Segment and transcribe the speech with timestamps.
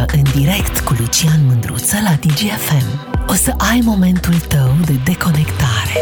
[0.00, 3.08] primăvară în direct cu Lucian Mândruță la DGFM.
[3.28, 5.94] O să ai momentul tău de deconectare.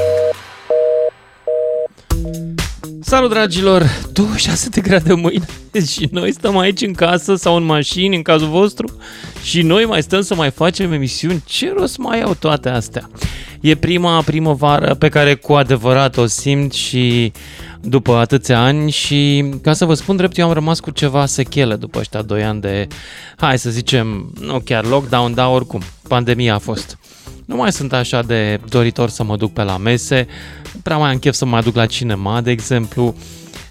[3.00, 3.82] Salut dragilor!
[4.12, 5.46] 26 de grade mâine
[5.92, 8.96] și noi stăm aici în casă sau în mașini, în cazul vostru,
[9.42, 11.42] și noi mai stăm să mai facem emisiuni.
[11.46, 13.10] Ce rost mai au toate astea?
[13.60, 17.32] E prima primăvară pe care cu adevărat o simt și
[17.80, 21.76] după atâția ani și ca să vă spun drept, eu am rămas cu ceva sechele
[21.76, 22.86] după ăștia 2 ani de,
[23.36, 26.98] hai să zicem, nu chiar lockdown, dar oricum, pandemia a fost.
[27.48, 30.26] Nu mai sunt așa de doritor să mă duc pe la mese,
[30.82, 33.14] prea mai am chef să mă duc la cinema, de exemplu,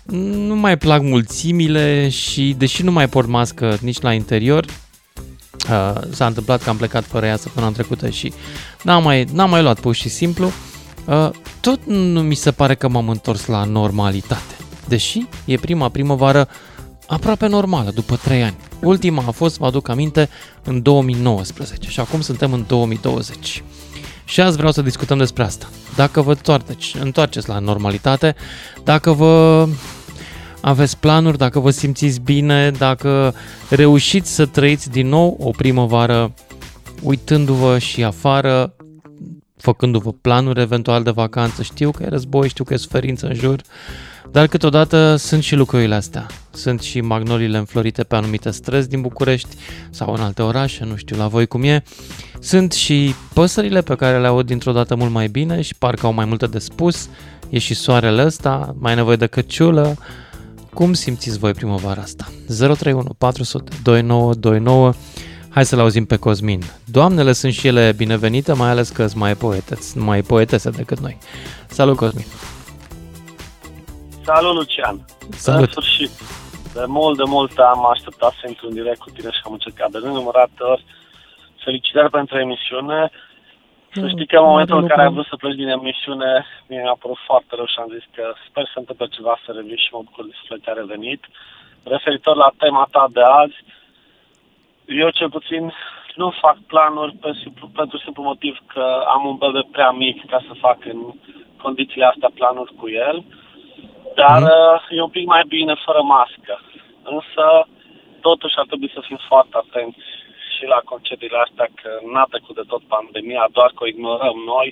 [0.05, 6.25] nu mai plac mulțimile și deși nu mai port mască nici la interior, uh, s-a
[6.25, 8.33] întâmplat că am plecat fără ea săptămâna trecută și
[8.83, 10.51] n-am mai, n-am mai luat pur și simplu,
[11.05, 11.29] uh,
[11.61, 14.55] tot nu mi se pare că m-am întors la normalitate.
[14.87, 16.47] Deși e prima primăvară
[17.07, 18.55] aproape normală, după 3 ani.
[18.81, 20.29] Ultima a fost, vă aduc aminte,
[20.63, 23.63] în 2019 și acum suntem în 2020.
[24.25, 25.69] Și azi vreau să discutăm despre asta.
[25.95, 28.35] Dacă vă întoarceți, întoarceți la normalitate,
[28.83, 29.67] dacă vă
[30.61, 33.33] aveți planuri, dacă vă simțiți bine, dacă
[33.69, 36.33] reușiți să trăiți din nou o primăvară
[37.01, 38.73] uitându-vă și afară,
[39.57, 41.63] făcându-vă planuri eventual de vacanță.
[41.63, 43.61] Știu că e război, știu că e suferință în jur,
[44.31, 46.25] dar câteodată sunt și lucrurile astea.
[46.51, 49.55] Sunt și magnolile înflorite pe anumite străzi din București
[49.89, 51.83] sau în alte orașe, nu știu la voi cum e.
[52.39, 56.13] Sunt și păsările pe care le aud dintr-o dată mult mai bine și parcă au
[56.13, 57.09] mai multe de spus.
[57.49, 59.95] E și soarele ăsta, mai nevoie de căciulă.
[60.73, 62.31] Cum simțiți voi primăvara asta?
[62.47, 64.93] 031 400 2929
[65.57, 66.63] Hai să-l auzim pe Cosmin.
[66.83, 71.17] Doamnele sunt și ele binevenite, mai ales că sunt mai poete, mai poetese decât noi.
[71.67, 72.25] Salut, Cosmin!
[74.33, 74.97] Salut, Lucian!
[75.29, 75.61] Salut!
[75.61, 76.11] În sfârșit,
[76.73, 79.89] de mult, de mult am așteptat să intru în direct cu tine și am încercat
[79.91, 80.83] de nenumărate ori.
[81.63, 82.99] Felicitări pentru emisiune.
[83.93, 86.97] Să Mm, știi că în momentul în care ai vrut să pleci din emisiune, mi-a
[87.03, 90.01] părut foarte rău și am zis că sper să întâmple ceva să revii și mă
[90.07, 91.21] bucur de suflet că a revenit.
[91.83, 93.59] Referitor la tema ta de azi,
[95.03, 95.63] eu cel puțin
[96.15, 100.39] nu fac planuri pe simplu, pentru simplu motiv că am un bebe prea mic ca
[100.47, 100.99] să fac în
[101.63, 103.17] condițiile astea planuri cu el.
[104.21, 104.97] Dar mm.
[104.97, 106.55] e un pic mai bine fără mască.
[107.15, 107.45] Însă,
[108.27, 110.05] totuși ar trebui să fim foarte atenți
[110.53, 114.67] și la concediile astea, că n-a trecut de tot pandemia, doar că o ignorăm noi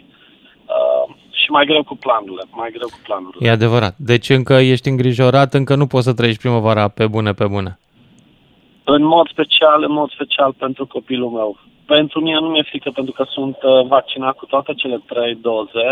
[0.75, 1.05] uh,
[1.41, 3.47] și mai greu cu planurile, mai greu cu planurile.
[3.47, 3.95] E adevărat.
[4.11, 7.71] Deci încă ești îngrijorat, încă nu poți să trăiești primăvara pe bune, pe bune.
[8.83, 11.57] În mod special, în mod special pentru copilul meu.
[11.85, 15.87] Pentru mine nu mi-e frică pentru că sunt uh, vaccinat cu toate cele trei doze,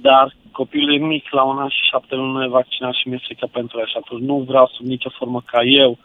[0.00, 3.24] dar copilul e mic la un an și șapte luni nu e vaccinat și mi-e
[3.24, 5.98] frică pentru el și atunci nu vreau sub nicio formă ca eu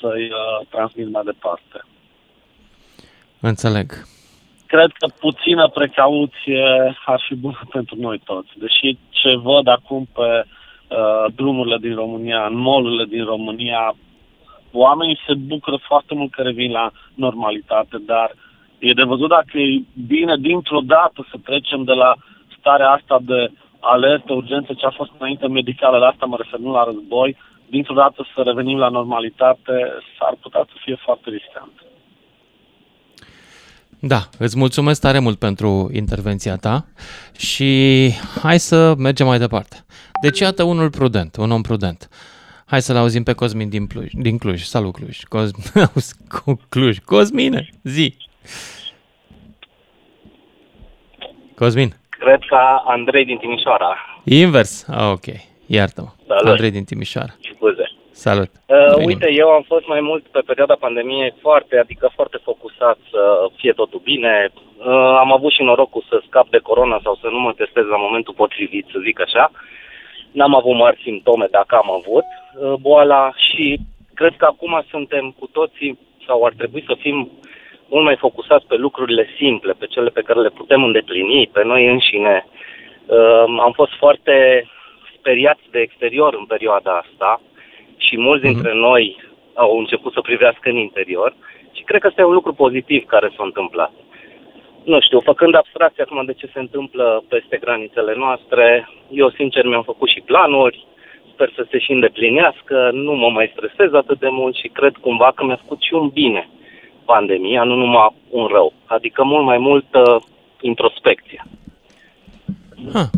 [0.00, 1.84] să-i uh, transmit mai departe.
[3.40, 3.92] Înțeleg.
[4.66, 6.64] Cred că puțină precauție
[7.04, 8.50] ar fi bună pentru noi toți.
[8.54, 13.94] Deși ce văd acum pe uh, drumurile din România, în molurile din România,
[14.72, 18.34] oamenii se bucură foarte mult că revin la normalitate, dar
[18.78, 22.14] e de văzut dacă e bine dintr-o dată să trecem de la
[22.60, 23.50] starea asta de
[23.80, 27.36] alertă, urgență, ce a fost înainte medicală, la asta mă refer, nu la război,
[27.70, 29.74] dintr-o dată să revenim la normalitate,
[30.18, 31.72] s-ar putea să fie foarte riscant.
[34.02, 36.86] Da, îți mulțumesc tare mult pentru intervenția ta
[37.38, 38.10] și
[38.42, 39.84] hai să mergem mai departe.
[40.22, 42.08] Deci iată unul prudent, un om prudent.
[42.66, 44.62] Hai să-l auzim pe Cosmin din, Pluj, din Cluj.
[44.62, 45.22] Salut Cluj.
[45.22, 46.98] Cosmin, auzi, cu Cluj.
[46.98, 48.16] Cosmine, zi.
[51.54, 51.94] Cosmin.
[52.24, 53.96] Cred că Andrei din Timișoara.
[54.24, 54.88] Invers.
[54.88, 55.26] Ah, ok.
[55.66, 56.10] Iartă-mă.
[56.26, 56.46] Salut.
[56.52, 57.34] Andrei din Timișoara.
[57.54, 57.86] Scuze.
[58.10, 58.50] Salut.
[58.66, 59.06] Uh, Venim.
[59.06, 63.20] uite, eu am fost mai mult pe perioada pandemiei foarte, adică foarte focusat să
[63.56, 64.52] fie totul bine.
[64.52, 64.86] Uh,
[65.24, 68.34] am avut și norocul să scap de corona sau să nu mă testez la momentul
[68.34, 69.50] potrivit, să zic așa.
[70.30, 73.78] N-am avut mari simptome dacă am avut uh, boala și
[74.14, 77.30] cred că acum suntem cu toții sau ar trebui să fim
[77.90, 81.86] mult mai focusați pe lucrurile simple, pe cele pe care le putem îndeplini, pe noi
[81.86, 82.46] înșine.
[83.06, 84.64] Uh, am fost foarte
[85.18, 87.40] speriați de exterior în perioada asta
[87.96, 89.16] și mulți dintre noi
[89.54, 91.34] au început să privească în interior
[91.72, 93.92] și cred că ăsta e un lucru pozitiv care s-a întâmplat.
[94.84, 99.82] Nu știu, făcând abstracție acum de ce se întâmplă peste granițele noastre, eu sincer mi-am
[99.82, 100.86] făcut și planuri,
[101.32, 105.32] sper să se și îndeplinească, nu mă mai stresez atât de mult și cred cumva
[105.34, 106.48] că mi-a făcut și un bine
[107.12, 110.00] pandemia, nu numai un rău, adică mult mai multă
[110.60, 111.44] introspecție.
[112.92, 113.10] Ha.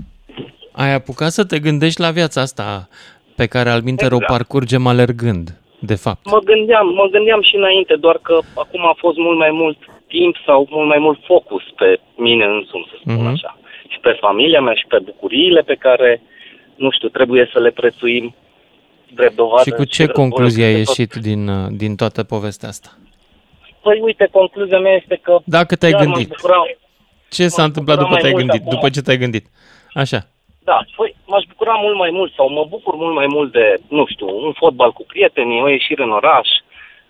[0.72, 2.88] Ai apucat să te gândești la viața asta
[3.36, 4.32] pe care al minter o Exact.
[4.32, 5.46] parcurgem alergând.
[5.92, 6.30] de fapt.
[6.30, 9.78] Mă gândeam, mă gândeam și înainte, doar că acum a fost mult mai mult
[10.08, 13.26] timp sau mult mai mult focus pe mine însumi, să spun Mhm.
[13.26, 13.58] așa.
[13.88, 16.22] Și pe familia mea și pe bucuriile pe care,
[16.76, 18.34] nu știu, trebuie să le prețuim
[19.14, 19.62] drept dovadă.
[19.62, 20.96] Și cu ce războiul concluzie ai peste tot.
[20.98, 22.88] ieșit din, uh, din toată povestea asta?
[23.82, 26.76] Păi uite, concluzia mea este că Dacă te-ai chiar m-aș gândit, bucura-
[27.30, 28.60] ce s-a m-aș întâmplat bucura după mai te-ai mult gândit?
[28.66, 28.74] acum.
[28.74, 29.46] După ce te-ai gândit?
[30.02, 30.20] Așa.
[30.64, 34.04] Da, păi m-aș bucura mult mai mult sau mă bucur mult mai mult de, nu
[34.12, 36.48] știu, un fotbal cu prietenii, o ieșire în oraș,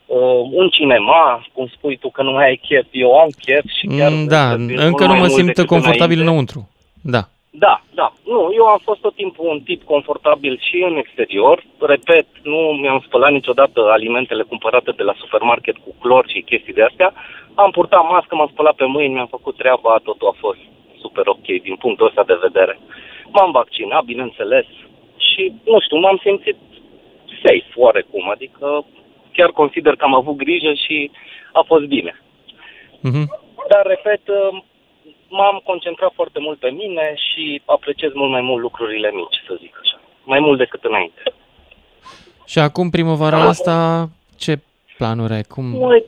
[0.06, 0.18] uh,
[0.60, 4.10] un cinema, cum spui tu că nu mai ai chef, eu am chef și chiar...
[4.12, 6.22] Mm, Da, să fie încă mult nu mai mă mult simt decât confortabil înainte.
[6.30, 6.68] înăuntru.
[7.02, 7.22] Da.
[7.54, 8.12] Da, da.
[8.24, 11.64] Nu, eu am fost tot timpul un tip confortabil și în exterior.
[11.80, 16.82] Repet, nu mi-am spălat niciodată alimentele cumpărate de la supermarket cu clor și chestii de
[16.82, 17.12] astea.
[17.54, 20.58] Am purtat mască, m-am spălat pe mâini, mi-am făcut treaba, totul a fost
[21.00, 22.78] super ok din punctul ăsta de vedere.
[23.32, 24.66] M-am vaccinat, bineînțeles,
[25.16, 26.56] și, nu știu, m-am simțit
[27.42, 28.84] safe oarecum, adică
[29.32, 31.10] chiar consider că am avut grijă și
[31.52, 32.20] a fost bine.
[33.00, 33.40] Mhm.
[33.68, 34.22] Dar, repet,
[35.38, 39.74] m-am concentrat foarte mult pe mine și apreciez mult mai mult lucrurile mici, să zic
[39.82, 40.00] așa.
[40.24, 41.22] Mai mult decât înainte.
[42.46, 43.48] Și acum primăvara Da.
[43.48, 44.08] asta,
[44.38, 44.58] ce
[44.96, 45.42] planuri ai?
[45.42, 46.04] Cum, Măi,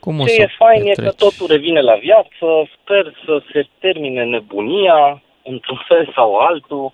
[0.00, 1.14] cum o ce să e fain e că petreci?
[1.14, 2.46] totul revine la viață,
[2.80, 6.92] sper să se termine nebunia, într-un fel sau altul,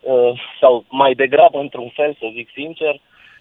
[0.00, 3.00] uh, sau mai degrabă într-un fel, să zic sincer.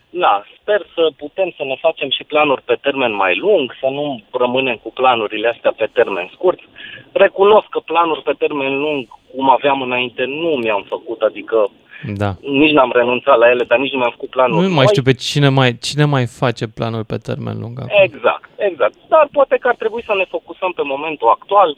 [0.10, 4.22] Da, sper să putem să ne facem și planuri pe termen mai lung, să nu
[4.32, 6.60] rămânem cu planurile astea pe termen scurt.
[7.12, 11.72] Recunosc că planuri pe termen lung, cum aveam înainte, nu mi-am făcut, adică
[12.16, 12.32] Da.
[12.42, 14.88] nici n-am renunțat la ele, dar nici nu mi-am făcut planuri Nu mai noi.
[14.88, 18.00] știu pe cine mai, cine mai face planuri pe termen lung acum.
[18.04, 18.94] Exact, exact.
[19.08, 21.78] Dar poate că ar trebui să ne focusăm pe momentul actual,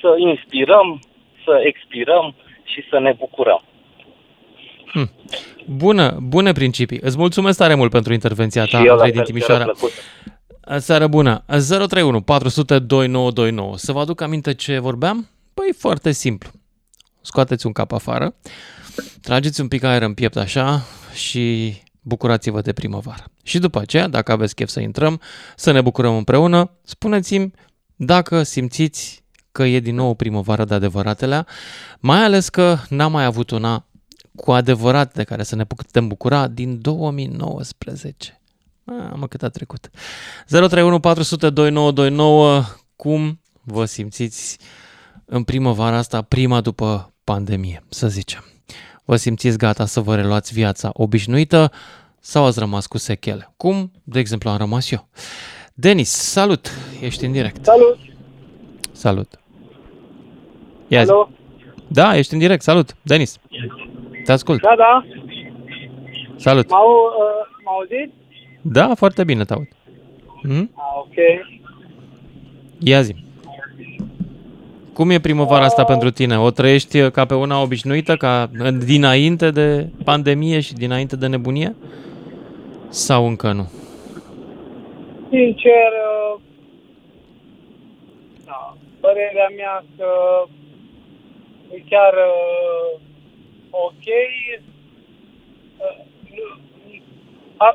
[0.00, 1.00] să inspirăm,
[1.44, 2.34] să expirăm
[2.64, 3.62] și să ne bucurăm.
[4.92, 5.10] Hm.
[5.66, 6.98] Bună, bune principii.
[7.02, 9.64] Îți mulțumesc tare mult pentru intervenția ta, și eu la Andrei din fel, Timișoara.
[9.64, 10.82] chiar a plăcut.
[10.82, 11.44] Seară bună.
[11.46, 13.78] 031 400 2929.
[13.78, 15.28] Să vă aduc aminte ce vorbeam?
[15.54, 16.50] Păi foarte simplu.
[17.20, 18.34] Scoateți un cap afară,
[19.20, 20.82] trageți un pic aer în piept așa
[21.14, 23.24] și bucurați-vă de primăvară.
[23.42, 25.20] Și după aceea, dacă aveți chef să intrăm,
[25.56, 27.50] să ne bucurăm împreună, spuneți-mi
[27.96, 31.46] dacă simțiți că e din nou primăvară de adevăratelea,
[32.00, 33.86] mai ales că n-am mai avut una
[34.36, 38.40] cu adevărat de care să ne putem bucura din 2019.
[38.84, 39.90] A, mă, cât a trecut.
[40.46, 42.62] 031 400 2929,
[42.96, 44.58] cum vă simțiți
[45.24, 48.44] în primăvara asta, prima după pandemie, să zicem?
[49.04, 51.72] Vă simțiți gata să vă reluați viața obișnuită
[52.20, 53.52] sau ați rămas cu sechele?
[53.56, 55.08] Cum, de exemplu, am rămas eu.
[55.74, 56.70] Denis, salut!
[57.00, 57.64] Ești în direct.
[57.64, 57.98] Salut!
[58.92, 59.40] Salut!
[60.88, 61.10] Ia zi.
[61.10, 61.30] Alo?
[61.88, 62.62] Da, ești în direct.
[62.62, 63.38] Salut, Denis.
[64.24, 64.60] Te ascult.
[64.60, 65.04] Da, da.
[66.36, 66.70] Salut.
[66.70, 68.12] M-au, uh, m-au auzit?
[68.62, 69.68] Da, foarte bine te aud.
[70.42, 70.70] Hmm?
[70.74, 71.14] Ah, ok.
[72.78, 73.14] Ia zi.
[74.92, 76.38] Cum e primăvara asta pentru tine?
[76.38, 78.50] O trăiești ca pe una obișnuită, ca
[78.84, 81.74] dinainte de pandemie și dinainte de nebunie?
[82.88, 83.70] Sau încă nu?
[85.30, 85.92] Sincer,
[86.34, 86.40] uh,
[88.46, 90.06] da, părerea mea că
[91.70, 93.00] e chiar uh,
[93.72, 94.04] ok.
[95.76, 96.60] Uh, nu-
[97.56, 97.74] a,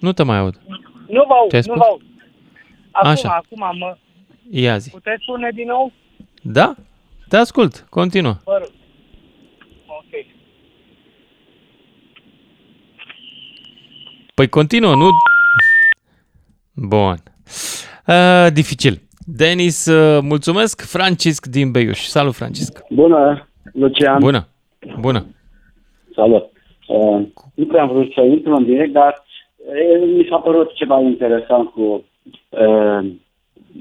[0.00, 0.60] Nu te mai aud.
[1.08, 1.76] nu vă aud, Ce ai nu spus?
[1.76, 2.02] vă aud.
[2.90, 3.28] Acum, Așa.
[3.28, 3.96] acum, mă,
[4.50, 4.90] Ia zi.
[4.90, 5.92] puteți spune din nou?
[6.42, 6.74] Da?
[7.28, 7.86] Te ascult.
[7.90, 8.36] Continuă.
[8.44, 8.70] Vă rog.
[9.86, 10.26] Ok.
[14.34, 15.08] Păi continuă, nu...
[16.74, 17.16] Bun.
[18.06, 19.00] Uh, dificil.
[19.26, 20.80] Denis, uh, mulțumesc.
[20.80, 21.98] Francisc din Beiuș.
[21.98, 22.84] Salut, Francisc.
[22.90, 24.18] Bună, Lucian.
[24.18, 24.48] Bună.
[25.00, 25.26] Bună.
[26.14, 26.50] Salut.
[26.86, 27.20] Uh,
[27.54, 29.24] nu prea am vrut să intru în direct, dar
[29.56, 32.04] uh, mi s-a părut ceva interesant cu
[32.48, 33.10] uh,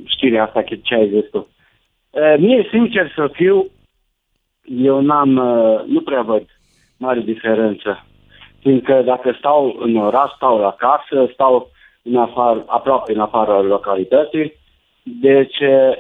[0.05, 1.47] știrea asta, că ce ai zis tu.
[2.09, 3.65] Uh, mie, sincer să fiu,
[4.83, 6.45] eu n-am, uh, nu prea văd
[6.97, 8.05] mare diferență.
[8.59, 11.69] Fiindcă dacă stau în oraș, stau la casă, stau
[12.03, 14.53] în afară, aproape în afara localității,
[15.03, 15.93] deci uh,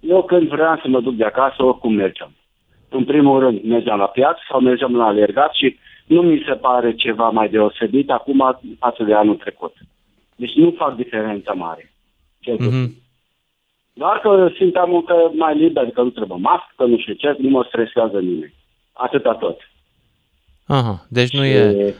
[0.00, 2.32] eu când vreau să mă duc de acasă, oricum mergeam.
[2.88, 6.94] În primul rând mergeam la piață sau mergeam la alergat și nu mi se pare
[6.94, 9.74] ceva mai deosebit acum față de anul trecut.
[10.36, 11.92] Deci nu fac diferența mare.
[12.40, 12.82] Cel puțin.
[12.82, 13.00] Mhm.
[13.92, 17.48] Doar că simteam încă mai liber, că nu trebuie mască, că nu știu ce, nu
[17.48, 18.54] mă stresează nimeni.
[18.92, 19.60] Atâta tot.
[20.66, 21.94] Aha, deci nu e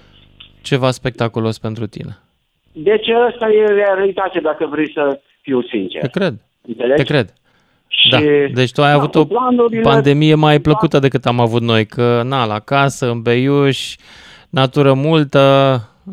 [0.63, 2.19] ceva spectaculos pentru tine.
[2.73, 6.01] Deci asta e realitatea dacă vrei să fiu sincer.
[6.01, 6.35] Te cred.
[6.69, 7.03] Înțelegi?
[7.03, 7.33] Te cred.
[7.89, 8.19] Și, Da.
[8.55, 11.87] Deci tu ai da, avut cu o planurile- pandemie mai plăcută decât am avut noi,
[11.87, 13.95] că na, la casă, în Beiuș,
[14.51, 15.41] natură multă,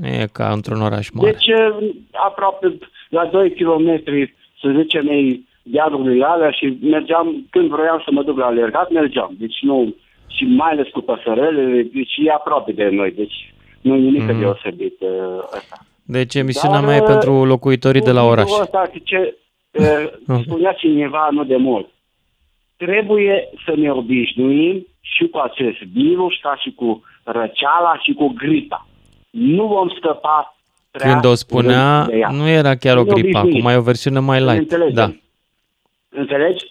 [0.03, 1.31] e ca într-un oraș mare.
[1.31, 2.77] Deci, uh, aproape
[3.09, 4.03] la 2 km,
[4.61, 9.35] să zicem, ei dealului alea și mergeam, când vroiam să mă duc la alergat, mergeam.
[9.39, 9.95] Deci nu,
[10.27, 14.39] și mai ales cu păsărele, deci e aproape de noi, deci nu e nimic Mhm.
[14.39, 15.09] deosebit uh,
[15.55, 15.77] ăsta.
[16.11, 18.59] Deci emisiunea Dar, mea e uh, pentru locuitorii de la Lucrul oraș.
[18.59, 19.37] Ăsta, ce
[19.71, 19.85] uh,
[20.35, 20.41] Ok.
[20.41, 21.87] spunea cineva nu de mult.
[22.77, 28.87] Trebuie să ne obișnuim și cu acest virus, ca și cu răceala și cu gripa.
[29.29, 30.55] Nu vom scăpa
[30.91, 32.29] prea Când o spunea, curând de ea.
[32.31, 33.65] nu era chiar o Ne gripă, obișnuim.
[33.65, 34.59] acum e o versiune mai Ne light.
[34.61, 34.93] înțelegem.
[34.93, 35.11] Da,
[36.19, 36.65] Înțelegi?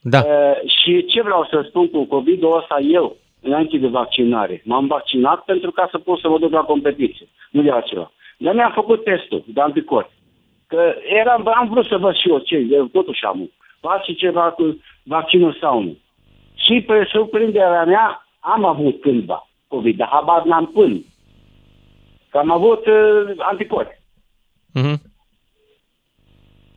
[0.00, 0.18] da.
[0.18, 5.44] Uh, și ce vreau să spun cu COVID-ul ăsta eu, înainte de vaccinare, m-am vaccinat
[5.44, 8.12] pentru ca să pot să mă duc la competiție, nu de altceva.
[8.38, 10.12] Dar mi-am făcut testul de anticorpi.
[10.66, 14.80] Că eram, am vrut să văd și eu ce, eu totuși am face ceva cu
[15.02, 15.96] vaccinul sau nu.
[16.54, 21.00] Și pe surprinderea mea am avut cândva COVID, dar habar n-am până.
[22.30, 24.00] Că am avut uh, anticorpi.
[24.72, 25.00] Mhm.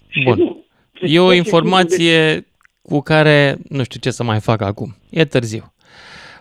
[0.07, 0.37] Și Bun.
[0.37, 0.65] nu.
[1.01, 2.47] E o Deci, informație
[2.81, 4.95] cu care nu știu ce să mai fac acum.
[5.09, 5.73] E târziu.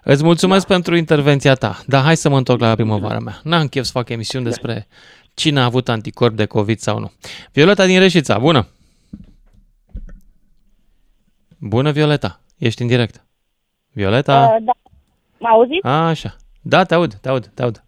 [0.04, 0.74] Îți mulțumesc da.
[0.74, 1.80] pentru intervenția ta.
[1.86, 3.40] Dar hai să mă întorc la primăvara mea.
[3.42, 4.50] N-am chef să fac emisiuni Da.
[4.50, 4.86] despre
[5.34, 7.12] cine a avut anticorp de COVID sau nu.
[7.52, 8.66] Violeta din Reșița, bună!
[11.58, 12.40] Bună, Violeta.
[12.58, 13.24] Ești în direct.
[13.92, 14.54] Violeta?
[14.56, 14.72] Uh, da.
[15.38, 15.86] Mă auziți?
[15.86, 16.36] A, așa.
[16.62, 17.84] Da, te aud, te aud, te aud.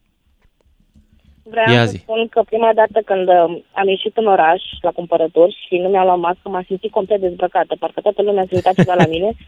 [1.43, 1.97] Vreau Ia să zi.
[1.97, 6.05] spun că prima dată când uh, am ieșit în oraș la cumpărături și nu mi-am
[6.05, 7.77] luat mască, m-am simțit complet dezbrăcată.
[7.79, 9.31] Parcă toată lumea se uita ceva la mine.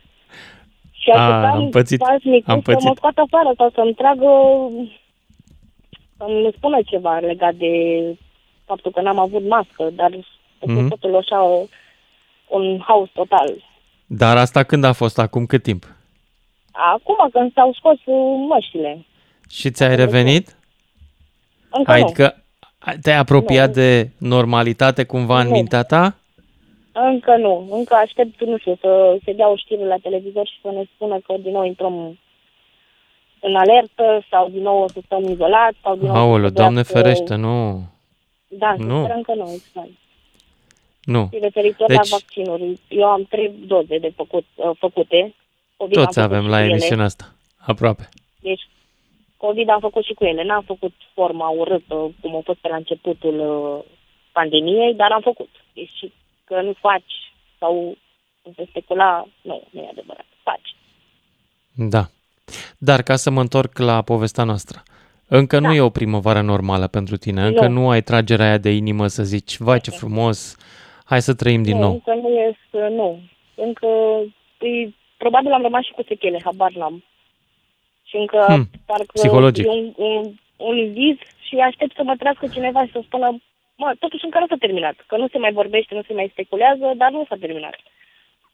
[1.05, 2.97] Și A, așteptam am pățit, pasnic am să mă pățit.
[2.97, 4.29] scoată afară sau să-mi tragă
[6.17, 7.69] să-mi spună ceva legat de
[8.65, 10.85] faptul că n-am avut mască, dar Mhm.
[10.85, 10.89] mm-hmm.
[10.89, 11.63] totul așa o,
[12.49, 13.55] un haos total.
[14.07, 15.19] Dar asta când a fost?
[15.19, 15.85] Acum cât timp?
[16.71, 19.05] Acum când s-au scos uh, măștile,
[19.51, 20.57] Și ți-ai revenit?
[21.71, 22.03] încă nu.
[22.05, 22.43] Adică
[23.03, 23.73] te-ai apropiat Nu.
[23.73, 25.53] de normalitate cumva în Nu.
[25.53, 26.15] mintea ta?
[26.97, 27.69] Încă nu.
[27.71, 31.19] Încă aștept, nu știu, să se dea o știre la televizor și să ne spună
[31.19, 32.19] că din nou intrăm
[33.41, 36.17] în alertă sau din nou o să stăm izolați sau din nou...
[36.17, 37.81] Aoleu, să Doamne trebuiască- ferește, nu.
[38.49, 38.85] Da, Nu.
[38.87, 39.05] nu.
[39.05, 39.89] sperăm că nu, exact.
[41.03, 41.29] Nu.
[41.33, 45.35] Și referitor Deci- la vaccinuri, eu am trei doze de făcut, uh, făcute.
[45.77, 46.71] COVID am Toți făcut avem și la cu ele.
[46.73, 47.33] emisiunea asta.
[47.67, 48.09] Aproape.
[48.41, 48.69] Deci,
[49.37, 50.45] COVID am făcut și cu ele.
[50.45, 53.93] N-am făcut forma urâtă, cum a fost pe la începutul uh,
[54.33, 55.49] pandemiei, dar am făcut.
[55.73, 56.11] Deci,
[56.45, 57.13] că nu faci
[57.59, 57.97] sau
[58.43, 60.25] nu se specula, nu, nu e adevărat.
[60.43, 60.75] Faci.
[61.73, 62.07] Da.
[62.79, 64.83] Dar ca să mă întorc la povestea noastră.
[65.29, 65.75] Încă nu Da.
[65.75, 67.47] e o primăvară normală pentru tine.
[67.47, 67.91] Încă nu, Nu.
[67.91, 70.57] ai tragerea aia de inimă să zici, vai ce frumos,
[71.05, 71.93] hai să trăim din nu, nou.
[71.93, 73.21] încă nu este, nu.
[73.55, 73.87] Încă,
[74.59, 77.05] e, probabil am rămas și cu sechele, habar n-am.
[78.05, 79.65] Și încă, Hmm, parcă psihologic.
[79.67, 83.43] e un, un, un vis și aștept să mă trească cineva și să spună,
[83.77, 84.97] mă, totuși încă nu s-a terminat.
[85.07, 87.77] Că nu se mai vorbește, nu se mai speculează, dar nu s-a terminat.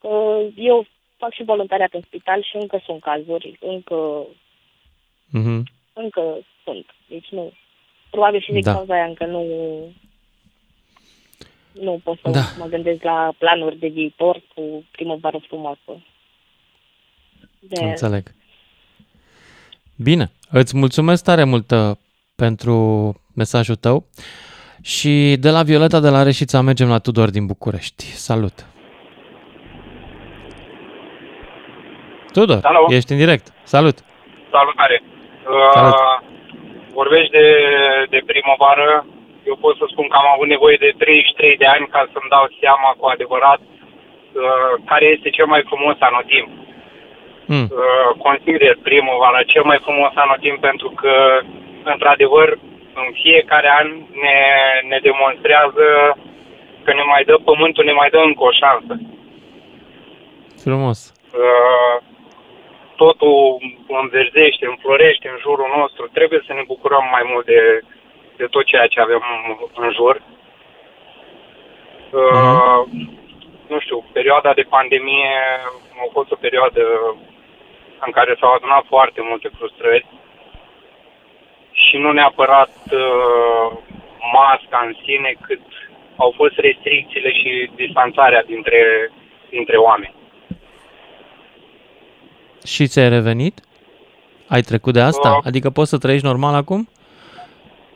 [0.00, 0.86] Că eu
[1.16, 4.26] fac și voluntariat în spital și încă sunt cazuri, încă,
[5.30, 5.62] Mhm.
[5.92, 6.86] încă sunt.
[7.08, 7.52] Deci nu.
[8.10, 8.72] Probabil și din Da.
[8.74, 9.44] cauza aia încă nu
[11.72, 12.40] nu pot să Da.
[12.58, 16.02] mă gândesc la planuri de viitor cu primăvară frumoasă.
[17.58, 17.84] De...
[17.84, 18.34] Înțeleg.
[19.96, 21.90] Bine, îți mulțumesc tare mult uh,
[22.36, 22.74] pentru
[23.34, 24.04] mesajul tău
[24.82, 28.04] și de la Violeta de la Reșița mergem la Tudor din București.
[28.04, 28.56] Salut!
[32.32, 32.86] Tudor, Alo.
[32.88, 33.46] ești în direct.
[33.62, 33.96] Salut!
[34.50, 35.02] Salutare!
[35.74, 35.94] Salut.
[35.94, 36.16] Uh,
[37.00, 37.46] vorbești de,
[38.14, 39.06] de primăvară.
[39.48, 42.46] Eu pot să spun că am avut nevoie de 33 de ani ca să-mi dau
[42.60, 46.48] seama cu adevărat uh, care este cel mai frumos anotimp.
[47.52, 47.66] Mm.
[47.70, 51.14] Uh, consider primăvara cel mai frumos anotimp pentru că,
[51.92, 52.48] într-adevăr,
[52.94, 53.88] în fiecare an
[54.24, 54.38] ne,
[54.88, 55.86] ne demonstrează
[56.84, 58.94] că ne mai dă pământul, ne mai dă încă o șansă.
[60.64, 61.14] Frumos.
[61.42, 61.96] Uh,
[62.96, 63.58] totul
[64.02, 66.08] înverzește, înflorește în jurul nostru.
[66.12, 67.80] Trebuie să ne bucurăm mai mult de,
[68.36, 69.22] de tot ceea ce avem
[69.74, 70.22] în jur.
[72.10, 72.82] Uh,
[73.68, 75.36] Nu știu, perioada de pandemie
[76.02, 76.84] a fost o perioadă
[78.06, 80.06] în care s-au adunat foarte multe frustrări
[81.88, 83.78] și nu neapărat uh,
[84.32, 85.60] masca în sine, cât
[86.16, 89.10] au fost restricțiile și distanțarea dintre,
[89.50, 90.14] dintre oameni.
[92.66, 93.60] Și ți-ai revenit?
[94.48, 95.30] Ai trecut de asta?
[95.30, 95.42] Uh.
[95.44, 96.88] Adică poți să trăiești normal acum?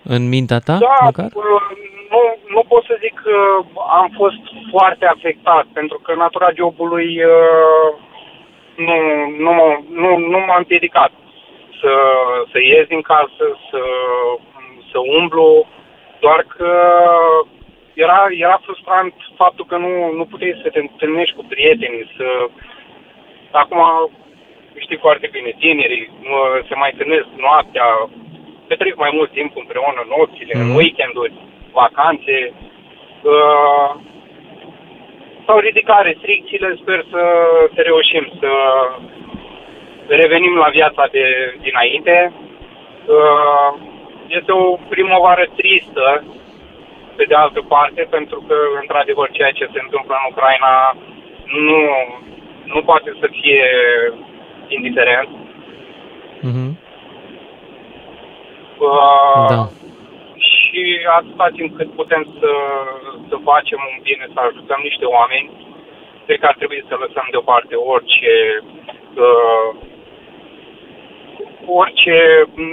[0.02, 1.24] În mintea ta, Da, măcar?
[1.34, 1.62] uh,
[2.10, 2.20] nu,
[2.54, 3.36] nu pot să zic că
[4.00, 7.88] am fost foarte afectat, pentru că natura jobului uh,
[8.76, 8.96] nu,
[9.44, 11.12] nu, m-a- nu, nu m-a împiedicat
[11.80, 11.94] să,
[12.52, 13.82] să ies din casă, să,
[14.90, 15.66] să umblu,
[16.20, 16.70] doar că
[17.94, 22.26] era, era frustrant faptul că nu, nu puteai să te întâlnești cu prietenii, să...
[23.50, 24.10] Acum
[24.76, 27.86] știi foarte bine, tinerii mă, se mai întâlnesc noaptea,
[28.66, 30.74] petrec mai mult timp împreună, nopțile, mm.
[30.74, 31.32] weekenduri,
[31.72, 32.52] vacanțe.
[33.22, 33.90] Uh,
[35.44, 37.22] s-au ridicat restricțiile, sper să,
[37.74, 38.50] să reușim să
[40.06, 41.24] revenim la viața de
[41.62, 42.32] dinainte.
[43.06, 43.80] Uh,
[44.26, 46.24] este o primăvară tristă,
[47.16, 50.96] pe de altă parte, pentru că, într-adevăr, ceea ce se întâmplă în Ucraina
[51.66, 51.80] nu,
[52.64, 53.64] nu poate să fie
[54.68, 55.28] indiferent.
[56.40, 56.78] Mhm.
[58.78, 59.68] Uh, Da.
[60.36, 60.82] Și
[61.18, 62.52] atâta timp cât putem să,
[63.28, 65.50] să facem un bine, să ajutăm niște oameni,
[66.26, 68.32] cred că ar trebui să lăsăm deoparte orice
[69.26, 69.68] uh,
[71.66, 72.16] orice,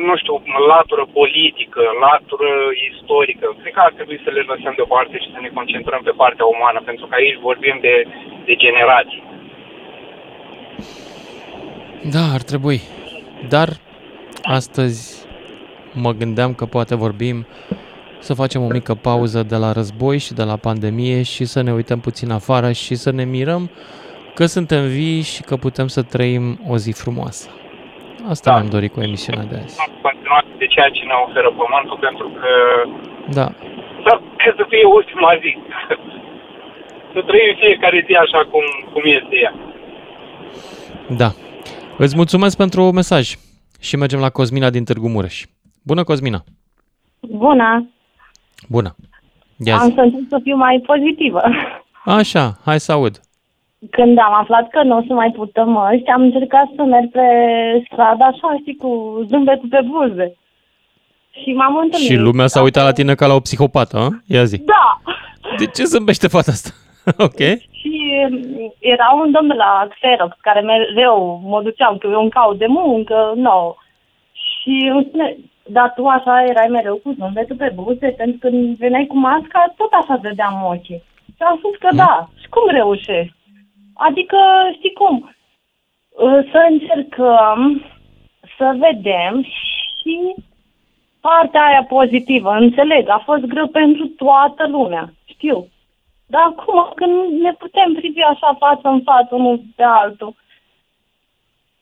[0.07, 0.35] nu știu,
[0.73, 2.51] latură politică, latură
[2.89, 3.45] istorică.
[3.61, 6.79] Cred că ar trebui să le lăsăm deoparte și să ne concentrăm pe partea umană,
[6.85, 7.95] pentru că aici vorbim de,
[8.45, 9.23] de generații.
[12.15, 12.79] Da, ar trebui.
[13.47, 13.69] Dar
[14.43, 15.27] astăzi
[15.93, 17.45] mă gândeam că poate vorbim
[18.19, 21.73] să facem o mică pauză de la război și de la pandemie și să ne
[21.73, 23.69] uităm puțin afară și să ne mirăm
[24.35, 27.49] că suntem vii și că putem să trăim o zi frumoasă.
[28.29, 28.55] Asta Da.
[28.57, 29.77] mi-am dorit cu emisiunea de azi.
[30.01, 32.47] Continuat de ceea ce ne oferă pământul, pentru că
[33.37, 33.47] Da,
[34.05, 34.19] să,
[34.57, 35.57] să fie ultima zi.
[37.13, 38.63] să trăim fiecare zi așa cum,
[38.93, 39.53] cum este ea.
[41.17, 41.29] da.
[41.97, 43.35] Îți mulțumesc pentru mesaj
[43.81, 45.43] și mergem la Cosmina din Târgu Mureș.
[45.83, 46.43] Bună, Cosmina!
[47.19, 47.89] Bună!
[48.69, 48.95] Bună!
[49.65, 49.93] Ia Am zi.
[49.95, 51.41] să încerc să fiu mai pozitivă.
[52.05, 53.19] Așa, hai să aud.
[53.89, 57.27] Când am aflat că nu o să mai purtăm măști, am încercat să merg pe
[57.85, 60.35] stradă așa, știi, cu zâmbetul pe buze.
[61.31, 62.07] Și m-am întâlnit.
[62.07, 64.07] Și lumea s-a uitat la tine ca la o psihopată, a?
[64.25, 64.57] Ia zi.
[64.57, 65.01] Da!
[65.57, 66.69] De ce zâmbește fata asta?
[67.27, 67.41] ok.
[67.79, 72.29] Și mm, era un domn de la Xerox care mereu mă duceam, că eu îmi
[72.29, 73.75] caut de muncă, nu.
[74.33, 78.77] Și îmi spune, dar tu așa erai mereu cu zâmbetul pe buze, pentru că când
[78.77, 81.03] veneai cu masca, tot așa dădeam ochii.
[81.35, 82.29] Și am spus că da.
[82.41, 83.35] Și cum reușești?
[83.93, 84.37] Adică,
[84.73, 85.35] știi cum,
[86.09, 87.85] uh, să încercăm
[88.57, 90.35] să vedem și
[91.19, 92.51] partea aia pozitivă.
[92.51, 95.67] Înțeleg, a fost greu pentru toată lumea, știu.
[96.25, 100.35] Dar acum, când ne putem privi așa față în față unul pe altul,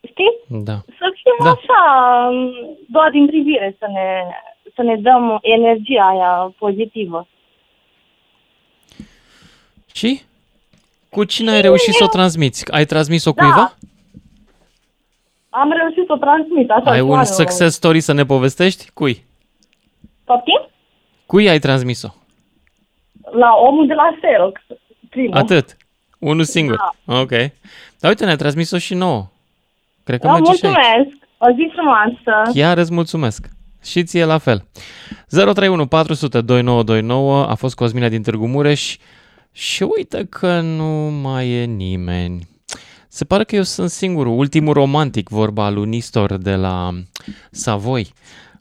[0.08, 0.64] știi?
[0.64, 0.74] Da.
[0.74, 1.50] Să fim Da.
[1.50, 1.82] așa,
[2.88, 4.24] doar din privire, să ne,
[4.76, 7.28] să ne dăm energia aia pozitivă.
[9.94, 10.22] Și?
[11.10, 12.72] Cu cine ai reușit să o transmiți?
[12.72, 13.42] Ai transmis-o Da.
[13.44, 13.74] cuiva?
[15.50, 16.90] Am reușit să o transmit, așa.
[16.92, 17.28] Ai cu un oameni.
[17.28, 18.90] success story să ne povestești?
[18.94, 19.26] Cui?
[20.24, 20.68] Poftim?
[21.26, 22.08] Cui ai transmis-o?
[23.32, 24.62] La omul de la Xerox,
[25.10, 25.38] primul.
[25.38, 25.78] Atât.
[26.20, 26.76] Unul singur.
[27.06, 27.20] Da.
[27.20, 27.30] Ok.
[28.00, 29.28] Dar uite, ne-ai transmis-o și nouă.
[30.04, 30.76] Cred că Da, merge și aici.
[30.76, 31.18] mulțumesc.
[31.38, 32.52] O zi frumoasă.
[32.54, 33.48] Chiar îți mulțumesc.
[33.84, 34.66] Și ție la fel.
[35.28, 38.98] 031 400 2929 a fost Cosmina din Târgu Mureș
[39.60, 42.48] și uite că nu mai e nimeni.
[43.08, 47.04] Se pare că eu sunt singurul, ultimul romantic, vorba lui Nistor de la
[47.52, 48.14] Savoi.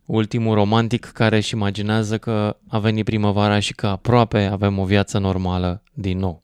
[0.04, 5.18] Ultimul romantic care își imaginează că a venit primăvara și că aproape avem o viață
[5.18, 6.42] normală din nou.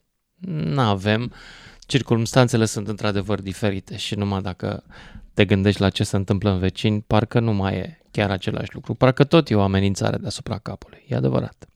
[0.49, 1.33] N-avem.
[1.79, 4.85] Circumstanțele sunt într-adevăr diferite și numai dacă
[5.33, 8.95] te gândești la ce se întâmplă în vecini, parcă nu mai e chiar același lucru.
[8.95, 11.05] Parcă tot e o amenințare deasupra capului.
[11.09, 11.69] E adevărat.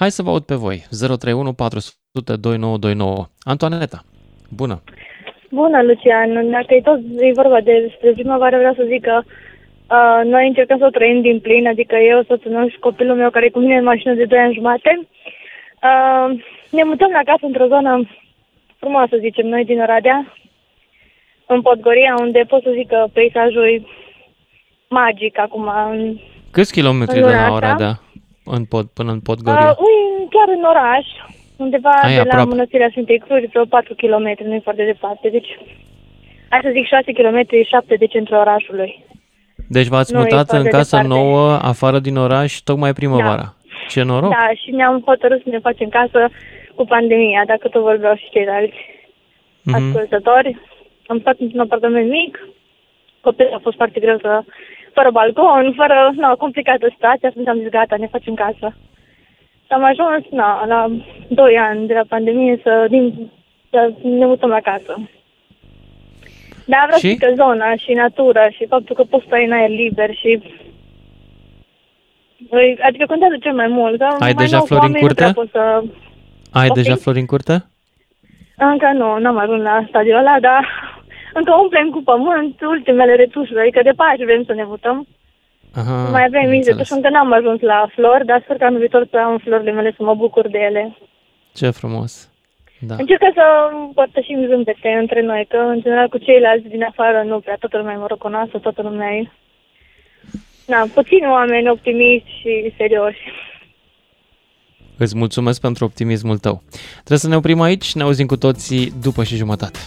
[0.00, 0.76] Hai să vă aud pe voi.
[0.90, 3.26] 031 400 2929.
[3.52, 4.00] Antoaneta,
[4.60, 4.82] bună!
[5.50, 6.50] Bună, Lucian.
[6.50, 10.78] Dacă e tot e vorba de despre primăvară, vreau să zic că uh, noi încercăm
[10.78, 13.58] să o trăim din plin, adică eu, soțul meu și copilul meu care e cu
[13.58, 14.90] mine în mașină de 2 ani jumate.
[15.88, 16.26] Uh,
[16.70, 18.08] ne mutăm la casă într-o zonă
[18.76, 20.34] frumoasă, zicem noi, din Oradea,
[21.46, 23.82] în Podgoria, unde pot să zic că peisajul e
[24.88, 25.68] magic acum.
[25.90, 26.18] În,
[26.50, 28.02] Câți kilometri În de luna la asta?
[28.50, 29.76] Oradea în pod, până în uh, Podgoria?
[29.86, 29.98] ui,
[30.34, 31.06] chiar în oraș,
[31.56, 32.48] undeva Ai, de la aproape.
[32.48, 35.28] Mănăstirea Sfintei Cruz, vreo 4 km, nu e foarte departe.
[35.28, 35.50] Deci,
[36.50, 39.04] hai să zic 6 km, 7 de centrul orașului.
[39.68, 41.14] Deci v-ați nu e mutat în foarte casă departe.
[41.22, 43.54] nouă, afară din oraș, tocmai primăvara.
[43.88, 44.30] Ce noroc!
[44.30, 46.28] Da, și ne-am hotărât să ne facem casă
[46.74, 48.76] cu pandemia, dacă tot vorbeau și ceilalți
[49.62, 49.74] Mhm.
[49.74, 50.58] ascultători.
[51.06, 52.48] Am stat într-un apartament mic,
[53.20, 54.42] copilul a fost foarte greu să,
[54.94, 58.74] fără balcon, fără, nu, complicată situația, atunci am zis gata, ne facem casă.
[59.66, 60.90] Și am ajuns, na, la
[61.28, 63.30] 2 ani de la pandemie să, din,
[63.70, 64.92] să ne mutăm la casă.
[66.66, 67.06] Dar vreau Și?
[67.06, 70.42] să zic că zona și natura și faptul că poți stai în aer liber și...
[72.50, 73.98] Îi- Adică contează cel mai mult.
[73.98, 75.40] Că Ai mai deja nou cu flori în oamenii nu prea curte?
[75.40, 75.82] Pot să...
[76.58, 76.74] Ai Ok.
[76.74, 77.64] deja flori în curte?
[78.56, 80.64] Încă nu, n-am ajuns la stadiul ăla, dar
[81.38, 85.06] încă umplem cu pământ ultimele retușuri, adică de pași vrem să ne mutăm.
[85.74, 86.66] Aha, mai avem mici înțeles.
[86.66, 89.94] retușuri, încă n-am ajuns la flori, dar sper că anul viitor să am florile mele
[89.96, 90.96] să mă bucur de ele.
[91.54, 92.30] Ce frumos.
[92.80, 92.94] Da.
[92.98, 97.56] Încercăm să împărtășim zâmbete între noi, că în general cu ceilalți din afară nu prea
[97.60, 99.30] toată lumea e moroconoasă, toată lumea e...
[100.66, 103.20] Na, puțini oameni optimiști și serioși.
[104.98, 106.62] Îți mulțumesc pentru optimismul tău.
[106.94, 109.78] Trebuie să ne oprim aici, ne auzim cu toții după și jumătate.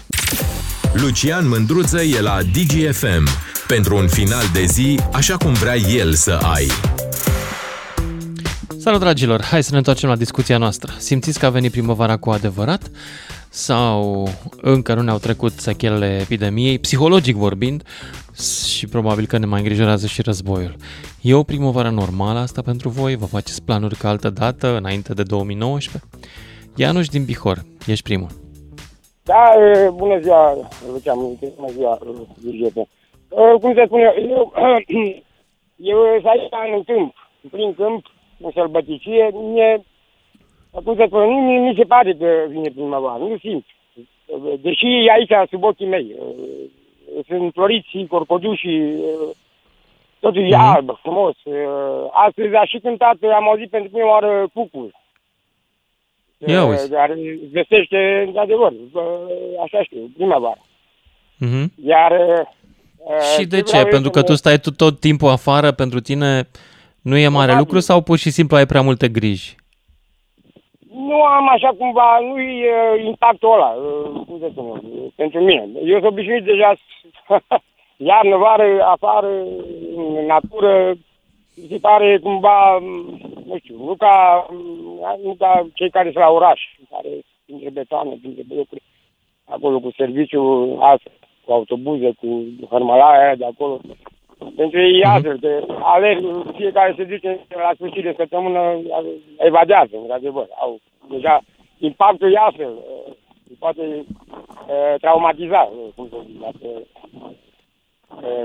[0.93, 3.27] Lucian Mândruță e la DGFM
[3.67, 6.67] pentru un final de zi așa cum vrea el să ai.
[8.77, 10.93] Salut dragilor, hai să ne întoarcem la discuția noastră.
[10.97, 12.91] Simțiți că a venit primăvara cu adevărat?
[13.49, 14.29] Sau
[14.61, 17.83] încă nu ne-au trecut sechelele epidemiei, psihologic vorbind,
[18.67, 20.75] și probabil că ne mai îngrijorează și războiul.
[21.21, 23.15] E o primăvară normală asta pentru voi?
[23.15, 26.09] Vă faceți planuri ca altă dată, înainte de 2019?
[26.75, 28.42] Ianuș din Bihor, ești primul.
[29.25, 30.53] Da, e, bună ziua,
[30.91, 31.17] Lucian,
[31.55, 31.97] bună ziua,
[32.41, 32.87] Virgete.
[33.61, 34.53] Cum se spune, eu,
[35.91, 38.05] eu sunt aici în câmp, în plin câmp,
[38.39, 39.83] în sălbăticie, mie,
[40.83, 43.65] cum se spune, nu mi, mi se pare că vine primăvară, nu simt.
[44.61, 46.15] Deși e aici, sub ochii mei,
[47.27, 49.03] sunt floriți corcodușii,
[50.19, 51.35] totul e alb, frumos.
[52.11, 55.02] Astăzi a și cântat, am auzit pentru prima oară cucul.
[56.45, 56.89] Ia uzi.
[56.89, 57.15] Care
[57.51, 58.73] vestește, într-adevăr,
[59.63, 60.61] așa știu, primăvară.
[61.37, 61.71] Mhm.
[61.85, 62.11] Iar...
[63.35, 63.83] Și de ce?
[63.83, 66.47] Pentru că tu stai tu tot timpul afară, pentru tine
[67.01, 69.55] nu e mare lucru sau pur și simplu ai prea multe griji?
[71.07, 75.39] Nu am așa cumva, nu e uh, impactul ăla, uh, cum să spun, eu, pentru
[75.39, 75.69] mine.
[75.85, 76.73] Eu sunt obișnuit deja
[78.09, 79.31] iarnă, vară, afară,
[79.95, 80.93] în natură,
[81.55, 82.79] mi se pare cumva,
[83.45, 84.47] nu știu, nu ca,
[85.23, 87.09] nu ca cei care sunt la oraș, care
[87.45, 88.81] printre betoane, printre blocuri,
[89.45, 90.41] acolo cu serviciu,
[90.81, 91.09] asta,
[91.45, 93.79] cu autobuze, cu hărmălaia aia de acolo.
[94.55, 96.23] Pentru ei e altfel, de alerg,
[96.55, 98.81] fiecare se duce la sfârșit de săptămână,
[99.37, 100.47] evadează, într-adevăr.
[100.59, 101.41] Au deja
[101.79, 103.13] impactul e altfel, uh,
[103.49, 107.31] îi poate uh, traumatiza, uh, cum să zic, dacă uh,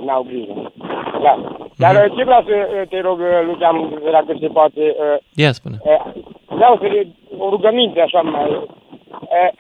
[0.05, 0.73] n-au grijă.
[1.23, 1.39] Da.
[1.77, 5.53] Dar uh, ce vreau să uh, te rog, uh, Lucian, dacă se poate, uh, Ia
[5.53, 5.77] spune.
[5.83, 6.13] uh,
[6.47, 7.07] vreau să le,
[7.39, 8.51] o rugăminte așa mai...
[8.51, 9.51] Uh,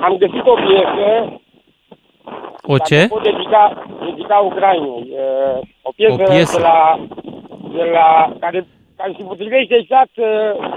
[0.00, 1.40] am găsit o piesă
[2.62, 2.96] O ce?
[2.96, 5.12] dacă pot dedica, dedica Ucrainei.
[5.12, 6.56] Uh, o piesă, O piesă.
[6.58, 6.98] De la,
[7.72, 8.66] de la, care,
[8.96, 10.68] care se potrivește exact, uh,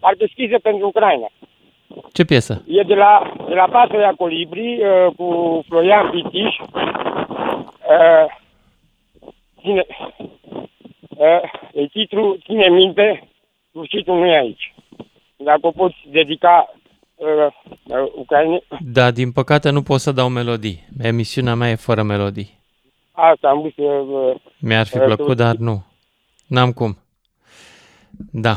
[0.00, 1.26] parcă scrisă pentru Ucraina.
[2.12, 2.62] Ce piesă?
[2.66, 6.58] E de la, de la Pasărea Colibri uh, cu Florian Pitiș.
[6.58, 8.26] Uh,
[9.60, 9.86] ține,
[11.08, 13.28] uh, e titlu, ține minte,
[13.70, 14.74] sfârșitul nu e aici.
[15.36, 16.74] Dacă o poți dedica
[17.14, 17.26] uh,
[17.84, 20.86] uh, Ucrainei, Da, din păcate nu pot să dau melodii.
[21.02, 22.58] Emisiunea mea e fără melodii.
[23.12, 23.82] asta am vrut să...
[23.82, 25.84] Uh, Mi-ar fi Uh, plăcut, tu- dar nu.
[26.46, 26.96] N-am cum.
[28.32, 28.54] Da.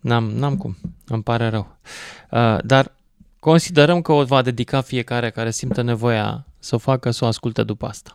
[0.00, 0.74] N-am, n-am cum.
[1.08, 1.66] Îmi pare rău.
[2.30, 2.84] Uh, dar
[3.40, 7.62] considerăm că o va dedica fiecare care simte nevoia să o facă, să o asculte
[7.62, 8.10] după asta.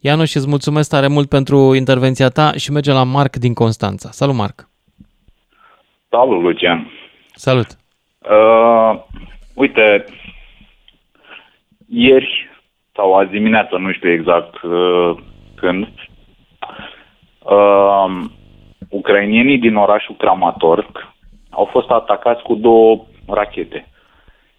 [0.00, 4.10] Ianuș, îți mulțumesc tare mult pentru intervenția ta și merge la Marc din Constanța.
[4.10, 4.68] Salut, Marc!
[6.08, 6.90] Salut, Lucian.
[7.34, 7.66] Salut!
[8.18, 9.02] Uh,
[9.54, 10.04] uite,
[11.88, 12.48] ieri
[12.94, 15.16] sau azi dimineață, nu știu exact uh,
[15.54, 15.88] când,
[17.38, 18.24] uh,
[18.88, 21.08] ucrainienii din orașul Kramatorsk
[21.50, 23.88] au fost atacați cu două rachete.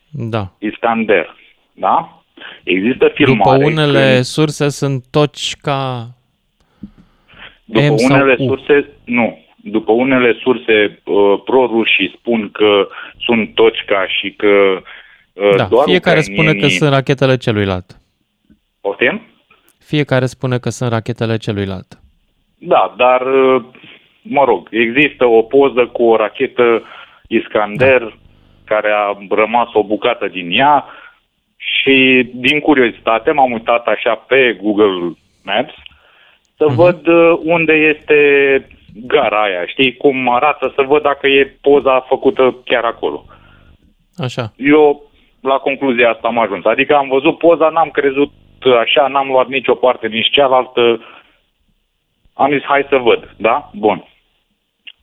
[0.10, 0.52] Da.
[0.60, 1.36] Iskander,
[1.74, 2.24] da?
[2.64, 3.64] Există După filmare.
[3.66, 6.08] unele când- surse sunt toci ca
[7.66, 8.46] După M sau unele U.
[8.48, 9.46] surse, nu.
[9.64, 12.88] După unele surse uh, pro-rușii spun că
[13.20, 14.82] sunt toșca și că
[15.34, 17.98] uh, Da, doar fiecare spune că ucrainienii- sunt rachetele celuilalt.
[18.82, 19.22] Poftim?
[19.80, 22.00] Fiecare spune că sunt rachetele celuilalt.
[22.58, 23.64] Da, dar, uh,
[24.22, 26.84] mă rog, există o poză cu o rachetă
[27.28, 28.18] Iskander
[28.66, 30.86] care a rămas o bucată din ea
[31.58, 35.74] și, din curiozitate, m-am uitat așa pe Google Maps
[36.62, 38.18] să văd uh, unde este
[39.08, 43.26] gara aia, știi, cum arată, să văd dacă e poza făcută chiar acolo.
[44.18, 44.54] Așa.
[44.56, 45.02] Eu
[45.42, 46.66] la concluzia asta am ajuns.
[46.66, 48.32] Adică am văzut poza, n-am crezut
[48.82, 51.06] așa, n-am luat nicio parte nici cealaltă.
[52.34, 53.70] Am zis, hai să văd, da?
[53.74, 54.06] Bun.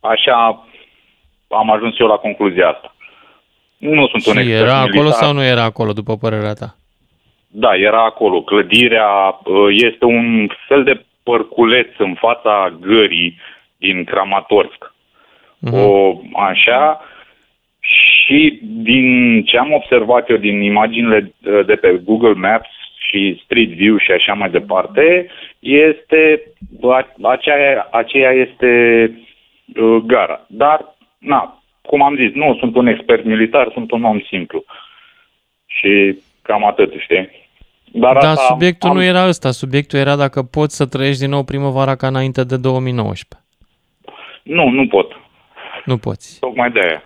[0.00, 0.64] Așa
[1.48, 2.94] am ajuns eu la concluzia asta.
[3.78, 4.94] Nu sunt un Și expert era militar.
[4.96, 6.74] acolo sau nu era acolo, după părerea ta?
[7.50, 8.42] da, era acolo.
[8.42, 9.08] Clădirea
[9.44, 13.38] uh, este un fel de părculeț în fața gării
[13.76, 14.92] din Kramatorsk.
[15.72, 17.00] O, așa,
[17.80, 22.68] și din ce am observat eu din imaginile uh, de pe Google Maps
[23.08, 25.26] și Street View și așa mai departe,
[25.58, 26.42] este,
[26.82, 28.70] a- aceea, aceea este
[29.76, 30.44] uh, gara.
[30.46, 34.64] Dar, na, cum am zis, nu sunt un expert militar, sunt un om simplu.
[35.66, 37.28] Și cam atât, știi?
[37.92, 41.30] Dar Dar asta subiectul am, nu era ăsta, subiectul era dacă poți să trăiești din
[41.30, 43.48] nou primăvara ca înainte de 2019.
[44.42, 45.12] Nu, nu pot.
[45.84, 46.38] Nu poți.
[46.40, 47.02] Tocmai de aia.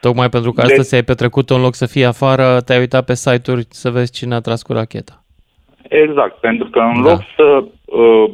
[0.00, 3.14] Tocmai pentru că De- astăzi ți-ai petrecut în loc să fii afară, te-ai uitat pe
[3.14, 5.24] site-uri să vezi cine a tras cu racheta.
[5.88, 7.10] Exact, pentru că în Da.
[7.10, 8.30] loc să uh,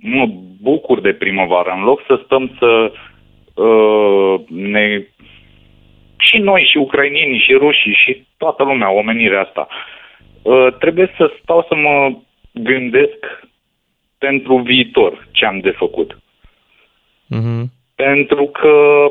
[0.00, 0.28] mă
[0.60, 2.92] bucur de primăvară, în loc să stăm să
[3.62, 5.06] uh, ne...
[6.16, 9.68] și noi, și ucrainienii, și rușii, și toată lumea, omenirea asta,
[10.42, 12.16] uh, trebuie să stau să mă
[12.52, 13.46] gândesc
[14.18, 16.18] pentru viitor ce am de făcut.
[17.26, 17.70] Mhm.
[17.94, 19.04] Pentru că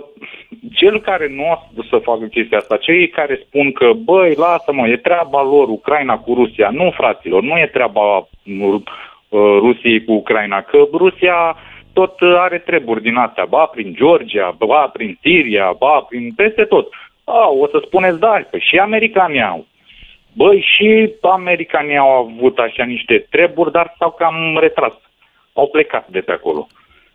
[0.73, 4.97] cel care nu a să facă chestia asta, cei care spun că, băi, lasă-mă, e
[4.97, 6.69] treaba lor, Ucraina cu Rusia.
[6.69, 8.82] Nu, fraților, nu e treaba uh,
[9.36, 11.56] Rusiei cu Ucraina, că Rusia
[11.94, 16.94] tot are treburi din astea, ba prin Georgia, ba prin Siria, ba prin peste tot.
[17.24, 19.66] A, o să spuneți, da, că și americanii au.
[20.34, 24.94] Băi, și americanii au avut așa niște treburi, dar s-au cam retras.
[25.54, 26.68] Au plecat de pe acolo.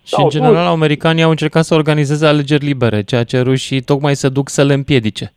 [0.07, 4.29] Și în general americanii au încercat să organizeze alegeri libere, ceea ce rușii tocmai se
[4.29, 5.33] duc să le împiedice.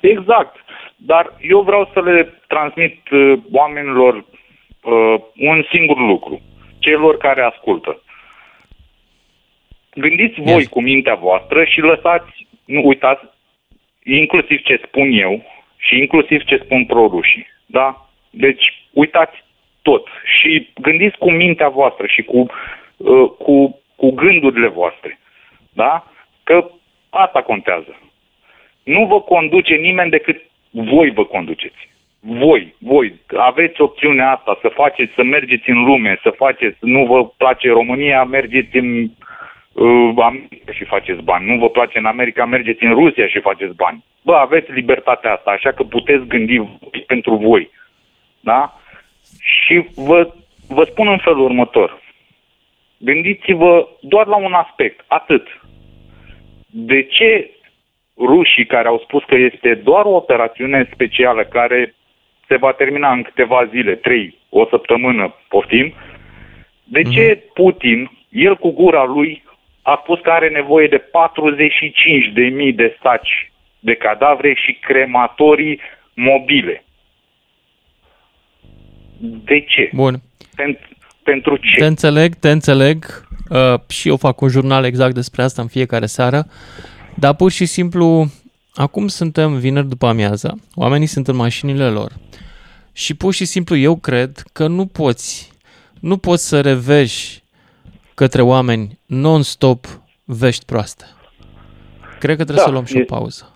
[0.00, 0.54] Exact.
[0.96, 4.24] Dar eu vreau să le transmit uh, oamenilor
[4.82, 6.40] uh, un singur lucru,
[6.78, 8.02] celor care ascultă.
[9.94, 13.24] Gândiți voi cu mintea voastră și lăsați, nu uitați,
[14.04, 15.44] inclusiv ce spun eu
[15.76, 17.46] și inclusiv ce spun prorușii.
[17.66, 18.08] Da?
[18.30, 19.44] Deci uitați
[19.82, 20.06] tot
[20.38, 22.46] și gândiți cu mintea voastră și cu,
[22.96, 25.18] uh, cu, cu gândurile voastre.
[25.72, 26.12] Da?
[26.42, 26.70] Că
[27.10, 27.96] asta contează.
[28.82, 31.89] Nu vă conduce nimeni decât voi vă conduceți.
[32.22, 37.26] Voi, voi, aveți opțiunea asta să faceți, să mergeți în lume, să faceți, nu vă
[37.26, 39.10] place România, mergeți în
[39.72, 41.46] uh, America și faceți bani.
[41.46, 44.04] Nu vă place în America, mergeți în Rusia și faceți bani.
[44.22, 47.70] Bă, aveți libertatea asta, așa că puteți gândi voi pentru voi.
[48.40, 48.80] Da?
[49.40, 50.34] Și vă,
[50.68, 52.02] vă spun în felul următor.
[52.98, 55.60] Gândiți-vă doar la un aspect, atât.
[56.66, 57.50] De ce
[58.18, 61.94] rușii care au spus că este doar o operațiune specială care
[62.50, 65.94] se va termina în câteva zile, trei, o săptămână, poftim,
[66.84, 69.42] de ce Putin, el cu gura lui,
[69.82, 75.80] a spus că are nevoie de 45.000 de mii de saci de cadavre și crematorii
[76.14, 76.84] mobile?
[79.20, 79.90] De ce?
[79.94, 80.14] Bun.
[80.56, 80.88] Pentru,
[81.22, 81.78] pentru ce?
[81.78, 83.04] Te înțeleg, te înțeleg.
[83.50, 86.44] Uh, și eu fac un jurnal exact despre asta în fiecare seară.
[87.14, 88.26] Dar pur și simplu,
[88.74, 92.12] acum suntem vineri după amiază, oamenii sunt în mașinile lor
[92.92, 95.52] și pur și simplu eu cred că nu poți,
[96.00, 97.42] nu poți să reveși
[98.14, 99.86] către oameni non-stop
[100.24, 101.04] vești proaste.
[102.18, 103.54] Cred că trebuie Da, să luăm și o e- pauză.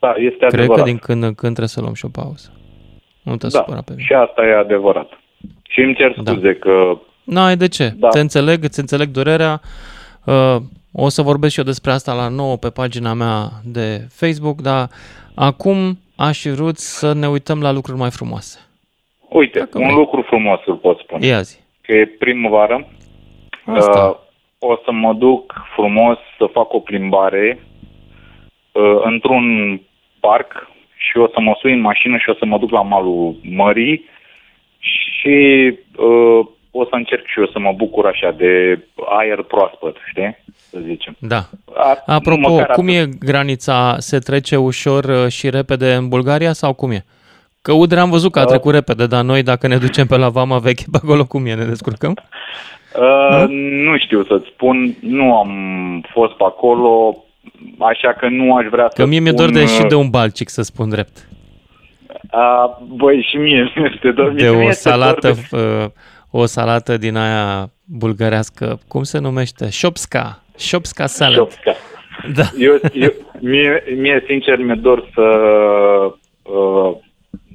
[0.00, 0.84] Da, este Cred adevărat.
[0.84, 2.52] că din când în când trebuie să luăm și o pauză.
[3.22, 4.04] Nu te da, supăra pe mine.
[4.04, 5.08] și asta e adevărat.
[5.68, 7.94] Și îmi cer scuze că N-ai de ce.
[7.96, 8.08] Da.
[8.08, 9.60] Te înțeleg, îți înțeleg durerea.
[10.24, 10.56] Uh,
[10.92, 14.88] o să vorbesc și eu despre asta la 9 pe pagina mea de Facebook, dar
[15.34, 18.58] acum aș fi vrut să ne uităm la lucruri mai frumoase.
[19.28, 21.26] Uite, un lucru frumos îl pot spune.
[21.26, 21.58] Ia zi.
[21.80, 22.88] Că e primăvară.
[23.64, 24.08] Asta.
[24.08, 24.16] Uh,
[24.70, 27.58] o să mă duc frumos să fac o plimbare
[28.72, 29.80] uh, într-un
[30.20, 33.36] parc și o să mă sui în mașină și o să mă duc la malul
[33.42, 34.04] mării
[34.78, 35.36] și
[35.96, 40.36] uh, o să încerc și eu să mă bucur așa de aer proaspăt, știi?
[40.70, 41.16] Să zicem.
[41.18, 41.44] Da.
[41.74, 42.96] A- Apropo, măcar cum atât.
[43.12, 43.96] e granița?
[43.98, 47.04] Se trece ușor uh, și repede în Bulgaria sau cum e?
[47.62, 48.48] Că Udrea am văzut că a Da.
[48.48, 51.54] trecut repede, dar noi dacă ne ducem pe la Vama veche pe acolo, cum e?
[51.54, 52.14] Ne descurcăm?
[52.96, 53.44] Uh,
[53.84, 55.50] nu știu să-ți spun, nu am
[56.12, 57.24] fost pe acolo,
[57.78, 59.94] așa că nu aș vrea să Că mie mi-e dor spun, de și uh, de
[59.94, 61.28] un balcic, să spun drept.
[62.30, 64.32] A, băi, și mie mi este dor.
[64.32, 65.90] De mie o mi-este salată, dor de- uh,
[66.42, 69.70] o salată din aia bulgărească, cum se numește?
[69.70, 70.42] Șopska.
[70.60, 71.34] Șopska salad.
[71.36, 71.74] Șopska.
[72.34, 72.42] Da.
[72.58, 75.22] Eu, eu, mie, mie, sincer, mi-e dor să...
[76.42, 76.96] Uh,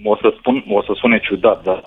[0.03, 1.83] o să spun, o să sune ciudat, dar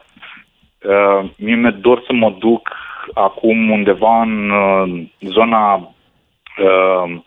[0.82, 2.68] uh, mie mi-e dor să mă duc
[3.14, 7.20] acum undeva în uh, zona uh,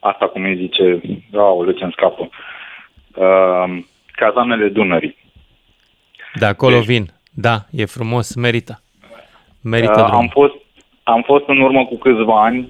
[0.00, 1.00] asta, cum îi zice,
[1.34, 2.28] aoleu, ce-mi scapă,
[3.14, 3.78] uh,
[4.12, 5.16] cazanele Dunării.
[6.34, 7.06] De acolo vin.
[7.30, 8.80] Da, e frumos, merită.
[9.62, 10.20] Merită Uh, drumul.
[10.20, 10.54] am, fost,
[11.02, 12.68] am fost în urmă cu câțiva ani.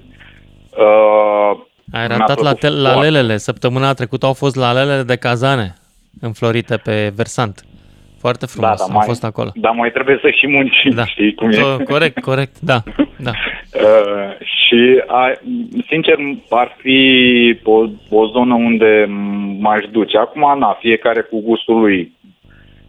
[0.77, 1.59] Uh,
[1.91, 3.37] Ai mi-a ratat la, plăcut tel- la foarte- lelele.
[3.37, 5.73] Săptămâna trecută au fost la lelele de cazane,
[6.21, 7.61] înflorite pe versant.
[8.19, 9.49] Foarte frumos, da, am mai, fost acolo.
[9.55, 11.05] Dar mai trebuie să și muncim, Da.
[11.05, 11.55] știi cum e?
[11.57, 12.83] To- Corect, corect, da.
[13.17, 13.31] da.
[13.73, 15.31] Uh, și, a,
[15.87, 16.15] sincer,
[16.49, 19.05] ar fi o, o zonă unde
[19.59, 20.17] m-aș duce.
[20.17, 22.13] Acum, na, fiecare cu gustul lui.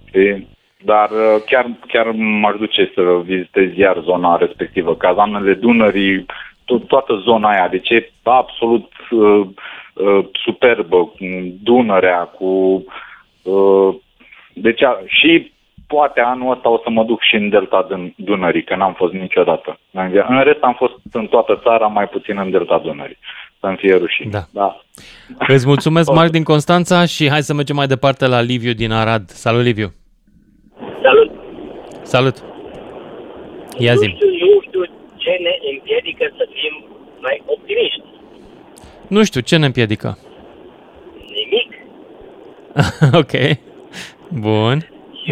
[0.09, 0.49] Știi?
[0.85, 2.07] Dar uh, chiar, chiar
[2.41, 4.97] m-aș duce să vizitez iar zona respectivă.
[4.97, 6.27] Cazanele Dunării,
[6.69, 7.69] to- toată zona aia.
[7.69, 9.47] Deci e absolut uh,
[9.95, 10.97] uh, superbă.
[11.05, 11.17] cu
[11.63, 12.85] Dunărea, cu...
[13.43, 13.95] Uh,
[14.55, 15.53] deci, a, și
[15.87, 19.13] poate anul ăsta o să mă duc și în Delta Dun- Dunării, că n-am fost
[19.13, 19.79] niciodată.
[19.91, 23.19] În via- În rest am fost în toată țara, mai puțin în Delta Dunării.
[23.61, 24.31] Să-mi fie rușine.
[24.31, 24.41] Da.
[24.53, 24.81] da.
[25.47, 29.29] Îți mulțumesc, Marc din Constanța și hai să mergem mai departe la Liviu din Arad.
[29.29, 29.93] Salut, Liviu!
[31.03, 31.31] Salut!
[32.03, 32.37] Salut!
[33.79, 34.83] Ia nu zi știu, nu știu
[35.29, 36.75] ce ne împiedică să fim
[37.27, 38.03] mai optimiști.
[39.15, 40.11] Nu știu, ce ne împiedică?
[41.39, 41.71] Nimic.
[43.23, 43.35] ok.
[44.47, 44.77] Bun.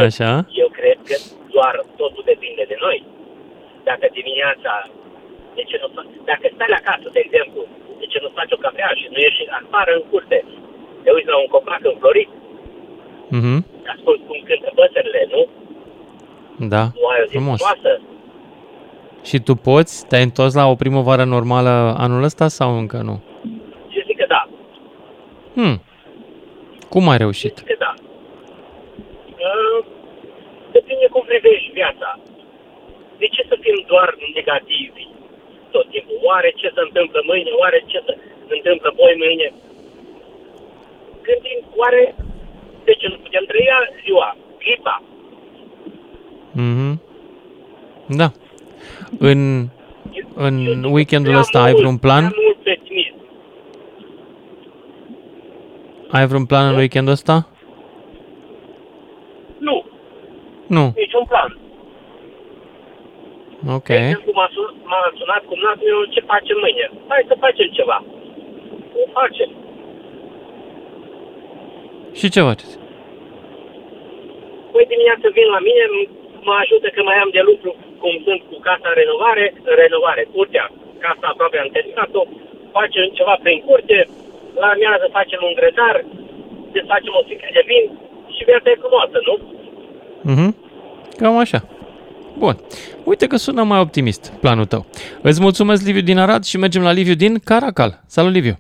[0.09, 0.31] Așa.
[0.63, 1.17] Eu cred că
[1.55, 2.99] doar totul depinde de noi.
[3.89, 4.73] Dacă dimineața,
[5.57, 6.11] de ce nu faci?
[6.31, 7.61] Dacă stai la casă, de exemplu,
[8.01, 10.39] de ce nu faci o cafea și nu ieși afară în curte?
[11.03, 12.31] Te uiți la un copac înflorit,
[13.39, 13.57] Mhm.
[13.95, 15.43] asculti cum cântă păsările, nu?
[16.75, 16.83] Da.
[17.01, 17.59] Nu ai o zi Frumos.
[17.61, 17.93] frumoasă?
[19.29, 20.07] Și tu poți?
[20.09, 23.17] Te-ai întors la o primăvară normală anul ăsta sau încă nu?
[23.93, 24.43] Și zic că da,
[25.55, 25.77] Hmm.
[26.89, 27.55] Cum ai reușit?
[27.57, 27.95] zic că da.
[29.49, 29.81] Uh,
[30.77, 32.19] depinde cum privești viața.
[33.21, 35.05] De ce să fim doar negativi
[35.71, 36.17] tot timpul?
[36.29, 37.51] Oare ce se întâmplă mâine?
[37.63, 38.15] Oare ce se
[38.59, 39.49] întâmplă voi mâine?
[41.27, 42.15] Gândim, oare
[42.85, 44.29] de ce nu putem trăia ziua,
[44.63, 45.03] clipa?
[46.53, 47.01] Mhm.
[48.21, 48.29] Da.
[49.19, 49.67] În,
[50.35, 52.25] în weekendul ăsta ai vreun plan?
[52.29, 53.15] Prea mult pesimism.
[56.11, 57.49] Ai vreun plan în weekendul ăsta?
[59.59, 59.85] Nu,
[60.67, 60.85] Nu.
[60.97, 61.51] niciun plan.
[63.77, 63.87] Ok.
[63.87, 66.87] De exemplu, m-a, sun- m-a sunat cu meu ce facem mâine.
[67.09, 67.99] Hai să facem ceva.
[69.01, 69.51] O facem.
[72.19, 72.75] Și ce faceți?
[74.73, 76.11] Păi dimineața vin la mine, m-
[76.49, 77.71] mă ajută că mai am de lucru,
[78.03, 80.67] cum sunt cu casa în renovare, în renovare, curtea,
[81.05, 82.23] casa aproape am terminat-o,
[82.77, 83.99] facem ceva prin curte,
[84.63, 85.97] la amiază facem un grătar,
[86.77, 87.85] desfacem o sticlă de vin
[88.35, 89.35] și viața e frumoasă, nu?
[90.33, 90.49] Mhm.
[91.21, 91.61] Cam așa.
[92.39, 92.55] Bun.
[93.05, 94.87] Uite că sună mai optimist planul tău.
[95.23, 97.91] Îți mulțumesc, Liviu din Arad și mergem la Liviu din Caracal.
[98.07, 98.57] Salut, Liviu.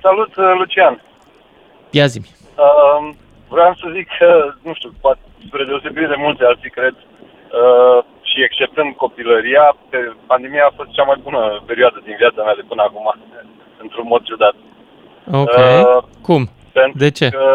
[0.00, 1.02] Salut, uh, Lucian.
[1.90, 2.20] Ia zi
[2.66, 3.14] Uh,
[3.48, 6.94] vreau să zic că, nu știu, poate spre deosebire de mulți alții, cred,
[7.52, 7.98] uh,
[8.30, 12.64] și exceptând copilăria, pe, pandemia a fost cea mai bună perioadă din viața mea de
[12.68, 13.14] până acum,
[13.82, 14.54] într-un mod ciudat.
[15.32, 15.56] Ok.
[15.56, 16.42] Uh, Cum?
[16.72, 17.28] Pentru De ce?
[17.28, 17.46] că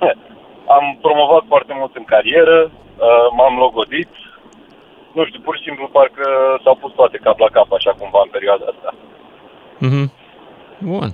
[0.76, 4.08] am promovat foarte mult în carieră, uh, m-am logodit,
[5.12, 6.24] nu știu, pur și simplu parcă
[6.62, 8.94] s-au pus toate cap la cap așa cumva în perioada asta.
[9.78, 10.12] Mhm.
[10.78, 11.10] Bun.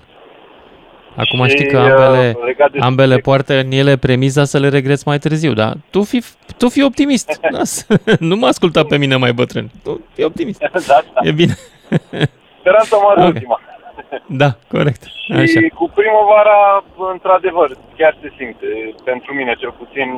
[1.23, 4.69] Acum Și, știi că uh, ambele, legat de ambele poartă în ele premiza să le
[4.69, 6.23] regreți mai târziu, dar tu fi,
[6.59, 7.41] tu fi optimist.
[7.57, 7.87] Las.
[8.19, 9.71] nu mă asculta pe mine mai bătrân.
[9.83, 10.61] Tu fii optimist.
[10.91, 11.21] da, da.
[11.23, 11.55] E bine.
[12.61, 13.27] Speranța mare Ok.
[13.35, 13.61] ultima.
[14.27, 15.03] Da, corect.
[15.03, 15.61] Și Așa.
[15.75, 18.67] cu primăvara, într-adevăr, chiar se simte,
[19.05, 20.09] pentru mine cel puțin,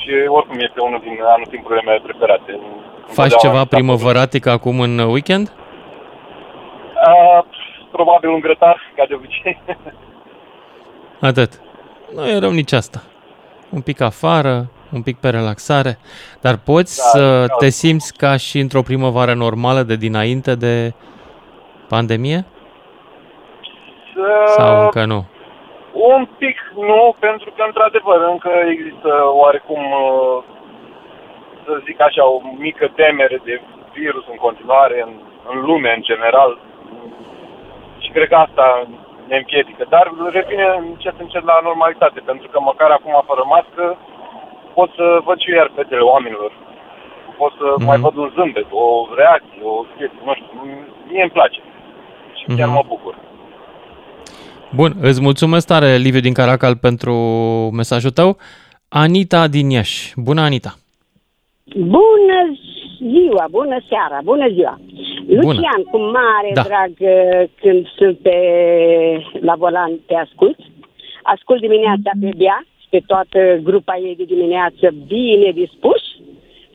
[0.00, 2.58] și oricum este unul din anotimpurile mele preferate.
[3.06, 5.46] Faci ceva primăvăratic acum în weekend?
[7.08, 7.42] Uh,
[7.90, 9.60] probabil un grătar, ca de obicei.
[11.30, 11.60] Atât.
[12.14, 13.02] Nu e rău nici asta.
[13.70, 15.98] Un pic afară, un pic pe relaxare,
[16.40, 17.54] dar poți Da, să da.
[17.54, 20.92] te simți ca și într-o primăvară normală de dinainte de
[21.88, 22.44] pandemie?
[24.46, 25.24] Sau încă nu?
[25.92, 29.10] Un pic nu, pentru că, într-adevăr, încă există
[29.42, 30.42] oarecum, uh,
[31.64, 33.60] să zic așa, o mică temere de
[33.92, 35.12] virus în continuare, în,
[35.50, 36.58] în lume în general.
[38.10, 38.66] Și cred că asta
[39.28, 39.82] ne împiedică.
[39.94, 40.04] Dar
[40.38, 43.84] revine încet, încet la normalitate, pentru că măcar acum, fără mască,
[44.76, 46.50] pot să văd și eu iar fetele oamenilor.
[47.40, 47.86] Pot să Mhm.
[47.88, 48.86] mai văd un zâmbet, o
[49.20, 50.48] reacție, o chestie, nu știu,
[51.10, 51.60] mie îmi place.
[52.38, 52.76] Și chiar Mhm.
[52.76, 53.14] mă bucur.
[54.78, 57.14] Bun, îți mulțumesc tare, Liviu din Caracal, pentru
[57.80, 58.36] mesajul tău.
[58.88, 60.12] Anita din Iași.
[60.16, 60.72] Bună, Anita!
[61.96, 62.38] Bună
[63.12, 64.78] ziua, bună seara, bună ziua.
[65.26, 65.42] Bună.
[65.42, 66.62] Lucian, cu mare Da.
[66.62, 68.36] drag uh, când sunt pe,
[69.40, 70.58] la volan te ascult.
[71.22, 76.02] Ascult dimineața pe Bea, pe toată grupa ei de dimineață bine dispus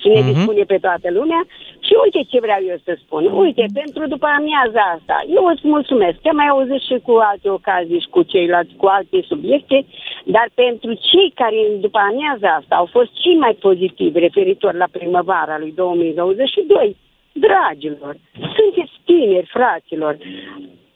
[0.01, 0.33] și ne Mhm.
[0.33, 1.41] dispune pe toată lumea.
[1.85, 3.21] Și uite ce vreau eu să spun.
[3.43, 6.17] Uite, pentru după amiaza asta, eu îți mulțumesc.
[6.21, 9.85] Te mai auzit și cu alte ocazii și cu ceilalți, cu alte subiecte,
[10.35, 15.57] dar pentru cei care după amiaza asta au fost cei mai pozitivi referitor la primăvara
[15.59, 16.95] lui 2022,
[17.31, 18.15] dragilor,
[18.57, 20.17] sunteți tineri, fraților,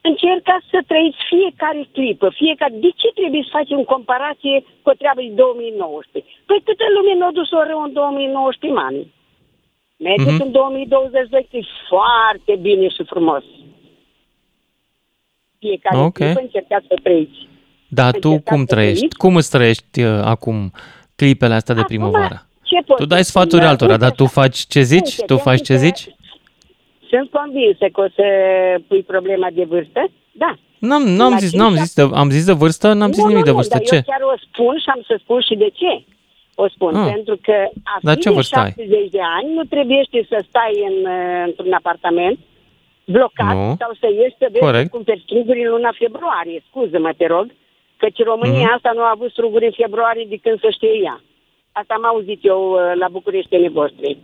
[0.01, 2.73] încercați să trăiți fiecare clipă, fiecare...
[2.85, 6.31] De ce trebuie să facem comparație cu o treabă din 2019?
[6.45, 9.03] Păi câtă lume n-a dus o rău în 2019, mami.
[10.03, 10.41] Mergeți Mhm.
[10.41, 13.43] în 2022, e foarte bine și frumos.
[15.59, 16.13] Fiecare Ok.
[16.13, 17.47] clipă încercați să trăiți.
[17.87, 18.97] Dar tu Încercați cum să trăiești?
[18.99, 19.17] trăiți.
[19.17, 20.71] Cum îți trăiești uh, acum
[21.15, 22.37] clipele astea de primăvară?
[22.63, 23.31] Ce pot Tu să dai spun?
[23.41, 24.31] sfaturi Dar altora, uite dar tu așa.
[24.41, 25.11] faci ce zici?
[25.17, 26.15] Uite, Tu faci ce pentru că zici?
[27.09, 28.25] Sunt convinsă că o să
[28.87, 30.01] pui problema de vârstă.
[30.31, 30.51] Da.
[30.79, 33.27] N-am, n-am La zis, cinci, n-am zis de, am zis de vârstă, n-am zis nu,
[33.29, 33.77] nimic nu, de nu, vârstă.
[33.77, 33.95] dar Ce?
[33.95, 36.03] eu chiar o spun și am să spun și de ce.
[36.63, 37.09] O spun, Ah.
[37.13, 37.55] pentru că
[37.93, 38.73] a Dar fi ce de vârstă ai?
[38.77, 40.01] 70 de ani nu trebuie
[40.31, 42.37] să stai în, uh, într-un apartament
[43.15, 43.75] blocat Nu.
[43.81, 44.89] sau să ieși să vezi Corect.
[44.89, 46.63] să cumperi struguri în luna februarie.
[46.69, 47.45] Scuză-mă, te rog,
[48.01, 48.75] căci România Mhm.
[48.75, 51.17] asta nu a avut struguri în februarie de când să știe ea.
[51.79, 54.17] Asta am auzit eu uh, la Bucureștenii voștri.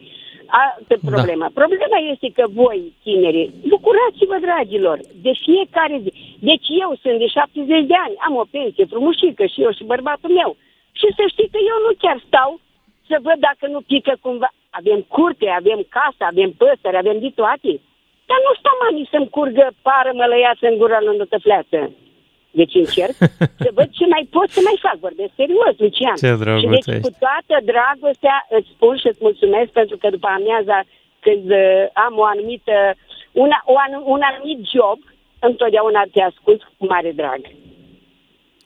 [0.64, 1.10] Altă Da.
[1.12, 1.46] problemă.
[1.62, 6.12] Problema este că voi, tinerii, bucurați-vă, dragilor, de fiecare zi.
[6.50, 10.32] Deci eu sunt de 70 de ani, am o pensie frumușică și eu și bărbatul
[10.42, 10.52] meu.
[11.00, 12.52] Și să știi că eu nu chiar stau
[13.10, 14.50] să văd dacă nu pică cumva.
[14.80, 17.72] Avem curte, avem casă, avem păsări, avem de toate.
[18.30, 21.80] Dar nu stau mami să-mi curgă pară mălăiață în gura lui tăfleață.
[22.60, 23.16] Deci încerc
[23.64, 24.98] să văd ce mai pot să mai fac.
[25.08, 26.18] Vorbesc serios, Lucian.
[26.24, 27.06] Ce și drăguț deci ești.
[27.06, 30.78] cu toată dragostea îți spun și îți mulțumesc pentru că după amiaza
[31.26, 32.76] când uh, am o anumită,
[33.32, 35.00] una, o, anu- un anumit job,
[35.40, 37.42] întotdeauna te ascult cu mare drag.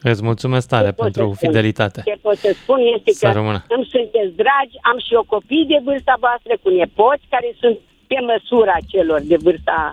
[0.02, 1.48] Îți mulțumesc tare Ce pot pentru să spun?
[1.48, 2.02] fidelitate.
[2.06, 3.66] Ce pot să spun este Să că rămână.
[3.76, 7.78] îmi sunteți dragi, am și eu copii de vârsta voastră, cu nepoți care sunt
[8.08, 9.92] pe măsura celor de vârsta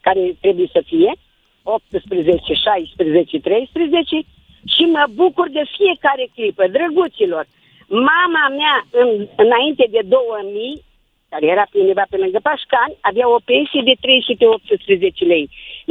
[0.00, 1.12] care trebuie să fie,
[1.62, 4.16] 18, 16, 13
[4.74, 6.64] și mă bucur de fiecare clipă.
[6.76, 7.44] Drăguților,
[7.88, 9.08] mama mea în,
[9.44, 10.84] înainte de 2000,
[11.28, 15.46] care era pe undeva pe lângă Pașcani, avea o pensie de 318 lei.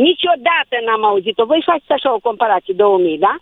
[0.08, 1.46] Niciodată n-am auzit-o.
[1.46, 3.36] Voi faceți așa o comparație, 2000, da?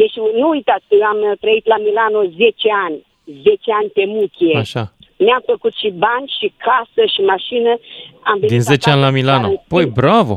[0.00, 2.98] Deci nu uitați că eu am trăit la Milano 10 ani,
[3.42, 4.56] 10 ani pe muchie.
[4.64, 4.84] Așa.
[5.24, 7.72] Mi-am făcut și bani, și casă, și mașină.
[8.28, 9.46] Am venit Din 10 ani la acasă, Milano.
[9.46, 10.36] dar în Păi, timp- bravo,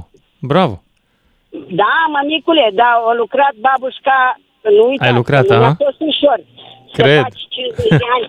[0.52, 0.76] bravo.
[1.82, 4.20] Da, mămicule, da, a lucrat babușca,
[4.78, 5.84] nu uitați, Ai lucrat, nu mi-a a?
[5.86, 6.40] fost ușor.
[7.00, 7.22] Cred.
[7.24, 8.28] Să faci 50 de ani,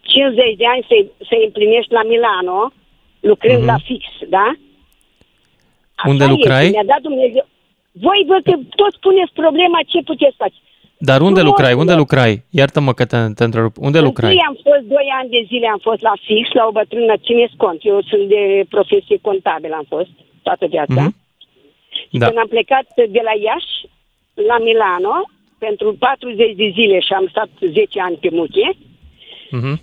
[0.00, 0.94] 50 de ani să,
[1.28, 2.58] să împlinești la Milano,
[3.30, 3.70] lucrând Mhm.
[3.72, 4.04] la fix,
[4.36, 4.46] da?
[6.12, 6.64] Unde Așa lucrai?
[6.66, 7.44] Este, mi-a dat Dumnezeu.
[8.06, 10.58] Voi văd că tot puneți problema ce puteți face.
[11.08, 11.72] Dar unde Nu, lucrai?
[11.72, 11.78] nu.
[11.78, 12.32] Unde lucrai?
[12.50, 13.74] Iartă-mă că te, te întrerup.
[13.88, 14.30] Unde lucrai?
[14.32, 17.56] Întâi am fost doi ani de zile, am fost la fix, la o bătrână, țineți
[17.56, 20.10] cont, eu sunt de profesie contabilă, am fost
[20.42, 21.00] toată viața.
[21.02, 21.14] Mhm.
[22.20, 22.26] Da.
[22.26, 22.86] Când am plecat
[23.16, 23.74] de la Iași
[24.48, 25.14] la Milano
[25.66, 28.70] pentru 40 de zile și am stat 10 ani pe muchie,
[29.50, 29.74] Mhm.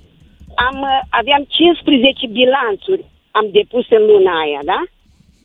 [0.68, 4.80] am, uh, aveam 15 bilanțuri am depus în luna aia, da?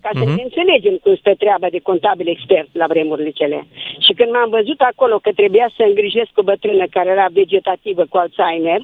[0.02, 0.34] Ca să Mhm.
[0.36, 3.66] ne înțelegem cum stă treaba de contabil expert la vremurile cele.
[4.04, 8.16] Și când m-am văzut acolo că trebuia să îngrijesc o bătrână care era vegetativă cu
[8.16, 8.80] Alzheimer,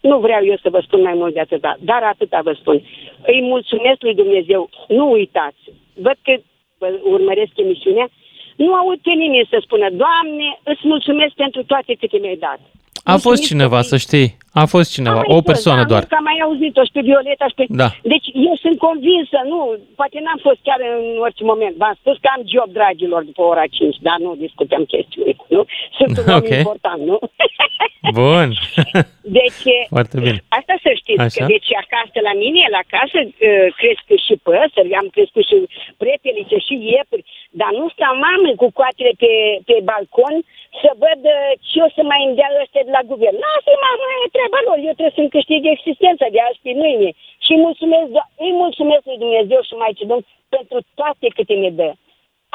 [0.00, 2.82] nu vreau eu să vă spun mai mult de atâta, dar atâta vă spun.
[3.26, 4.68] Îi mulțumesc lui Dumnezeu.
[4.88, 5.62] Nu uitați.
[5.94, 6.34] Văd că
[6.78, 8.08] vă urmăresc emisiunea.
[8.56, 12.60] Nu aud pe nimeni să spună, Doamne, îți mulțumesc pentru toate câte mi-ai dat.
[13.04, 14.28] A fost cineva, să știi.
[14.62, 16.02] A fost cineva, Am mai o fost, persoană da, doar.
[16.02, 17.64] Nu, că am mai auzit-o și pe Violeta și pe...
[17.82, 17.88] Da.
[18.12, 19.58] Deci eu sunt convinsă, nu,
[20.00, 21.74] poate n-am fost chiar în orice moment.
[21.82, 25.62] V-am spus că am job, dragilor, după ora 5, dar nu discutăm chestiuni, nu?
[25.98, 26.48] Sunt un om Ok.
[26.58, 27.18] important, nu?
[28.20, 28.48] Bun.
[29.38, 29.64] Deci,
[29.96, 30.38] Foarte bine.
[30.58, 31.34] Asta să știți, Așa.
[31.36, 35.56] că deci acasă la mine, la casă, uh, cresc și păsări, am crescut și
[36.02, 37.24] prepelițe și iepuri,
[37.60, 39.32] dar nu stau mamă cu coatele pe,
[39.68, 40.36] pe balcon
[40.82, 43.36] să văd uh, ce o să mai îmi dea ăștia de la guvern.
[43.44, 47.10] Lasă, mamă, e treaba lor, eu trebuie să-mi câștig existența de azi pe mâine.
[47.44, 50.24] Și îi mulțumesc, Do- îi mulțumesc lui Dumnezeu și mai Domn
[50.56, 51.90] pentru toate câte ne dă.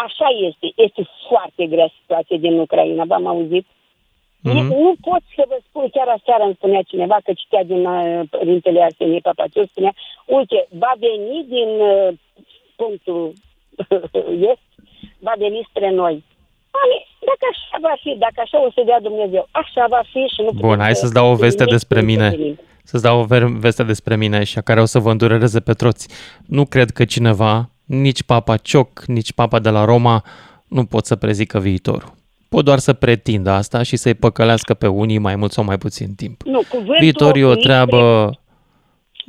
[0.08, 3.66] Așa este, este foarte grea situația din Ucraina, v-am auzit.
[4.42, 4.56] Mhm.
[4.56, 4.78] Mm-hmm.
[4.84, 8.82] Nu pot să vă spun, chiar aseară îmi spunea cineva că citea din uh, Părintele
[8.82, 9.94] Arsenie Papaciu, spunea,
[10.26, 12.08] uite, va veni din uh,
[12.76, 13.34] punctul
[14.52, 14.68] est,
[15.20, 16.24] va veni spre noi.
[16.78, 16.98] Mami,
[17.30, 20.52] dacă așa va fi, dacă așa o să dea Dumnezeu, așa va fi și nu
[20.68, 22.24] Bun, hai să-ți dau o veste nimic despre să mine.
[22.26, 22.60] intervenim.
[22.84, 25.74] Să-ți dau o ver- veste despre mine și a care o să vă îndurereze pe
[25.74, 26.08] toți.
[26.48, 30.24] Nu cred că cineva, nici Papa Cioc, nici Papa de la Roma,
[30.68, 32.16] nu pot să prezică viitorul.
[32.50, 36.14] pot doar să pretindă asta și să-i păcălească pe unii mai mult sau mai puțin
[36.16, 36.42] timp.
[36.44, 38.32] Nu, cuvântul Viitorul e o nici treabă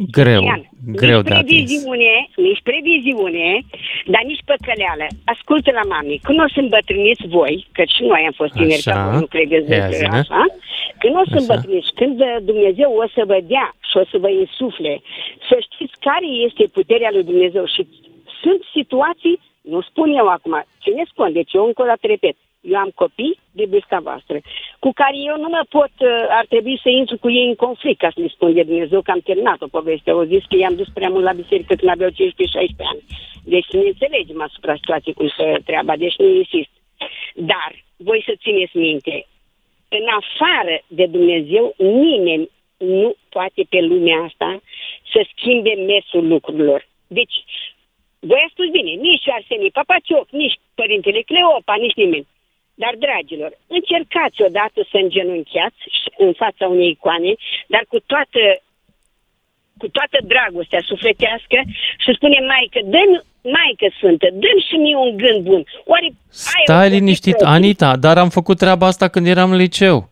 [0.06, 1.48] greu, Ian, greu nici de atins.
[1.50, 3.48] previziune, nici previziune,
[4.06, 5.06] dar nici păcăleală.
[5.24, 8.92] Ascultă la mami, când o să îmbătrâniți voi, că și noi am fost tineri Așa.
[8.92, 10.16] ca voi, nu credeți Ia de zi-ne.
[10.22, 10.42] așa,
[10.98, 11.42] când o să Așa.
[11.42, 14.92] îmbătrâniți, când uh, Dumnezeu o să vă dea și o să vă insufle,
[15.48, 17.82] să știți care este puterea lui Dumnezeu și
[18.42, 22.78] sunt situații, nu spun eu acum, țineți cont, deci eu încă o dată repet, eu
[22.78, 24.40] am copii de vârsta voastră,
[24.78, 27.98] cu care eu nu mă pot, uh, ar trebui să intru cu ei în conflict,
[27.98, 30.10] ca să le spun de Dumnezeu că am terminat o poveste.
[30.10, 32.14] Au zis că i-am dus prea mult la biserică când aveau 15-16
[32.92, 33.02] ani.
[33.44, 36.72] Deci să ne înțelegem asupra situației cum să treaba, deci nu insist.
[37.34, 39.26] Dar voi să țineți minte,
[39.88, 44.60] în afară de Dumnezeu, nimeni nu poate pe lumea asta
[45.12, 46.88] să schimbe mersul lucrurilor.
[47.06, 47.34] Deci,
[48.20, 52.26] voi ați spus bine, nici Arsenie Papacioc, nici Părintele Cleopa, nici nimeni.
[52.82, 55.80] Dar, dragilor, încercați odată să îngenunchiați
[56.24, 57.32] în fața unei icoane,
[57.72, 58.40] dar cu toată
[59.80, 61.58] cu toată dragostea sufletească
[62.02, 63.02] și spune Maică, dă
[63.54, 65.62] Maică Sfântă, dă și mie un gând bun.
[65.84, 66.14] Oare ai
[66.64, 67.54] Stai o liniștit, poziție?
[67.56, 70.08] Anita, dar am făcut treaba asta când eram în liceu.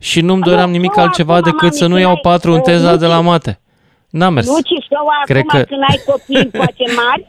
[0.00, 2.56] Și nu-mi doream nimic nu, altceva acum, decât să mami, nu iau când patru ai-
[2.56, 3.28] în teza nu de la știu.
[3.30, 3.60] mate.
[4.10, 4.46] N-a mers.
[4.46, 7.26] Nu ci sau Cred acum că- când ai copii poate mari,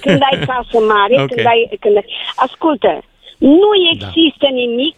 [0.00, 1.28] când ai casă mare, Ok.
[1.34, 1.76] când ai...
[1.80, 1.96] Când...
[2.36, 3.02] Ascultă,
[3.38, 4.96] nu există nimic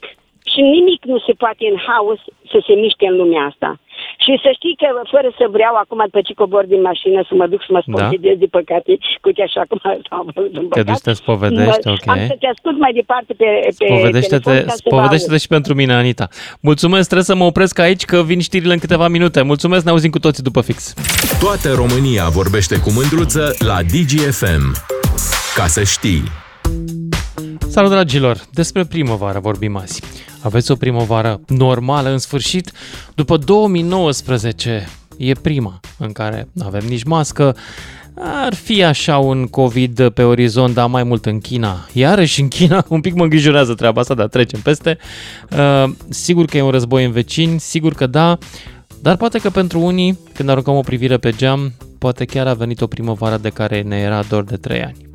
[0.53, 2.21] și nimic nu se poate în haos
[2.53, 3.71] să se miște în lumea asta.
[4.25, 7.47] Și să știi că, fără să vreau acum, după ce cobor din mașină, să mă
[7.53, 9.79] duc să mă spovedez, de păcate, cu te așa cum
[10.19, 10.75] am văzut în Da.
[10.77, 12.07] Te duci să te spovedești, mă- ok.
[12.15, 15.41] Am să te ascult mai departe pe, pe telefon Spovedește-te, ca să vă spovedește-te aud.
[15.45, 16.27] și pentru mine, Anita.
[16.61, 19.43] Mulțumesc, trebuie să mă opresc aici, că vin știrile în câteva minute.
[19.43, 20.79] Mulțumesc, ne auzim cu toții după fix.
[21.45, 24.65] Toată România vorbește cu mândruță la DGFM.
[25.57, 26.23] Ca să știi.
[27.71, 28.45] Salut, dragilor!
[28.53, 30.03] Despre primăvară vorbim azi.
[30.43, 32.73] Aveți o primăvară normală în sfârșit?
[33.15, 37.57] După 2019 e prima în care nu avem nici mască,
[38.15, 41.89] ar fi așa un COVID pe orizont, dar mai mult în China.
[41.93, 44.99] Iarăși în China, un pic mă îngrijorează treaba asta, dar trecem peste.
[45.51, 48.39] Uh, sigur că e un război în vecini, sigur că da,
[49.03, 52.81] dar poate că pentru unii, când aruncăm o privire pe geam, poate chiar a venit
[52.81, 55.10] o primăvară de care ne era dor de 3 ani.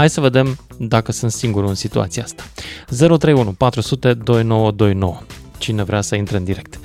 [0.00, 0.46] Hai să vedem
[0.78, 2.42] dacă sunt singur în situația asta.
[2.86, 5.18] 031 400 2929.
[5.58, 6.78] Cine vrea să intre în direct.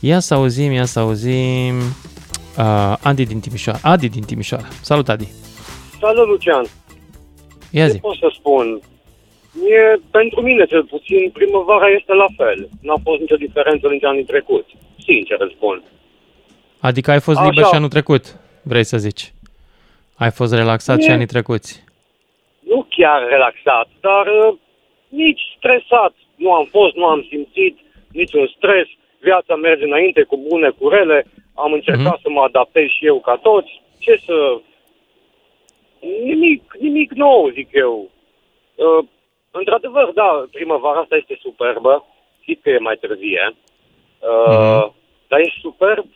[0.00, 1.74] Ia să auzim, ia să auzim.
[2.58, 3.78] Uh, Adi din Timișoara.
[3.82, 4.68] Adi din Timișoara.
[4.82, 5.28] Salut, Adi.
[6.00, 6.64] Salut, Lucian.
[7.70, 7.98] Ia Ce zi.
[7.98, 8.80] pot să spun?
[9.54, 12.68] E, pentru mine, cel puțin, primăvara este la fel.
[12.80, 14.76] N-a fost nicio diferență nici anii trecuți.
[15.06, 15.82] Sincer îți spun.
[16.78, 17.48] Adică ai fost Așa.
[17.48, 19.32] liber și anul trecut, vrei să zici.
[20.14, 21.84] Ai fost relaxat și E- anii trecuți.
[22.64, 24.54] Nu chiar relaxat, dar uh,
[25.08, 26.14] nici stresat.
[26.36, 27.78] Nu am fost, nu am simțit
[28.12, 28.86] niciun stres.
[29.20, 31.26] Viața merge înainte cu bune, cu rele.
[31.54, 33.82] Am încercat să mă adaptez și eu ca toți.
[33.98, 34.60] Ce să...
[36.22, 38.10] Nimic, nimic nou, zic eu.
[38.74, 39.04] Uh,
[39.50, 42.06] într-adevăr, da, primăvara asta este superbă.
[42.40, 43.54] Știți că e mai târzie.
[44.20, 44.90] Uh,
[45.28, 46.06] Dar e superb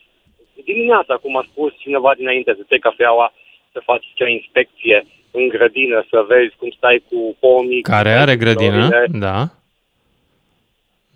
[0.64, 3.32] dimineața, cum a spus cineva dinainte, să te cafeaua,
[3.72, 7.82] să faci cea inspecție în grădină, să vezi cum stai cu pomii.
[7.82, 9.18] Care cum are stai cu grădină, florile.
[9.18, 9.48] da.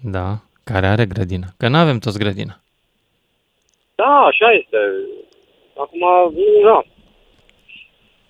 [0.05, 0.29] Da,
[0.65, 1.47] care are grădină.
[1.59, 2.61] Că nu avem toți grădină.
[3.95, 4.79] Da, așa este.
[5.77, 6.83] Acum, nu, da.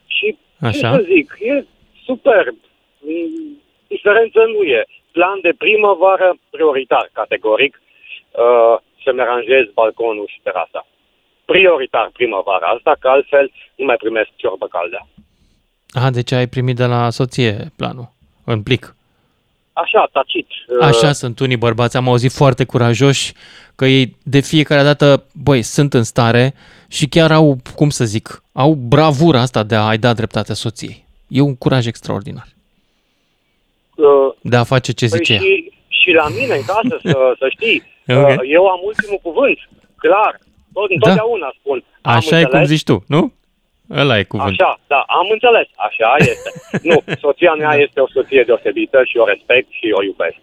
[0.07, 0.93] Și ce Așa.
[0.95, 1.65] să zic, e
[2.05, 2.57] superb.
[2.99, 4.85] Mm, Diferență nu e.
[5.13, 7.83] Plan de primăvară prioritar, categoric,
[8.31, 10.87] uh, să-mi aranjez balconul și terasa.
[11.45, 15.07] Prioritar primăvara asta, că altfel nu mai primesc ciorbă caldă.
[15.93, 18.09] Aha, deci ai primit de la soție planul,
[18.45, 18.95] în plic.
[19.73, 20.47] Așa, tacit.
[20.81, 23.33] uh, Așa sunt unii bărbați, am auzit foarte curajoși
[23.75, 26.55] că ei de fiecare dată, băi, sunt în stare
[26.89, 31.05] și chiar au, cum să zic, au bravura asta de a-i da dreptate soției.
[31.29, 32.47] E un curaj extraordinar
[33.95, 35.39] uh, de a face ce Păi zice ea.
[35.41, 38.29] și, și la mine în casă, să, să știi, Ok.
[38.29, 39.59] uh, eu am ultimul cuvânt,
[39.97, 40.39] clar.
[40.73, 41.85] Tot, întotdeauna spun.
[42.03, 43.33] Am Așa e cum înțeles, zici tu, nu?
[44.01, 44.65] Ăla e cuvântul.
[44.65, 46.51] Așa, da, am înțeles, așa este.
[46.89, 50.43] nu, soția mea este o soție deosebită și o respect și o iubesc.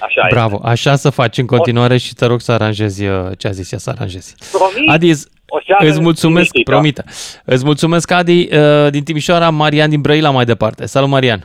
[0.00, 3.50] Așa Bravo, așa să faci în continuare și te rog să aranjezi uh, ce a
[3.50, 4.34] zis ea să aranjezi.
[4.52, 6.70] Promit, Adi, îți, o seară îți mulțumesc, liniștită.
[6.70, 7.02] promite.
[7.44, 10.86] Îți mulțumesc, Adi, uh, din Timișoara, Marian din Brăila mai departe.
[10.86, 11.40] Salut, Marian.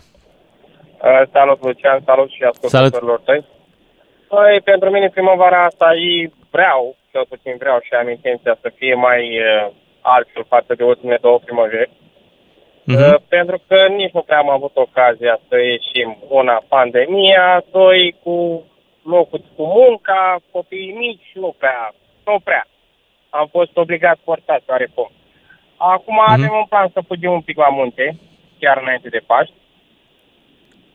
[1.03, 3.45] Uh, salut, Lucian, salut și ascultătorilor tăi.
[4.27, 8.93] Păi, pentru mine primăvara asta ei vreau, cel puțin vreau și am intenția să fie
[8.93, 9.71] mai uh,
[10.01, 11.89] altfel față de ultimele două primăveri.
[12.87, 18.63] Uh, pentru că nici nu prea am avut ocazia să ieșim una pandemia, doi cu
[19.03, 21.93] locul cu munca, copiii mici, nu prea,
[22.25, 22.67] nu prea.
[23.29, 25.11] Am fost obligat forțați oarecum.
[25.77, 26.31] Acum Mhm.
[26.31, 28.15] avem un plan să fugim un pic la munte,
[28.59, 29.53] chiar înainte de Paști.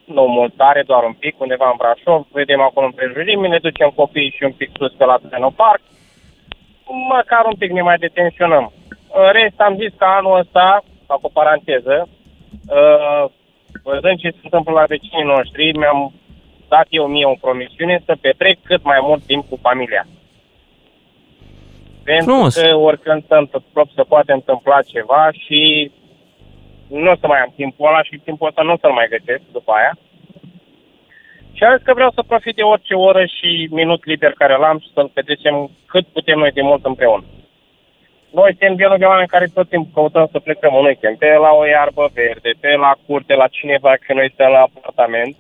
[0.05, 4.35] Nu mult tare, doar un pic, undeva în Brașov, vedem acolo împrejurimi, ne ducem copiii
[4.37, 5.19] și un pic sus pe la
[5.57, 5.81] Park.
[7.09, 8.73] Măcar un pic ne mai detenționăm.
[9.23, 12.09] În rest, am zis că anul ăsta, fac o paranteză,
[12.69, 13.25] uh,
[13.83, 16.13] văzând ce se întâmplă la vecinii noștri, mi-am
[16.69, 20.07] dat eu mie o promisiune să petrec cât mai mult timp cu familia.
[22.05, 22.55] Pentru Frumos.
[22.55, 25.91] că oricând se, întâmplă, se poate întâmpla ceva și
[26.89, 29.43] nu o să mai am timpul ăla și timpul ăsta nu o să-l mai găsesc
[29.53, 29.93] după aia.
[31.53, 34.79] Și am zis că vreau să profit de orice oră și minut liber care l-am
[34.79, 37.25] și să-l petrecem cât putem noi de mult împreună.
[38.39, 41.51] Noi suntem genul de oameni care tot timpul căutăm să plecăm în weekend, pe la
[41.61, 45.35] o iarbă verde, pe la curte, la cineva, că noi stăm la apartament.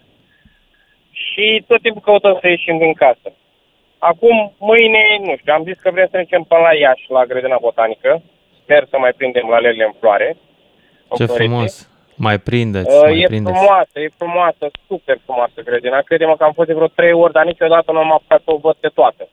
[1.11, 3.28] Și tot timpul căutăm să ieșim din casă.
[3.99, 7.59] Acum, mâine, nu știu, am zis că vrem să mergem până la Iași, la grădina
[7.61, 8.22] botanică.
[8.62, 10.28] Sper să mai prindem la lele în floare.
[11.09, 11.34] în Ce floreție.
[11.49, 11.88] frumos.
[12.16, 13.57] Mai prindeți, Uh, mai e prindeți.
[13.59, 16.01] frumoasă, e frumoasă, super frumoasă grădina.
[16.01, 18.57] Credem că am fost de vreo trei ori, dar niciodată nu am apucat să o
[18.57, 19.28] văd pe toată.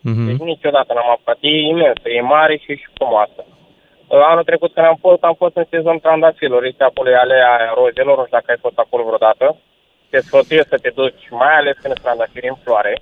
[0.00, 0.26] Mhm.
[0.26, 1.36] Deci niciodată n-am apucat.
[1.40, 3.40] E imensă, e mare și e și frumoasă.
[3.46, 6.64] Uh, Anul trecut când am fost, am fost în sezon trandafirilor.
[6.64, 9.56] Este acolo e alea rozelor, nu știu dacă ai fost acolo vreodată.
[10.10, 12.92] Te sfătuiesc să te duci, mai ales când sunt trandafiri în floare.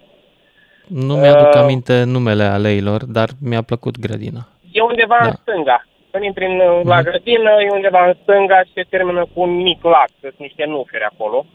[0.87, 4.43] Nu mi-aduc Uh, aminte numele aleilor, dar mi-a plăcut grădina.
[4.73, 5.27] E undeva Da.
[5.27, 5.79] în stânga.
[6.11, 6.57] Când intri în,
[6.93, 10.09] la grădină, e undeva în stânga și se termină cu un mic lac.
[10.21, 11.47] Sunt niște nuferi acolo,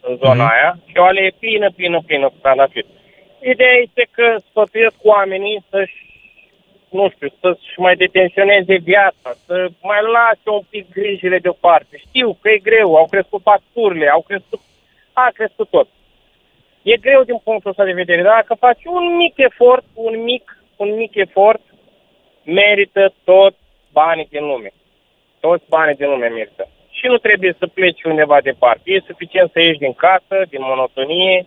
[0.00, 0.52] în zona Mhm.
[0.52, 0.78] aia.
[0.86, 2.86] Și o alee plină, plină, plină cu trandafiri.
[3.52, 5.98] Ideea este că sfătuiesc oamenii să-și,
[6.90, 12.00] nu știu, să-și mai detenționeze viața, să mai lase un pic grijile deoparte.
[12.08, 14.60] Știu că e greu, au crescut facturile, au crescut,
[15.12, 15.88] a crescut tot.
[16.82, 20.58] E greu din punctul ăsta de vedere, dar dacă faci un mic efort, un mic,
[20.76, 21.62] un mic efort,
[22.44, 23.54] merită tot
[23.92, 24.70] banii din lume.
[25.40, 26.68] Toți banii din lume merită.
[26.90, 28.82] Și nu trebuie să pleci undeva departe.
[28.84, 31.46] E suficient să ieși din casă, din monotonie,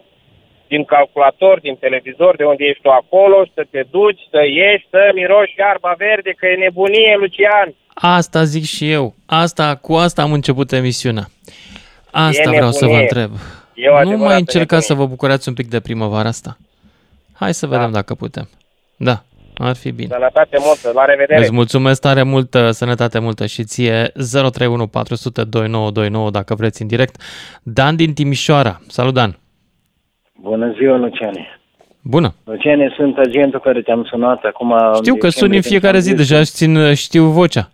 [0.73, 4.87] din calculator, din televizor, de unde ești tu acolo, și să te duci, să ieși,
[4.93, 7.69] să miroși iarba verde, că e nebunie, Lucian.
[7.93, 9.05] Asta zic și eu.
[9.25, 11.25] Asta, cu asta am început emisiunea.
[12.11, 13.01] Asta E vreau să vă nebunie.
[13.07, 13.31] întreb.
[13.73, 15.07] E o nu adevărată mai încercați să nebunie.
[15.09, 16.57] vă bucurați un pic de primăvara asta?
[17.33, 18.49] Hai să vedem dacă putem.
[18.97, 19.23] Da,
[19.57, 20.07] ar fi bine.
[20.11, 21.39] Sănătate multă, la revedere.
[21.39, 26.87] Îți mulțumesc tare mult, uh, sănătate multă și ție 031 400 2929 dacă vreți în
[26.87, 27.21] direct.
[27.63, 28.81] Dan din Timișoara.
[28.87, 29.37] Salut, Dan.
[30.41, 31.59] Bună ziua, Luciane.
[32.03, 32.33] Bună.
[32.45, 34.73] Luciane, sunt agentul care te-am sunat acum.
[34.95, 37.71] Știu că suni în fiecare zi, deja își țin, uh, știu vocea.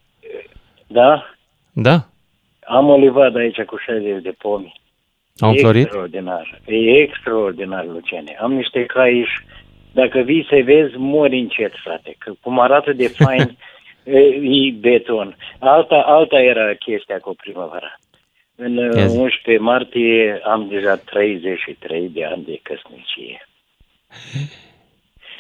[0.88, 1.26] Da?
[1.74, 2.06] Da?
[2.68, 4.74] Am o livadă aici cu 60 de pomi.
[5.40, 5.84] Au E înflorit?
[5.84, 6.62] Extraordinar.
[6.66, 8.38] E extraordinar, Luciane.
[8.42, 9.46] Am niște cai și
[9.94, 12.16] dacă vii să vezi, mori încet, frate.
[12.18, 13.58] Că cum arată de fain,
[14.04, 15.36] e, e beton.
[15.60, 18.00] Alta, alta era chestia cu primăvara.
[18.56, 19.18] În uh, Ia zi.
[19.18, 23.48] 11 martie am deja 33 de ani de căsnicie.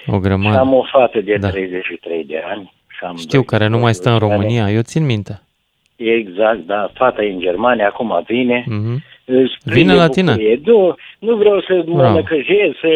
[0.08, 0.58] O Și grămadă.
[0.58, 1.50] am o fată de Da.
[1.50, 2.74] 33 de ani.
[2.88, 5.42] Și am Știu care nu mai stă în România, eu țin minte.
[5.96, 6.92] Exact, da.
[6.94, 8.64] Fata e în Germania, acum vine.
[8.68, 9.04] Mhm.
[9.26, 10.32] Îți plin Vine de la tine.
[10.32, 10.60] bucurie.
[10.66, 12.14] Nu, nu vreau să mă Bravo.
[12.16, 12.88] năcăjez, să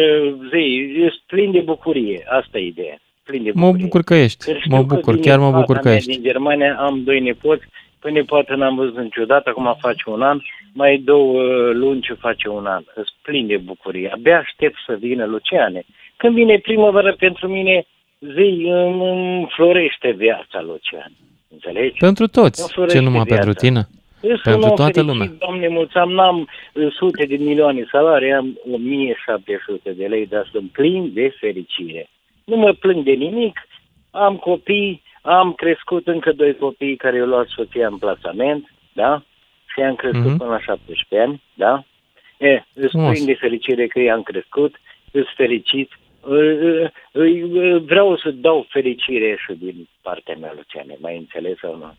[0.52, 2.24] zi, ești plin de bucurie.
[2.28, 2.98] Asta e ideea.
[3.22, 3.84] Plin de Mă bucurie.
[3.84, 4.44] bucur că ești.
[4.44, 6.10] Că știu Mă că bucur, vine chiar mă fata bucur că mea ești.
[6.10, 7.64] Din Germania am doi nepoți.
[8.00, 10.40] Păi nepoată n-am văzut niciodată, acum face un an.
[10.72, 11.42] Mai două
[11.72, 12.82] luni ce face un an.
[12.94, 14.10] Îți plin de bucurie.
[14.14, 15.82] Abia aștept să vină Luciane.
[16.16, 17.86] Când vine primăvară pentru mine,
[18.18, 21.12] zi, îmi îmi florește viața, Lucian.
[21.50, 21.98] Înțelegi?
[21.98, 23.42] Pentru Nu toți, florește ce numai viața.
[23.42, 23.88] pentru tine.
[24.22, 25.32] Eu sunt Pentru om toată fericit, lumea.
[25.38, 31.10] Doamne, mulțumim, n-am uh, sute de milioane salarii, am 1700 de lei, dar sunt plin
[31.14, 32.08] de fericire.
[32.44, 33.60] Nu mă plâng de nimic,
[34.10, 39.22] am copii, am crescut încă doi copii care i-au luat soția în plasament, da?
[39.74, 40.36] Și am crescut Mhm.
[40.36, 41.84] până la 17 ani, da?
[42.38, 43.10] E, îți Frumos.
[43.12, 44.74] plin de fericire că i-am crescut,
[45.10, 45.90] îți fericit,
[46.22, 46.36] Uh,
[47.12, 51.94] uh, uh, vreau să dau fericire și din partea mea, Luciane, mai înțeles sau nu?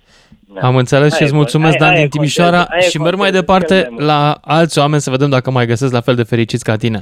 [0.53, 0.67] Da.
[0.67, 2.97] Am înțeles și Aia îți e- mulțumesc, aia- Dan, aia din Timișoara contează, aia și
[2.97, 4.05] merg mai contează departe cel mai mult.
[4.05, 7.01] la alți oameni să vedem dacă mai găsesc la fel de fericiți ca tine.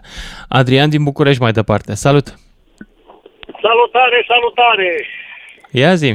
[0.49, 1.93] Adrian din București mai departe.
[1.95, 2.27] Salut!
[3.65, 4.89] Salutare, salutare!
[5.71, 6.11] Ia zi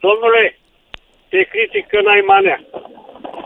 [0.00, 0.58] Domnule,
[1.28, 2.58] te critic că n-ai manea.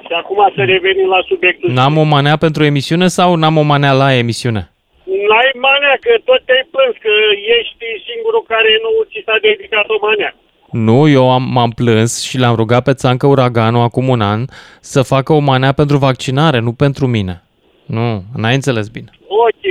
[0.06, 1.70] Și acum să revenim la subiectul.
[1.70, 4.62] N-am o manea pentru emisiune sau n-am o manea la emisiune?
[5.28, 7.12] N-ai manea, că tot te-ai plâns că
[7.58, 10.34] ești singurul care nu ți s-a dedicat o manea.
[10.70, 14.40] Nu, eu am, m-am plâns și l-am rugat pe Țancă Uraganul acum un an
[14.80, 17.42] să facă o manea pentru vaccinare, nu pentru mine.
[17.86, 19.10] Nu, n-ai înțeles bine.
[19.28, 19.62] Ok,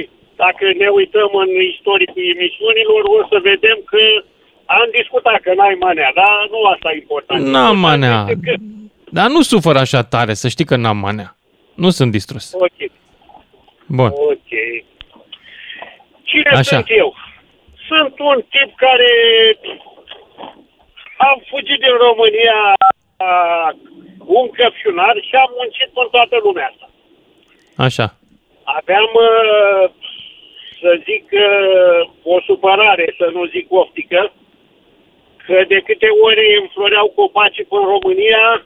[0.43, 4.01] dacă ne uităm în istoricul emisiunilor, o să vedem că
[4.81, 7.39] am discutat că n-ai manea, dar nu asta e important.
[7.45, 8.25] N-am Important manea.
[8.29, 8.53] este Că,
[9.09, 11.35] Dar nu sufăr așa tare, să știi că n-am manea.
[11.75, 12.53] Nu sunt distrus.
[12.53, 12.91] ok,
[13.87, 14.11] Bun.
[14.31, 14.51] ok.
[16.23, 16.61] Cine Așa.
[16.63, 17.15] sunt eu?
[17.87, 19.11] Sunt un tip care
[21.17, 22.59] am fugit din România
[23.27, 23.69] uh,
[24.39, 26.87] un căpșunar și am muncit în toată lumea asta.
[27.85, 28.07] Așa.
[28.63, 29.85] Aveam, uh,
[30.81, 34.31] să zic, uh, o supărare, să nu zic optică,
[35.45, 38.65] că de câte ori înfloreau copacii în România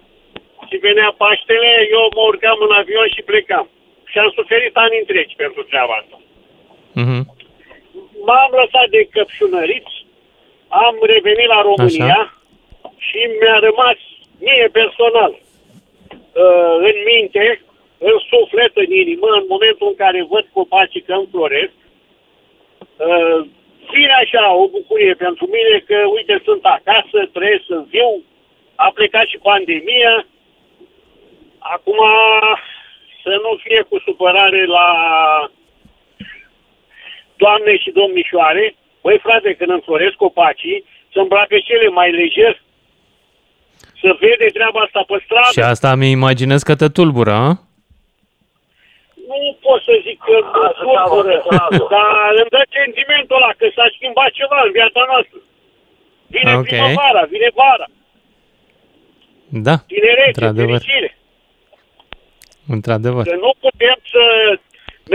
[0.68, 3.68] și venea Paștele, eu mă urcam în avion și plecam.
[4.06, 6.18] Și am suferit ani întregi pentru treaba asta.
[7.02, 7.20] Mhm.
[8.26, 9.96] M-am lăsat de căpșunăriți,
[10.68, 12.22] am revenit la România
[12.98, 13.98] și mi-a rămas
[14.40, 17.62] mie personal uh, în minte,
[17.98, 21.74] în suflet, în inimă, în momentul în care văd copacii că înfloresc,
[23.88, 28.12] uh, vine așa o bucurie pentru mine că, uite, sunt acasă, trăiesc în viu,
[28.76, 30.16] a plecat și pandemia,
[31.60, 32.00] acum
[33.24, 34.88] să nu fie cu supărare la
[37.36, 42.62] doamne și domnișoare, băi frate, când înfloresc copacii, să îmbracă cele mai lejer,
[44.02, 45.52] să vede treaba asta pe stradă.
[45.52, 47.67] Și asta mi imaginez că te tulbură, a?
[49.30, 51.36] Nu pot să zic că mă tulbură,
[51.94, 55.40] dar îmi dă sentimentul ăla că s-a schimbat ceva în viața noastră.
[56.36, 56.64] Vine Ok.
[56.68, 57.88] primăvara, vine vara,
[59.68, 60.80] Da, tinerețe, într-adevăr.
[60.80, 61.10] fericire.
[62.76, 63.24] Într-adevăr.
[63.32, 64.24] Că nu putem să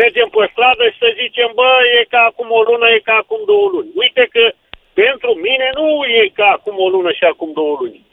[0.01, 3.41] mergem pe stradă și să zicem, bă, e ca acum o lună, e ca acum
[3.47, 3.91] două luni.
[4.03, 4.45] Uite că
[4.93, 5.87] pentru mine nu
[6.21, 8.07] e ca acum o lună și acum două luni.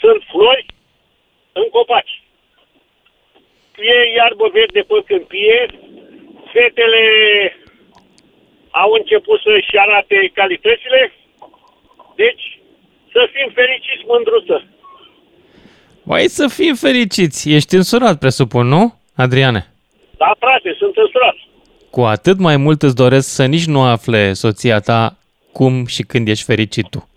[0.00, 0.66] Sunt flori
[1.52, 2.22] în copaci.
[3.80, 5.66] E iarbă verde pe câmpie,
[6.52, 7.02] fetele
[8.70, 11.12] au început să-și arate calitățile,
[12.14, 12.60] deci
[13.12, 14.64] să fim fericiți, mândruță.
[16.02, 17.52] Mai să fim fericiți.
[17.54, 19.66] Ești însurat, presupun, nu, Adriane?
[20.16, 21.36] Da, frate, sunt însurat.
[21.90, 25.16] Cu atât mai mult îți doresc să nici nu afle soția ta
[25.52, 27.08] cum și când ești fericit tu.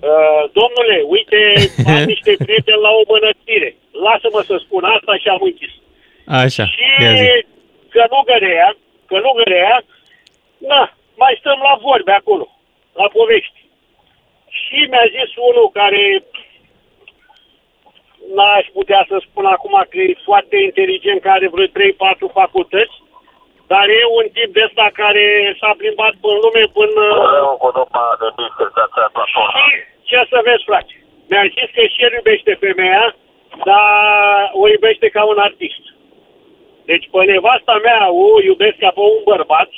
[0.00, 1.40] Uh, domnule, uite,
[1.92, 3.76] am niște prieteni la o mănăstire.
[4.06, 5.72] Lasă-mă să spun asta și am închis.
[6.26, 7.46] Așa, Și ia zi.
[7.94, 8.76] călugărea,
[9.06, 9.82] călugărea,
[10.58, 10.82] na,
[11.22, 12.46] mai stăm la vorbe acolo,
[13.00, 13.58] la povești.
[14.60, 16.02] Și mi-a zis unul care
[18.34, 21.70] n-aș putea să spun acum că e foarte inteligent, care are vreo 3-4
[22.40, 22.96] facultăți,
[23.72, 25.24] dar e un tip de ăsta care
[25.60, 27.02] s-a plimbat până lume până...
[29.30, 30.92] Și ce să vezi, frate?
[31.30, 33.04] Mi-a zis că și el iubește femeia,
[33.68, 35.84] dar o iubește ca un artist.
[36.90, 39.70] Deci pe nevasta mea o iubesc ca pe un bărbat,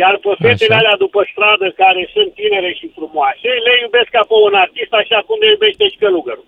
[0.00, 0.80] iar pe fetele Așa.
[0.82, 5.18] alea după stradă, care sunt tinere și frumoase, le iubesc ca pe un artist, așa
[5.26, 6.46] cum le iubește și călugărul.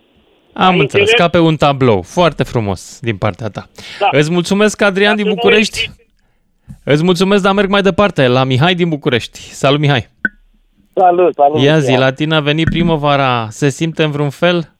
[0.66, 1.20] Am Ai înțeles, înțeles?
[1.22, 2.00] ca pe un tablou.
[2.18, 3.62] Foarte frumos din partea ta.
[4.02, 4.08] Da.
[4.18, 5.80] Îți mulțumesc, Adrian din București.
[6.84, 9.38] Îți mulțumesc, dar merg mai departe, la Mihai din București.
[9.62, 10.04] Salut, Mihai!
[10.94, 11.60] Salut, salut.
[11.62, 12.00] Ia zi, Lucian.
[12.06, 13.46] la tine a venit primăvara.
[13.50, 14.72] Se simte în vreun fel?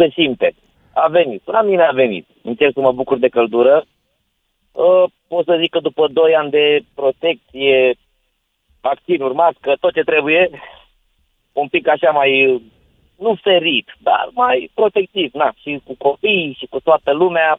[0.00, 0.54] Se simte.
[0.94, 1.42] A venit.
[1.46, 2.26] La mine a venit.
[2.42, 3.84] Încerc să mă bucur de căldură.
[4.72, 7.94] Uh, pot să zic că după 2 ani de protecție,
[8.80, 10.50] vaccinuri, mască, tot ce trebuie,
[11.52, 12.60] un pic așa mai, uh,
[13.18, 17.58] nu ferit, dar mai protectiv, na, și cu copii și cu toată lumea.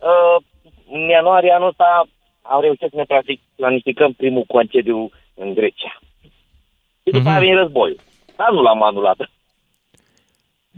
[0.00, 0.44] Uh,
[0.90, 2.06] în ianuarie anul ăsta
[2.42, 5.98] am reușit să ne practic- planificăm primul concediu în Grecia.
[7.04, 8.00] Și după aia vine războiul.
[8.36, 9.16] Dar nu l-am anulat.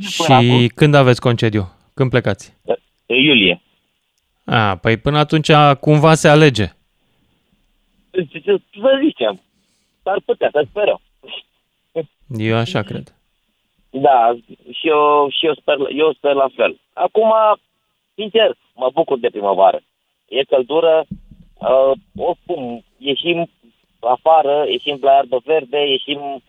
[0.01, 1.73] Și când aveți concediu?
[1.95, 2.57] Când plecați?
[3.07, 3.61] În iulie.
[4.45, 6.67] A, păi până atunci cumva se alege.
[8.11, 9.41] Ce- ce- Să zicem.
[10.03, 11.01] S-ar putea, să sperăm.
[12.39, 13.15] Eu așa cred.
[13.91, 14.37] Da,
[14.73, 16.81] și eu, și eu, sper, eu sper la fel.
[16.93, 17.33] Acum,
[18.15, 19.81] sincer, mă bucur de primăvară.
[20.29, 21.05] E căldură,
[21.55, 23.51] uh, oricum, ieșim
[24.01, 26.41] afară, ieșim la iarbă verde, ieșim uh,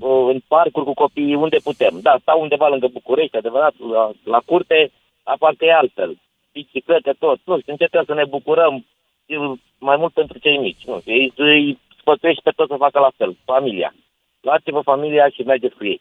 [0.00, 1.98] în parcuri cu copiii unde putem.
[2.02, 4.90] Da, stau undeva lângă București, adevărat, la, la curte,
[5.22, 6.16] apar că e altfel.
[6.52, 7.38] Biciclete, tot.
[7.44, 8.84] Nu știu, încercăm să ne bucurăm
[9.26, 9.36] e,
[9.78, 10.84] mai mult pentru cei mici.
[10.84, 13.94] Nu știu, îi, îi sfătuiești pe toți să facă la fel, familia.
[14.40, 16.00] Luați-vă familia și mergeți cu ei.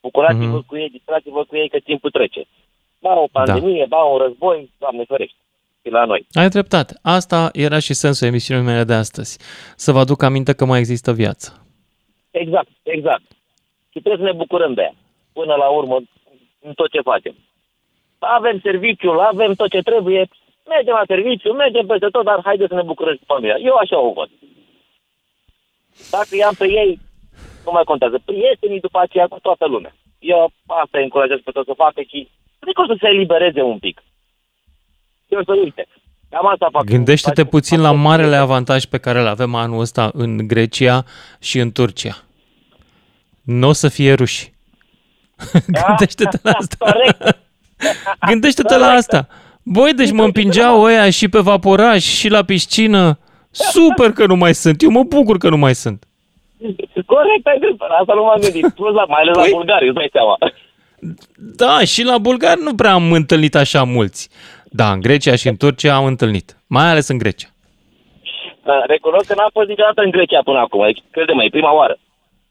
[0.00, 2.46] Bucurați-vă cu ei, distrați-vă cu ei că timpul trece.
[3.00, 3.96] Ba o pandemie, da.
[3.96, 5.36] ba un război, Doamne ferește.
[5.82, 6.26] Și la noi.
[6.32, 6.98] Ai dreptate.
[7.02, 9.38] Asta era și sensul emisiunii mele de astăzi.
[9.76, 11.65] Să vă aduc aminte că mai există viață.
[12.42, 13.26] Exact, exact.
[13.92, 14.94] Și trebuie să ne bucurăm de ea.
[15.32, 15.96] Până la urmă,
[16.60, 17.34] în tot ce facem.
[18.18, 20.28] Avem serviciul, avem tot ce trebuie,
[20.68, 23.56] mergem la serviciu, mergem peste tot, dar haideți să ne bucurăm și familia.
[23.68, 24.30] Eu așa o văd.
[26.10, 26.98] Dacă i-am pe ei,
[27.64, 28.16] nu mai contează.
[28.24, 29.94] Prietenii după aceea cu toată lumea.
[30.18, 32.28] Eu asta îi încurajez pe toți să facă și
[32.58, 34.02] cred că o să se elibereze un pic.
[35.28, 35.86] Eu să uite.
[36.30, 36.84] Cam asta fac.
[36.84, 41.04] Gândește-te puțin la marele avantaj pe care îl avem anul ăsta în Grecia
[41.40, 42.25] și în Turcia.
[43.46, 44.52] Nu o să fie ruși.
[45.86, 46.96] Gândește-te la asta.
[48.28, 49.28] Gândește-te la asta.
[49.62, 53.18] Băi, deci mă împingeau ăia și pe vaporaj și la piscină.
[53.50, 54.82] Super că nu mai sunt.
[54.82, 56.04] Eu mă bucur că nu mai sunt.
[57.06, 57.92] Corect, ai dreptate.
[58.00, 58.68] Asta nu m-am gândit.
[58.78, 60.36] Plus la, mai ales la bulgari, îți dai seama.
[61.36, 64.28] Da, și la bulgari nu prea am întâlnit așa mulți.
[64.64, 66.56] Da, în Grecia și în Turcia am întâlnit.
[66.66, 67.48] Mai ales în Grecia.
[68.62, 70.84] Uh, Recunosc că n-am fost niciodată în Grecia până acum.
[70.84, 71.98] Deci, crede-mă, e prima oară.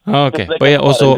[0.05, 1.15] Ok, păi o să o,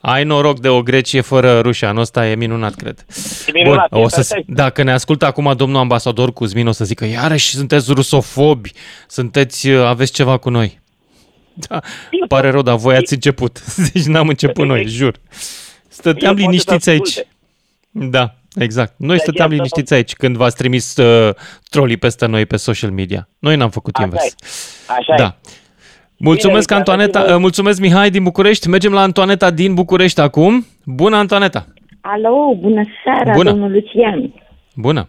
[0.00, 3.04] ai noroc de o Grecie fără ruși, anul ăsta e minunat, cred.
[3.46, 4.48] E minunat, Bun, e o să, perfect.
[4.48, 8.72] dacă ne ascultă acum domnul ambasador Cuzmin, o să zică, iarăși sunteți rusofobi,
[9.08, 10.78] sunteți, uh, aveți ceva cu noi.
[11.68, 11.80] Da,
[12.28, 13.64] pare rău, dar voi ați început.
[13.92, 15.14] Deci n-am început noi, jur.
[15.88, 17.00] Stăteam Eu pot să liniștiți te aici.
[17.08, 17.28] asculte.
[17.90, 18.94] Da, exact.
[18.96, 21.34] Noi De stăteam aceea să- liniștiți aici când v-ați trimis uh,
[21.70, 23.28] trolii peste noi pe social media.
[23.38, 24.24] Noi n-am făcut Așa invers.
[24.24, 24.34] e.
[24.86, 25.36] Așa Da.
[25.48, 25.50] e.
[26.20, 27.18] Mulțumesc, Bine, Antoaneta.
[27.18, 27.34] uitați-vă.
[27.34, 28.68] uh, Mulțumesc, Mihai din București.
[28.68, 30.64] Mergem la Antoaneta din București acum.
[30.84, 31.66] Bună, Antoaneta.
[32.00, 33.50] Alo, bună seara, Bună.
[33.50, 34.32] domnul Lucian.
[34.74, 35.08] Bună.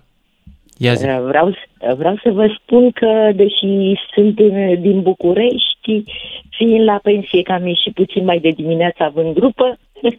[0.78, 1.06] Ia zi.
[1.06, 1.54] Vreau,
[1.98, 6.04] vreau să vă spun că, deși sunt în- din București,
[6.50, 9.78] fiind la pensie cam și puțin mai de dimineață având grupă,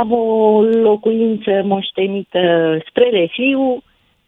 [0.00, 2.38] am o locuință moștenită
[2.88, 3.82] spre Refiu,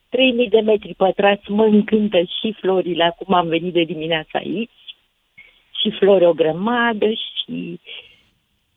[0.08, 4.70] 3000 de metri pătrați, mă încântă și florile, acum am venit de dimineață aici,
[5.80, 7.80] și flori o grămadă, și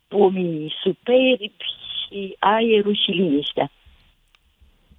[0.08, 1.52] pomii superbi,
[2.08, 3.72] și aerul și liniștea.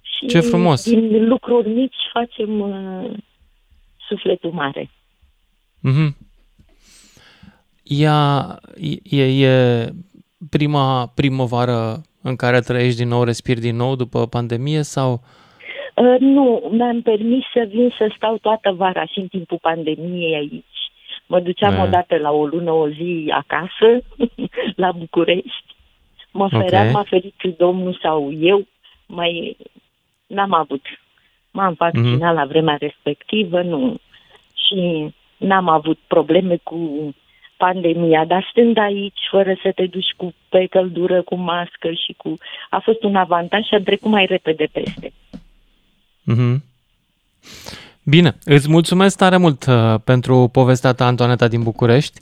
[0.01, 0.89] Și Ce frumos.
[0.89, 3.11] din lucruri mici facem uh,
[4.07, 4.89] sufletul mare.
[5.81, 6.15] Mhm.
[7.83, 8.59] Ea
[9.03, 9.89] e, e
[10.49, 15.21] prima primăvară în care trăiești din nou, respiri din nou după pandemie sau...
[15.95, 20.84] Uh, nu, mi-am permis să vin să stau toată vara și în timpul pandemiei aici.
[21.27, 21.83] Mă duceam Da.
[21.83, 24.03] odată la o lună, o zi acasă,
[24.83, 25.75] la București.
[26.31, 26.93] Mă feream, Ok.
[26.93, 28.67] m-a ferit domnul sau eu,
[29.05, 29.57] mai
[30.27, 30.85] n-am avut.
[31.51, 32.33] M-am vaccinat Mhm.
[32.39, 33.95] la vremea respectivă, nu.
[34.53, 37.13] Și n-am avut probleme cu
[37.57, 42.33] pandemia, dar stând aici, fără să te duci cu pe căldură, cu mască și cu...
[42.69, 45.13] A fost un avantaj și am trecut mai repede peste.
[46.23, 46.63] Mhm.
[48.07, 52.19] Bine, îți mulțumesc tare mult uh, pentru povestea ta, Antoaneta din București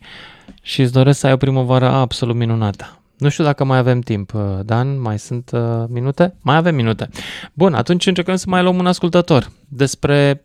[0.62, 3.02] și îți doresc să ai o primăvară absolut minunată.
[3.18, 6.36] Nu știu dacă mai avem timp, uh, Dan, mai sunt uh, minute?
[6.42, 7.10] Mai avem minute.
[7.54, 10.44] Bun, atunci încercăm să mai luăm un ascultător despre,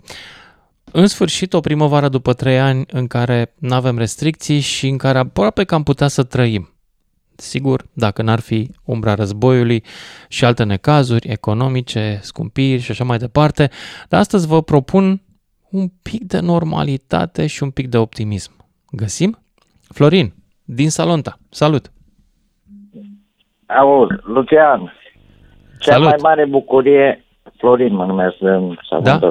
[0.92, 5.18] în sfârșit, o primăvară după trei ani în care nu avem restricții și în care
[5.18, 6.72] aproape că am putea să trăim.
[7.36, 9.84] Sigur, dacă n-ar fi umbra războiului
[10.28, 13.70] și alte necazuri economice, scumpiri și așa mai departe,
[14.08, 15.22] dar astăzi vă propun
[15.70, 18.52] un pic de normalitate și un pic de optimism.
[18.90, 19.38] Găsim?
[19.94, 20.32] Florin,
[20.64, 21.38] din Salonta.
[21.50, 21.90] Salut!
[23.66, 24.92] Auzi, Lucian,
[25.80, 26.06] cea Salut.
[26.08, 27.24] mai mare bucurie,
[27.56, 29.18] Florin mă numesc în Salonta.
[29.18, 29.30] Da?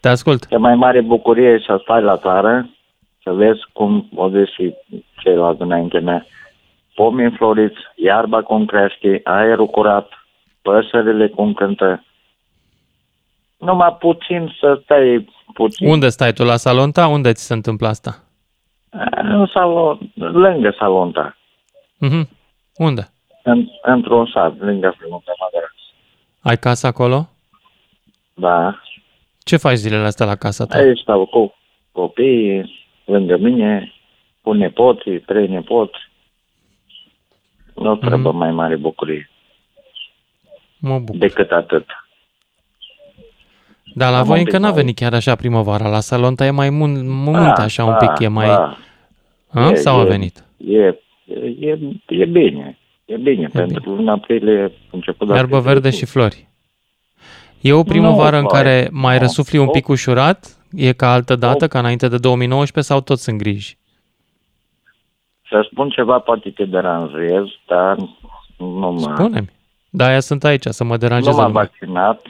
[0.00, 0.46] Te ascult.
[0.46, 2.70] Cea mai mare bucurie e să stai la țară,
[3.22, 4.74] să vezi cum o vezi și
[5.22, 6.26] ceilalți înainte mea.
[6.94, 10.08] Pomii înfloriți, iarba cum crește, aerul curat,
[10.62, 12.04] păsările cum cântă.
[13.56, 15.88] Numai puțin să stai puțin.
[15.88, 16.44] Unde stai tu?
[16.44, 17.06] La Salonta?
[17.06, 18.22] Unde ți se întâmplă asta?
[19.22, 21.36] În salon, lângă Salonta,
[21.98, 22.28] Mhm.
[22.76, 23.08] Unde?
[23.42, 25.70] în, într-un sat, lângă Salonta Madaras.
[26.42, 27.28] Ai casa acolo?
[28.34, 28.80] Da.
[29.44, 30.78] Ce faci zilele astea la casa ta?
[30.78, 31.54] Aici stau cu
[31.92, 33.92] copiii, lângă mine,
[34.42, 35.98] cu nepoții, trei nepoți.
[37.74, 38.06] Nu Mhm.
[38.06, 39.30] trebuie mai mare bucurie
[40.78, 41.16] Mă bucur.
[41.20, 41.86] decât atât.
[43.94, 45.88] Dar la Am voi un încă pic n-a mai- venit chiar așa primăvara.
[45.88, 48.46] La Salonta e mai mun- mult Da, așa un da, pic, e mai...
[48.46, 48.76] da.
[49.52, 49.68] A?
[49.70, 50.44] E- Sau a e- venit?
[50.56, 50.78] E,
[51.60, 51.78] e,
[52.08, 52.78] e bine.
[53.04, 55.72] E bine, pentru luna aprilie început de Iarbă aprilie.
[55.80, 56.48] verde și flori.
[57.60, 59.20] E o primăvară în Nu, care nu, mai nu.
[59.20, 60.56] răsufli un O- pic ușurat?
[60.72, 63.78] E ca altă dată, ca înainte de 2019 sau toți sunt griji?
[65.48, 67.96] Să spun ceva, poate te deranjez, dar
[68.58, 68.98] nu mă...
[69.14, 69.50] Spune-mi.
[69.90, 71.62] Da, aia sunt aici, să mă Nu deranjeze m-am lumea.
[71.62, 72.26] vaccinat,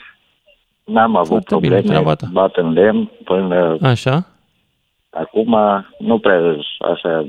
[0.92, 2.26] n-am avut Foarte bine, probleme, treaba ta.
[2.32, 4.26] bat în lemn până Așa?
[5.10, 5.56] acum,
[5.98, 7.26] nu prea așa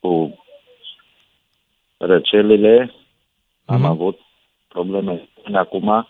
[0.00, 0.38] cu
[1.96, 2.94] răcelile,
[3.64, 3.84] am Mhm.
[3.84, 4.18] avut
[4.68, 6.08] probleme până acum.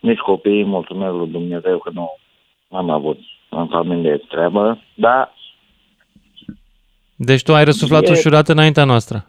[0.00, 2.10] Nici copiii, mulțumesc lui Dumnezeu că nu
[2.70, 3.18] am avut
[3.48, 5.32] în familie treabă, dar
[7.16, 9.24] Deci tu ai răsuflat E- ușurat înaintea noastră.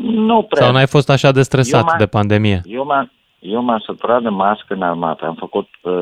[0.00, 0.62] nu prea.
[0.62, 2.60] Sau n-ai fost așa de stresat Eu m-am- de pandemie?
[2.64, 5.24] Eu m-am, eu m-am săturat de mască în armată.
[5.24, 5.92] Am făcut uh,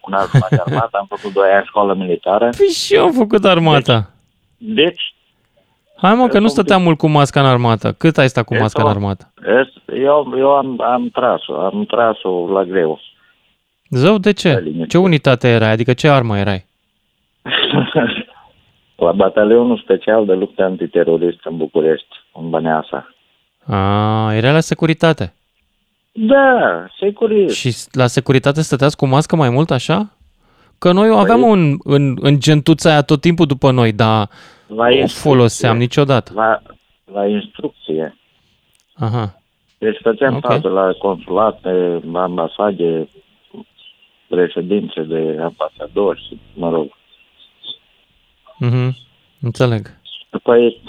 [0.00, 2.50] un alt de armată, am făcut doi ani școală militară.
[2.58, 4.10] Păi și eu am făcut armata.
[4.56, 5.14] Deci,
[5.96, 7.92] Hai mă, că nu stăteam mult cu masca în armată.
[7.92, 8.96] Cât ai stat cu E masca în tot.
[8.96, 9.32] armată?
[9.40, 13.00] es- eu, eu am, am tras-o, am tras-o la greu.
[13.90, 14.72] Zău, de ce?
[14.88, 15.70] Ce unitate erai?
[15.70, 16.66] Adică ce armă erai?
[18.96, 23.14] la batalionul special de luptă antiterorist în București, în Băneasa.
[23.66, 25.34] A, era la securitate.
[26.18, 27.54] Da, securist.
[27.56, 30.10] Și la securitate stăteați cu mască mai mult așa?
[30.78, 34.28] Că noi o Păi- aveam în, în, în gentuța aia tot timpul după noi, dar
[34.66, 35.30] La o instrucție.
[35.30, 36.32] foloseam niciodată.
[36.34, 36.62] La,
[37.12, 38.16] la instrucție.
[38.94, 39.40] Aha.
[39.78, 40.44] Deci făceam Ok.
[40.44, 40.56] okay.
[40.56, 43.08] față la consulate, la ambasade,
[44.28, 46.92] președințe de ambasadori, mă rog.
[48.58, 48.96] Mhm.
[49.40, 49.86] Înțeleg.
[50.30, 50.80] După ei,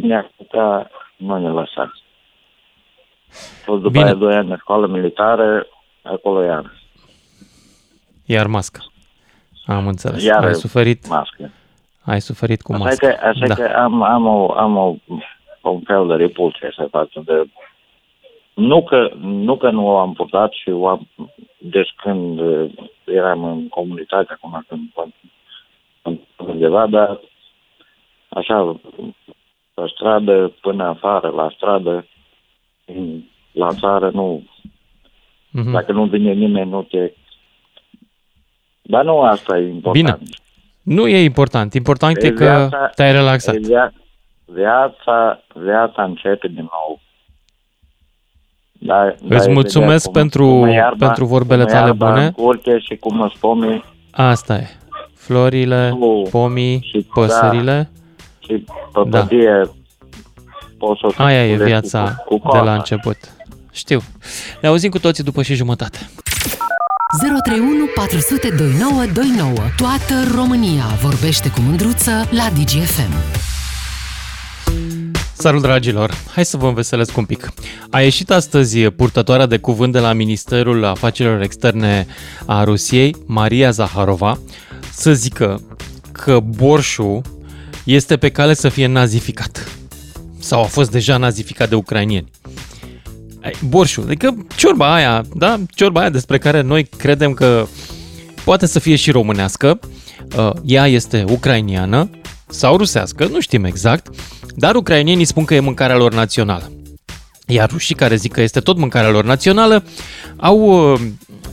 [0.00, 1.50] ne-a putea, nu ne
[3.32, 3.62] lăsa.
[3.64, 4.04] Fost după Bine.
[4.04, 5.66] aia doi ani de școală militară,
[6.02, 6.72] acolo iar.
[8.24, 8.80] Iar mască.
[9.66, 10.24] Am înțeles.
[10.24, 11.50] Iar ai suferit, mască.
[12.04, 13.06] ai suferit cu Așa mască.
[13.06, 13.54] că, așa da.
[13.54, 14.94] că am, am, o, am o,
[15.60, 17.44] un fel de repulsie să față de...
[18.54, 21.08] Nu că, nu că nu o am purtat și o am,
[21.58, 22.70] deci când uh,
[23.04, 25.12] eram în comunitate, acum când când-
[26.36, 27.20] undeva, dar
[28.28, 28.80] așa,
[29.74, 32.04] pe stradă, până afară, la stradă, în-
[33.52, 34.42] la țară, nu,
[35.50, 35.70] Mhm.
[35.72, 37.12] dacă nu vine nimeni, nu te...
[38.82, 39.94] Dar nu asta e important.
[40.04, 40.18] Bine.
[40.82, 41.74] Nu e important.
[41.74, 43.54] Important e, E că viața- te-ai relaxat.
[43.54, 43.92] E via-
[44.44, 47.00] viața, viața începe din nou.
[48.72, 50.66] Da, Îți mulțumesc pentru-
[50.98, 52.30] pentru vorbele tale bune.
[52.30, 54.66] Curte și cum îți spune Asta e.
[55.14, 55.98] Florile,
[56.30, 57.90] pomii, păsările.
[58.38, 59.62] și păpădie
[60.86, 62.74] poți să o Aia e culegi viața cu, cu de la coasa.
[62.74, 63.16] început.
[63.72, 64.02] Știu.
[64.60, 66.10] Ne auzim cu toții după și jumătate.
[67.42, 69.52] 031 400 2929.
[69.76, 73.12] Toată România vorbește cu mândruță la DGFM.
[75.32, 76.14] Salut, dragilor!
[76.34, 77.52] Hai să vă înveselesc un pic.
[77.90, 82.06] A ieșit astăzi purtătoarea de cuvânt de la Ministerul Afacerilor Externe
[82.46, 84.38] a Rusiei, Maria Zaharova,
[84.92, 85.60] să zică
[86.12, 87.22] că borșul
[87.84, 89.81] este pe cale să fie nazificat.
[90.42, 92.30] Sau a fost deja nazificat de ucrainieni.
[93.42, 95.60] Ai, Borșul, adică ciorba aia, da?
[95.74, 97.66] Ciorba aia despre care noi credem că
[98.44, 99.78] poate să fie și românească.
[100.36, 102.10] Uh, Ea este ucrainiană
[102.48, 104.06] sau rusească, nu știm exact,
[104.56, 106.72] dar ucrainienii spun că e mâncarea lor națională.
[107.46, 109.84] Iar rușii care zic că este tot mâncarea lor națională
[110.36, 111.00] au, uh,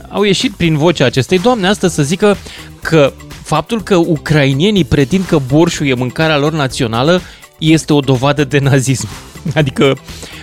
[0.08, 2.36] au ieșit prin vocea acestei doamne astăzi să zică
[2.82, 3.12] că
[3.42, 7.20] faptul că ucrainienii pretind că borșul e mâncarea lor națională
[7.60, 9.08] este o dovadă de nazism.
[9.54, 9.96] Adică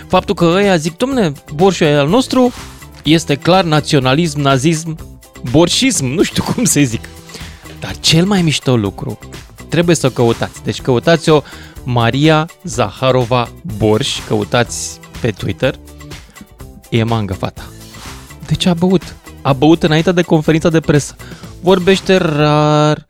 [0.08, 2.52] faptul că ăia zic, domne, borșul e al nostru,
[3.04, 4.96] este clar naționalism, nazism,
[5.50, 7.08] borșism, nu știu cum să zic.
[7.80, 9.18] Dar cel mai mișto lucru
[9.68, 10.62] trebuie să o căutați.
[10.62, 11.40] Deci căutați-o
[11.84, 15.74] Maria Zaharova Borș, căutați pe Twitter.
[16.90, 17.62] E mangă fata.
[18.46, 19.14] Deci a băut.
[19.42, 21.16] A băut înainte de conferința de presă.
[21.60, 23.06] Vorbește rar,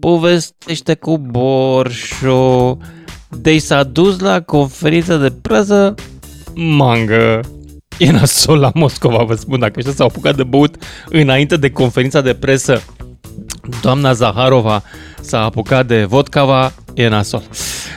[0.00, 2.76] povestește cu borșo.
[3.30, 5.94] Deci s-a dus la conferința de presă
[6.54, 7.40] mangă.
[7.98, 10.74] E nasol la Moscova, vă spun, dacă ăștia s-au apucat de băut
[11.08, 12.82] înainte de conferința de presă
[13.82, 14.82] doamna Zaharova
[15.20, 17.42] s-a apucat de vodkava, e nasol.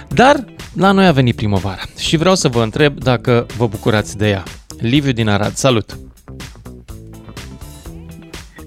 [0.09, 0.35] Dar
[0.75, 4.43] la noi a venit primăvara și vreau să vă întreb dacă vă bucurați de ea.
[4.79, 5.97] Liviu din Arad, salut!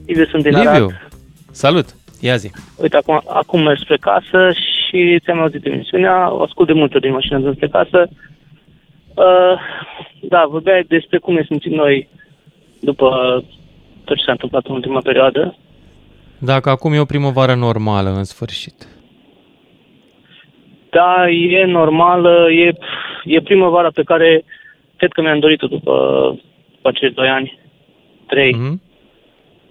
[0.07, 1.09] Liviu, sunt din Liviu, Arad.
[1.51, 1.95] salut!
[2.21, 2.51] Ia zi!
[2.77, 4.53] Uite, acum, acum merg spre casă
[4.89, 8.09] și ți-am auzit emisiunea, o ascult de multe ori din mașină de spre casă.
[9.15, 9.59] Uh,
[10.21, 12.09] da, vorbeai despre cum ne simțim noi
[12.81, 13.09] după
[14.05, 15.57] tot ce s-a întâmplat în ultima perioadă.
[16.39, 18.87] Dacă acum e o primăvară normală, în sfârșit.
[20.91, 22.73] Da, e normală, e,
[23.25, 24.45] e primăvara pe care
[24.97, 25.95] cred că mi-am dorit-o după,
[26.75, 27.59] după acești doi ani,
[28.27, 28.81] trei Mhm.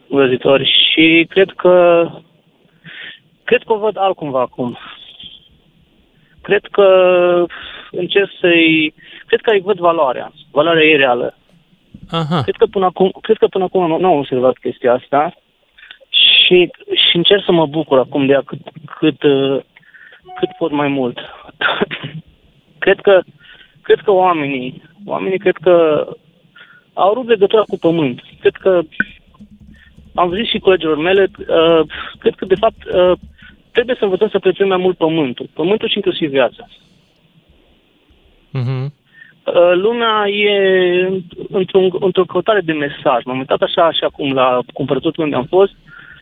[0.09, 2.05] îngrozitori și cred că
[3.43, 4.77] cred că o văd altcumva acum.
[6.45, 6.87] Cred că
[7.91, 8.93] încerc să-i...
[9.25, 10.31] Cred că îi văd valoarea.
[10.51, 11.37] Valoarea e reală.
[12.09, 12.41] Aha.
[12.41, 15.33] Cred că până acum, cred că până acum nu, nu am observat chestia asta
[16.09, 16.69] și,
[17.09, 18.59] și încerc să mă bucur acum de ea cât,
[18.99, 19.59] cât, uh,
[20.39, 21.17] cât pot mai mult.
[22.83, 23.21] cred că
[23.81, 26.05] cred că oamenii, oamenii cred că
[26.93, 28.21] au rupt legătura cu pământ.
[28.39, 28.81] Cred că
[30.15, 31.81] am văzut și colegilor mele, uh,
[32.19, 33.17] cred că de fapt uh,
[33.75, 35.47] trebuie să învățăm să prețuim mai mult pământul.
[35.53, 36.63] Pământul și inclusiv viața.
[38.49, 38.93] Mhm.
[39.45, 40.55] Uh, lumea e
[41.49, 43.23] într-o, într-o căutare de mesaj.
[43.23, 45.73] M-am uitat așa și acum la cumpărături unde am fost.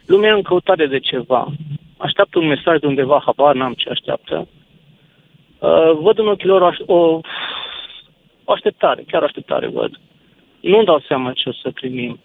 [0.05, 1.47] Lumea e în căutare de ceva.
[1.97, 4.47] Așteaptă un mesaj de undeva, habar n-am ce așteaptă.
[5.59, 7.19] Uh, văd în ochii lor o, o,
[8.43, 9.91] o așteptare, chiar o așteptare văd.
[10.59, 12.19] Nu-mi dau seama ce o să primim.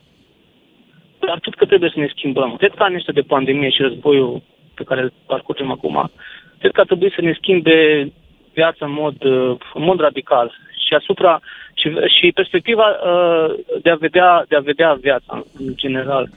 [1.18, 2.56] Dar cred că trebuie să ne schimbăm.
[2.56, 4.42] Cred că anii ăștia de pandemie și războiul
[4.78, 6.10] pe care îl parcurgem acum,
[6.58, 8.08] cred că ar trebui să ne schimbe
[8.54, 10.52] viața în mod, uh, în mod radical
[10.86, 11.40] și asupra
[11.74, 16.28] și, și perspectiva uh, de, a vedea, de a vedea viața în general.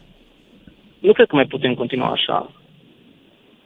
[0.99, 2.51] Nu cred că mai putem continua așa.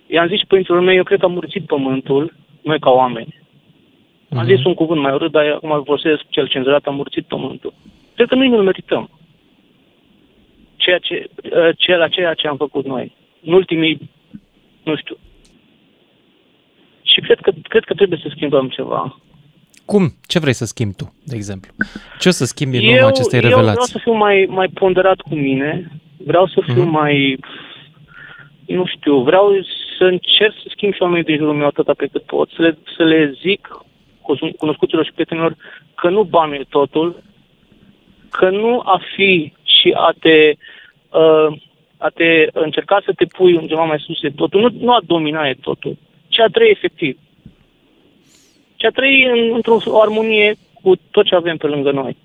[0.07, 3.43] I-am zis și părinților mei, eu cred că am murțit pământul, noi ca oameni.
[4.31, 4.55] Am Mhm.
[4.55, 7.73] zis un cuvânt mai urât, dar acum folosesc cel cenzurat, am murțit pământul.
[8.15, 9.09] Cred că noi nu-l merităm.
[10.75, 13.15] Ceea ce, uh, ce, la ceea ce am făcut noi.
[13.45, 14.09] În ultimii,
[14.85, 15.17] nu știu.
[17.01, 19.19] Și cred că, cred că trebuie să schimbăm ceva.
[19.85, 20.13] Cum?
[20.27, 21.71] Ce vrei să schimbi tu, de exemplu?
[22.19, 23.91] Ce o să schimbi în urma eu, acestei eu vreau revelații?
[23.91, 26.91] să fiu mai, mai ponderat cu mine, vreau să fiu Mhm.
[26.91, 27.37] mai,
[28.67, 29.51] nu știu, vreau
[29.97, 32.77] să încerc să schimb și oamenii din jurul meu atâta pe cât pot, să le,
[32.97, 33.67] să le zic
[34.21, 35.55] cus- cunoscuților și prietenilor
[35.95, 37.23] că nu banul e totul,
[38.29, 40.53] că nu a fi și a te,
[41.09, 41.57] uh,
[42.05, 45.47] a te încerca să te pui undeva mai sus e totul, nu, nu a domina
[45.47, 45.97] e totul,
[46.27, 47.17] ci a trăi efectiv.
[48.75, 52.17] Ci a trăi în, într-o armonie cu tot ce avem pe lângă noi.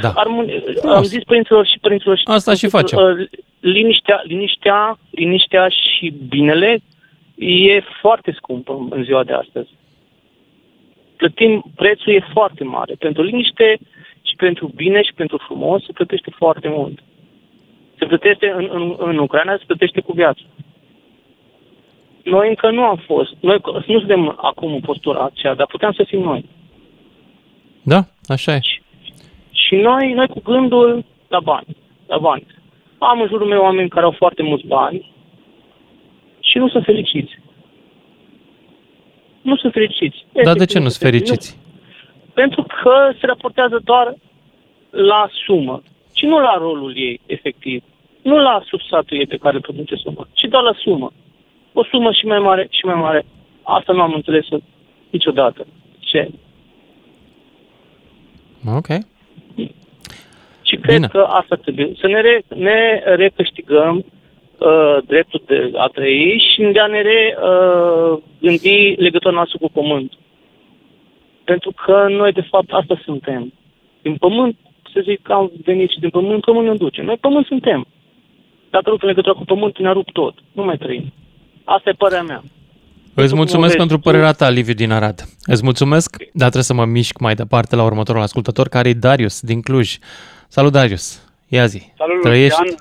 [0.00, 0.08] Da.
[0.14, 2.98] Armonie, am zis părinților și părinților și Asta și facem.
[2.98, 3.26] uh,
[3.60, 6.80] liniștea, liniștea, liniștea și binele
[7.36, 9.68] e foarte scumpă în- în ziua de astăzi.
[11.16, 12.94] Plătim, prețul e foarte mare.
[12.98, 13.78] Pentru liniște
[14.22, 16.98] și pentru bine și pentru frumos se plătește foarte mult.
[17.98, 20.42] Se plătește în, în, în Ucraina, se plătește cu viața.
[22.22, 23.32] Noi încă nu am fost.
[23.40, 26.44] Noi nu suntem acum în postura aceea, dar puteam să fim noi.
[27.82, 28.60] Da, așa e.
[29.50, 31.76] Și noi, noi cu gândul la bani,
[32.06, 32.46] la bani.
[32.98, 35.12] Am în jurul meu oameni care au foarte mulți bani
[36.40, 37.38] și nu sunt fericiți.
[39.42, 40.26] Nu sunt fericiți.
[40.32, 41.56] Dar de Efectiv, ce nu sunt fericiți?
[41.56, 41.62] Nu.
[42.34, 44.14] Pentru că se raportează doar
[44.90, 45.82] la sumă
[46.14, 47.82] și nu la rolul ei, efectiv.
[48.22, 51.12] Nu la substratul ei pe care îl produce sumă, ci doar la sumă.
[51.72, 53.24] O sumă și mai mare și mai mare.
[53.62, 54.46] Asta nu am înțeles
[55.10, 55.66] niciodată.
[55.98, 56.30] Ce?
[58.76, 58.86] Ok.
[60.62, 61.06] Și cred Bine.
[61.06, 61.92] că asta trebuie.
[62.00, 63.96] Să ne, re, ne recâștigăm
[64.58, 69.70] uh, dreptul de a trăi și de a ne re, uh, gândi legătura noastră cu
[69.72, 70.12] pământ.
[71.44, 73.52] Pentru că noi, de fapt, asta suntem.
[74.02, 74.56] Din pământ,
[74.94, 77.02] să zic că am venit și din pământ, pământ ne duce.
[77.02, 77.86] Noi pământ suntem.
[78.70, 80.34] Dacă rupem legătura cu pământ, ne-a rupt tot.
[80.52, 81.12] Nu mai trăim.
[81.64, 82.42] Asta e părerea mea.
[83.14, 85.24] Îți mulțumesc vezi pentru tu- părerea ta, Liviu din Arad.
[85.44, 89.40] Îți mulțumesc, dar trebuie să mă mișc mai departe la următorul ascultător, care e Darius
[89.40, 89.96] din Cluj.
[90.48, 91.32] Salut, Darius.
[91.48, 91.92] Ia zi.
[91.96, 92.78] Salut, Trăiești, Lucian.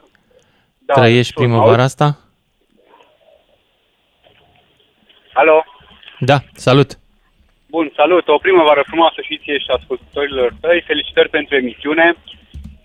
[0.86, 1.84] Da, trăiești sunt, primăvara auzi?
[1.84, 2.18] asta?
[5.34, 5.64] Alo?
[6.20, 6.98] Da, salut.
[7.76, 10.82] Bun, salut, o primăvară frumoasă și ție și ascultătorilor tăi.
[10.82, 12.16] Felicitări pentru emisiune.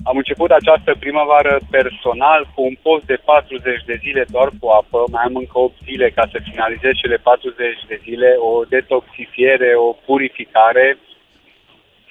[0.04, 5.04] Am început această primăvară personal cu un post de 40 de zile doar cu apă.
[5.10, 9.92] Mai am încă 8 zile ca să finalizez cele 40 de zile, o detoxifiere, o
[10.06, 10.98] purificare.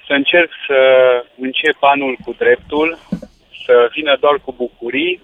[0.06, 0.80] Să încerc să
[1.38, 2.98] încep anul cu dreptul,
[3.64, 5.20] să vină doar cu bucurii,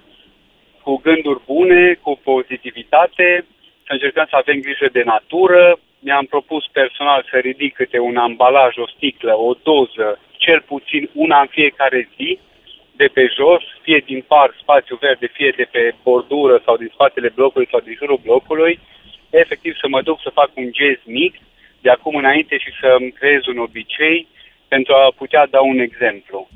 [0.83, 3.47] cu gânduri bune, cu pozitivitate,
[3.87, 5.79] să încercăm să avem grijă de natură.
[6.07, 10.09] Mi-am propus personal să ridic câte un ambalaj, o sticlă, o doză,
[10.45, 12.39] cel puțin una în fiecare zi,
[12.97, 17.29] de pe jos, fie din parc, spațiu verde, fie de pe bordură sau din spatele
[17.35, 18.81] blocului sau din jurul blocului,
[19.31, 21.35] efectiv să mă duc să fac un gest mic
[21.81, 24.29] de acum înainte și să îmi creez un obicei
[24.69, 26.49] pentru a putea da un exemplu.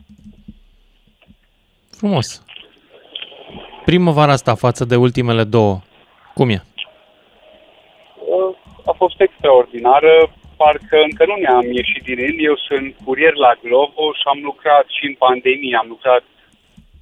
[1.98, 2.44] Frumos.
[3.84, 5.80] Primăvara asta față de ultimele două,
[6.34, 6.62] cum e?
[8.88, 10.14] Uh, A fost extraordinară,
[10.56, 12.34] parcă încă nu ne-am ieșit din el.
[12.38, 16.22] Eu sunt curier la Glovo și am lucrat și în pandemie, am lucrat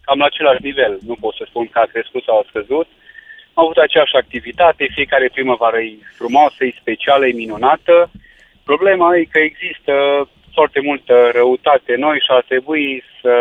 [0.04, 0.98] cam la același nivel.
[1.06, 2.88] Nu pot să spun că a crescut sau a scăzut.
[3.54, 8.10] Am avut aceeași activitate, fiecare primăvară e frumoasă, e specială, e minunată.
[8.64, 9.94] Problema e că există
[10.52, 13.32] foarte multă răutate în noi și ar trebui să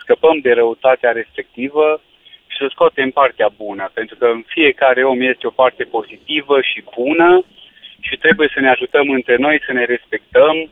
[0.00, 2.00] scăpăm de răutatea respectivă
[2.46, 6.84] și să scoatem partea bună, pentru că în fiecare om este o parte pozitivă și
[6.96, 7.44] bună
[8.00, 10.70] și trebuie să ne ajutăm între noi, să ne respectăm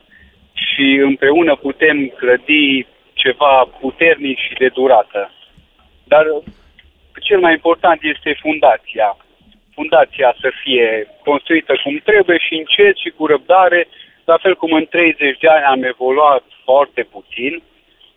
[0.53, 5.31] și împreună putem clădi ceva puternic și de durată.
[6.03, 6.25] Dar
[7.21, 9.17] cel mai important este fundația.
[9.73, 13.87] Fundația să fie construită cum trebuie și încet și cu răbdare,
[14.25, 17.61] la fel cum în 30 de ani am evoluat foarte puțin,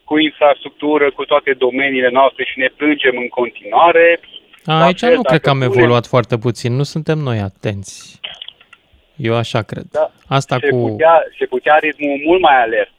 [0.05, 4.20] cu infrastructură, cu toate domeniile noastre și ne plângem în continuare.
[4.65, 5.73] A, aici fel, nu cred că am punem...
[5.73, 8.20] evoluat foarte puțin, nu suntem noi atenți.
[9.21, 9.85] Eu așa cred.
[9.91, 10.89] Da, Asta se cu...
[10.89, 12.93] Putea, se putea ritmul mult mai alert.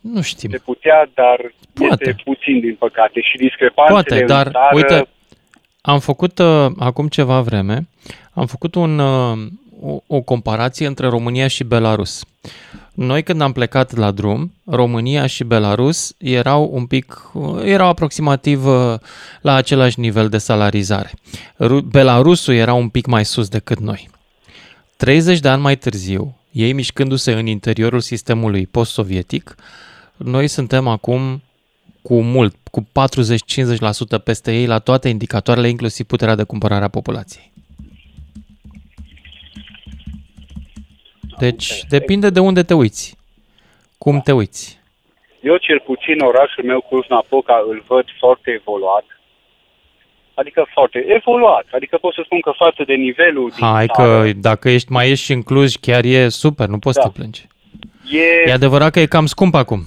[0.00, 0.50] Nu știm.
[0.50, 2.08] Se putea, dar Poate.
[2.08, 4.74] este puțin, din păcate, și discrepanțele Poate, dar, în țară...
[4.74, 5.08] uite,
[5.80, 7.88] am făcut uh, acum ceva vreme,
[8.32, 9.38] am făcut un, uh,
[9.80, 12.24] o, o comparație între România și Belarus.
[12.94, 17.30] Noi când am plecat la drum, România și Belarus erau un pic,
[17.64, 18.94] erau aproximativ uh,
[19.40, 21.12] la același nivel de salarizare.
[21.84, 24.10] Belarusul era un pic mai sus decât noi.
[24.96, 29.54] 30 de ani mai târziu, ei mișcându-se în interiorul sistemului post-sovietic,
[30.16, 31.42] noi suntem acum
[32.02, 32.86] cu mult, cu
[34.18, 37.52] 40-50% peste ei la toate indicatoarele, inclusiv puterea de cumpărare a populației.
[41.38, 43.16] Deci depinde de unde te uiți,
[43.98, 44.82] cum te uiți.
[45.40, 49.04] Eu cel puțin orașul meu, Cluj-Napoca, îl văd foarte evoluat.
[50.34, 51.66] Adică foarte evoluat.
[51.70, 55.10] Adică pot să spun că față de nivelul Hai din că țară, dacă ești, mai
[55.10, 57.02] ești și în Cluj, chiar e super, nu poți da.
[57.02, 57.46] să te plângi.
[58.10, 59.80] E, e adevărat că e cam scump acum.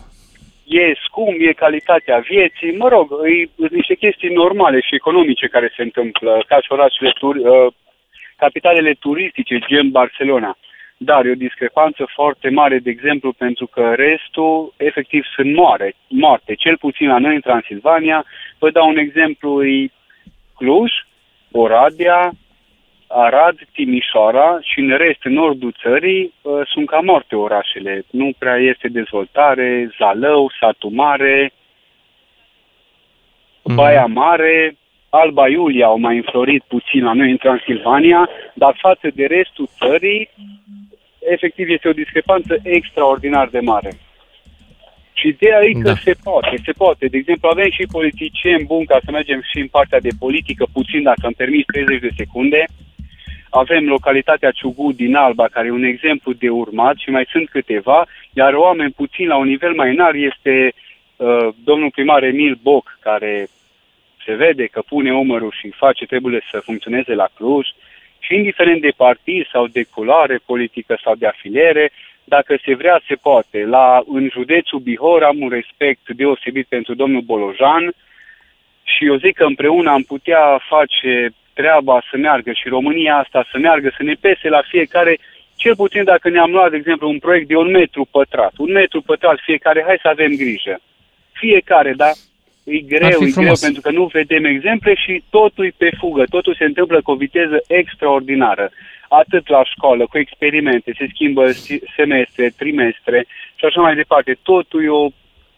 [0.65, 5.81] E scump, e calitatea vieții, mă rog, e niște chestii normale și economice care se
[5.81, 7.73] întâmplă, ca și orașele, turi, uh,
[8.37, 10.57] capitalele turistice, gen Barcelona.
[10.97, 16.55] Dar e o discrepanță foarte mare, de exemplu, pentru că restul efectiv sunt moare, moarte.
[16.55, 18.25] Cel puțin la noi în Transilvania,
[18.57, 19.91] vă dau un exemplu, e
[20.55, 20.91] Cluj,
[21.51, 22.31] Oradea,
[23.07, 28.03] Arad, Timișoara și în rest, în nordul țării, uh, sunt cam morte orașele.
[28.11, 31.51] Nu prea este dezvoltare, Zalău, Satu Mare,
[33.63, 33.75] mm.
[33.75, 34.77] Baia Mare,
[35.09, 40.29] Alba Iulia au mai înflorit puțin la noi în Transilvania, dar față de restul țării,
[41.19, 43.91] efectiv este o discrepanță extraordinar de mare.
[45.13, 45.95] Și ideea e că da.
[45.95, 47.07] se poate, se poate.
[47.07, 51.03] De exemplu, avem și politicieni buni ca să mergem și în partea de politică puțin,
[51.03, 52.65] dacă îmi permis 30 de secunde.
[53.49, 58.07] Avem localitatea Ciugu din Alba, care e un exemplu de urmat și mai sunt câteva,
[58.33, 60.73] iar oameni puțin la un nivel mai înalt este
[61.15, 63.47] uh, domnul primar Emil Boc, care
[64.25, 67.67] se vede că pune umărul și face trebuie să funcționeze la Cluj
[68.19, 71.91] și indiferent de partid sau de culoare politică sau de afiliere,
[72.23, 73.65] dacă se vrea, se poate.
[73.65, 77.93] La, în județul Bihor am un respect deosebit pentru domnul Bolojan
[78.83, 83.57] și eu zic că împreună am putea face treaba să meargă și România asta să
[83.57, 85.17] meargă, să ne pese la fiecare,
[85.55, 88.53] cel puțin dacă ne-am luat, de exemplu, un proiect de un metru pătrat.
[88.57, 90.79] Un metru pătrat fiecare, hai să avem grijă.
[91.31, 92.11] Fiecare, da?
[92.69, 96.55] E greu, e greu pentru că nu vedem exemple și totul e pe fugă, totul
[96.55, 98.69] se întâmplă cu o viteză extraordinară.
[99.09, 101.51] Atât la școală, cu experimente, se schimbă
[101.95, 103.25] semestre, trimestre
[103.55, 104.37] și așa mai departe.
[104.43, 105.07] Totul e o,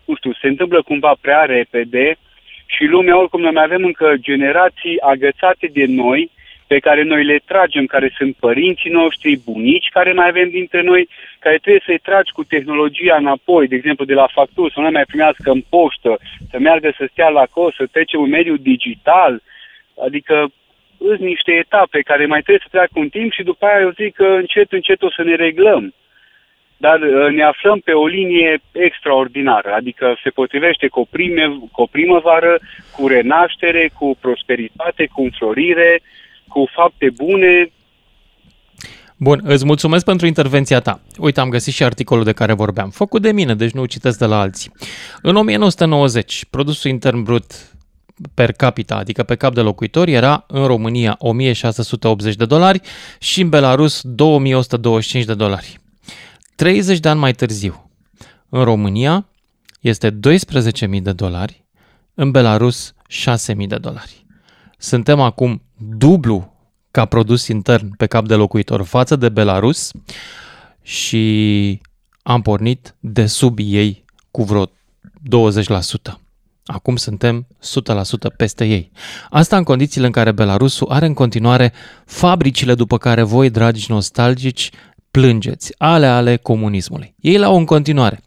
[0.06, 2.18] nu știu, se întâmplă cumva prea repede
[2.65, 6.31] și lumea, oricum, noi mai avem încă generații agățate de noi
[6.71, 11.09] pe care noi le tragem, care sunt părinții noștri, bunici care mai avem dintre noi,
[11.39, 15.11] care trebuie să-i tragi cu tehnologia înapoi, de exemplu de la facturi, să nu mai
[15.11, 16.19] primească în poștă,
[16.51, 19.41] să meargă să stea la cost, să trecem în mediul digital,
[20.05, 20.35] adică
[20.97, 24.15] sunt niște etape care mai trebuie să treacă un timp și după aia eu zic
[24.15, 25.93] că încet, încet o să ne reglăm.
[26.77, 31.81] Dar uh, ne aflăm pe o linie extraordinară, adică se potrivește cu o, prime, cu
[31.81, 32.59] o primăvară,
[32.95, 36.01] cu renaștere, cu prosperitate, cu înflorire,
[36.49, 37.71] cu fapte bune.
[39.17, 41.01] Bun, îți mulțumesc pentru intervenția ta.
[41.17, 42.89] Uite, am găsit și articolul de care vorbeam.
[42.89, 44.71] Făcut de mine, deci nu citesc de la alții.
[45.21, 47.73] În 1990, produsul intern brut
[48.34, 52.81] per capita, adică pe cap de locuitor, era în România 1680 de dolari
[53.19, 55.80] și în Belarus 2125 de dolari.
[56.55, 57.91] 30 de ani mai târziu,
[58.49, 59.27] în România
[59.80, 61.65] este 12.000 de dolari,
[62.13, 64.18] în Belarus 6.000 de dolari.
[64.81, 66.53] Suntem acum dublu
[66.91, 69.91] ca produs intern pe cap de locuitor față de Belarus
[70.81, 71.81] și
[72.23, 74.69] am pornit de sub ei cu vreo 20%.
[76.65, 77.47] Acum suntem
[78.31, 78.91] 100% peste ei.
[79.30, 81.73] Asta în condițiile în care Belarusul are în continuare
[82.06, 84.69] fabricile după care voi, dragi nostalgici,
[85.11, 87.15] plângeți, ale ale comunismului.
[87.19, 88.23] Ei l-au în continuare.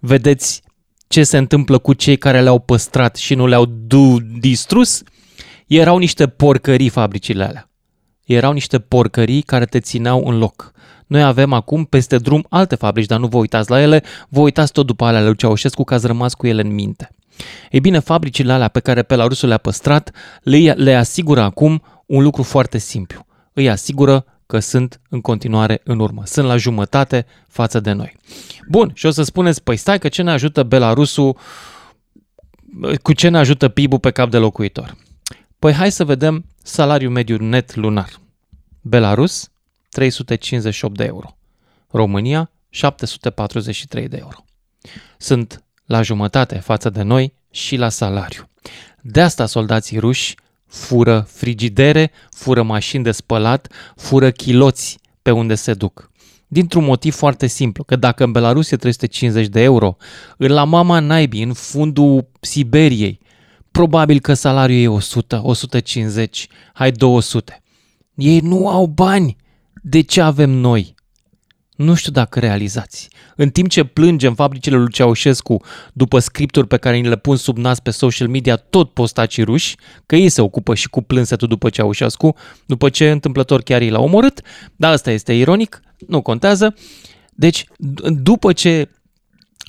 [0.00, 0.62] Vedeți
[1.08, 5.02] ce se întâmplă cu cei care le-au păstrat și nu le-au du- distrus,
[5.66, 7.70] erau niște porcării fabricile alea.
[8.24, 10.72] Erau niște porcării care te țineau în loc.
[11.06, 14.72] Noi avem acum peste drum alte fabrici, dar nu vă uitați la ele, vă uitați
[14.72, 17.10] tot după alea lui Ceaușescu că ați rămas cu ele în minte.
[17.70, 20.10] Ei bine, fabricile alea pe care Belarusul le-a păstrat
[20.42, 23.26] le, le asigură acum un lucru foarte simplu.
[23.52, 26.22] Îi asigură că sunt în continuare în urmă.
[26.24, 28.16] Sunt la jumătate față de noi.
[28.68, 31.36] Bun, și o să spuneți, păi stai că ce ne ajută Belarusul,
[33.02, 34.96] cu ce ne ajută PIB-ul pe cap de locuitor?
[35.58, 38.20] Păi hai să vedem salariul mediu net lunar.
[38.80, 39.50] Belarus,
[39.88, 41.36] 358 de euro.
[41.90, 44.44] România, 743 de euro.
[45.18, 48.48] Sunt la jumătate față de noi și la salariu.
[49.00, 50.34] De asta soldații ruși
[50.66, 56.10] fură frigidere, fură mașini de spălat, fură chiloți pe unde se duc.
[56.46, 59.96] Dintr-un motiv foarte simplu, că dacă în Belarus e 350 de euro,
[60.36, 63.20] în la mama naibii, în fundul Siberiei,
[63.76, 67.62] probabil că salariul e 100, 150, hai 200.
[68.14, 69.36] Ei nu au bani.
[69.82, 70.94] De ce avem noi?
[71.76, 73.08] Nu știu dacă realizați.
[73.36, 75.62] În timp ce plângem fabricile lui Ceaușescu
[75.92, 79.76] după scripturi pe care ni le pun sub nas pe social media tot postacii ruși,
[80.06, 82.34] că ei se ocupă și cu plânsetul după Ceaușescu,
[82.66, 84.40] după ce întâmplător chiar i l-a omorât,
[84.76, 86.74] dar asta este ironic, nu contează.
[87.34, 88.90] Deci, d- după ce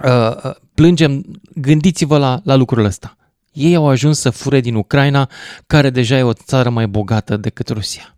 [0.06, 3.18] uh, uh, plângem, gândiți-vă la, la lucrul ăsta.
[3.58, 5.30] Ei au ajuns să fure din Ucraina,
[5.68, 8.16] care deja e o țară mai bogată decât Rusia.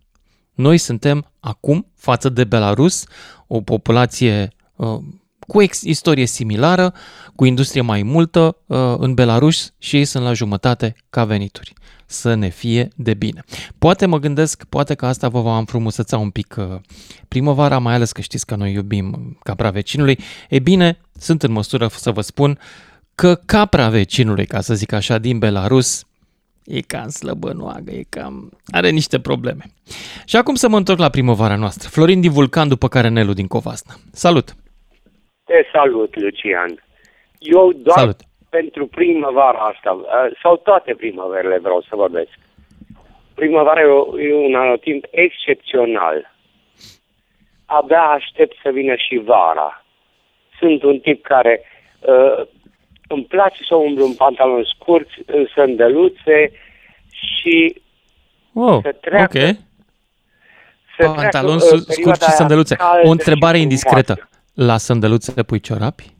[0.54, 3.04] Noi suntem acum, față de Belarus,
[3.46, 4.98] o populație uh,
[5.46, 6.94] cu ex- istorie similară,
[7.36, 11.72] cu industrie mai multă uh, în Belarus și ei sunt la jumătate ca venituri.
[12.06, 13.44] Să ne fie de bine.
[13.78, 16.80] Poate mă gândesc, poate că asta vă va înfrumuseța un pic uh,
[17.28, 20.18] primăvara, mai ales că știți că noi iubim capra vecinului.
[20.48, 22.58] E bine, sunt în măsură să vă spun
[23.22, 26.06] că capra vecinului, ca să zic așa, din Belarus,
[26.66, 28.50] e cam slăbănoagă, e cam...
[28.78, 29.64] are niște probleme.
[30.26, 31.88] Și acum să mă întorc la primăvara noastră.
[31.88, 33.94] Florin din Vulcan, după care Nelu din Covasna.
[34.12, 34.48] Salut!
[35.44, 36.84] Te salut, Lucian.
[37.38, 38.20] Eu doar Salut.
[38.48, 42.32] pentru primăvara asta, uh, sau toate primăverile vreau să vorbesc.
[43.34, 46.34] Primăvara e, o- e un anotimp excepțional.
[47.64, 49.84] Abia aștept să vină și vara.
[50.58, 51.60] Sunt un tip care
[52.00, 52.46] uh,
[53.14, 56.52] îmi place să umblu în pantaloni scurți, în sândăluțe
[57.10, 57.80] și
[58.52, 59.56] Wow, Să treacă- ok.
[60.98, 62.74] să Pantaloni treacă, uh, su- scurți perioada și aia sândăluțe.
[62.76, 64.28] caldă O întrebare și indiscretă.
[64.54, 66.14] La sândăluțe pui ciorapi?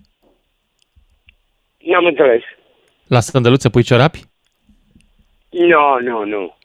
[1.78, 2.42] N-am înțeles.
[3.06, 4.20] La sândăluțe pui ciorapi?
[5.50, 6.56] Nu, nu, nu.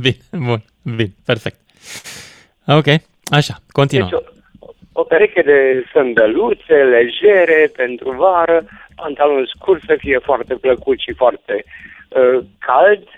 [0.00, 1.60] bine, bun, bine, perfect.
[2.66, 2.86] Ok,
[3.30, 4.08] așa, continuăm.
[4.08, 4.20] Deci
[5.00, 8.64] o, o pereche de sândăluțe legere pentru vară,
[8.96, 11.64] pantaloni scurt să fie foarte plăcut și foarte
[12.08, 13.08] uh, cald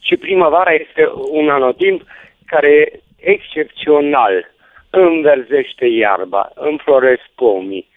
[0.00, 2.02] și primăvara este un anotimp
[2.46, 4.50] care e excepțional.
[4.90, 7.88] Înverzește iarba, înfloresc pomii.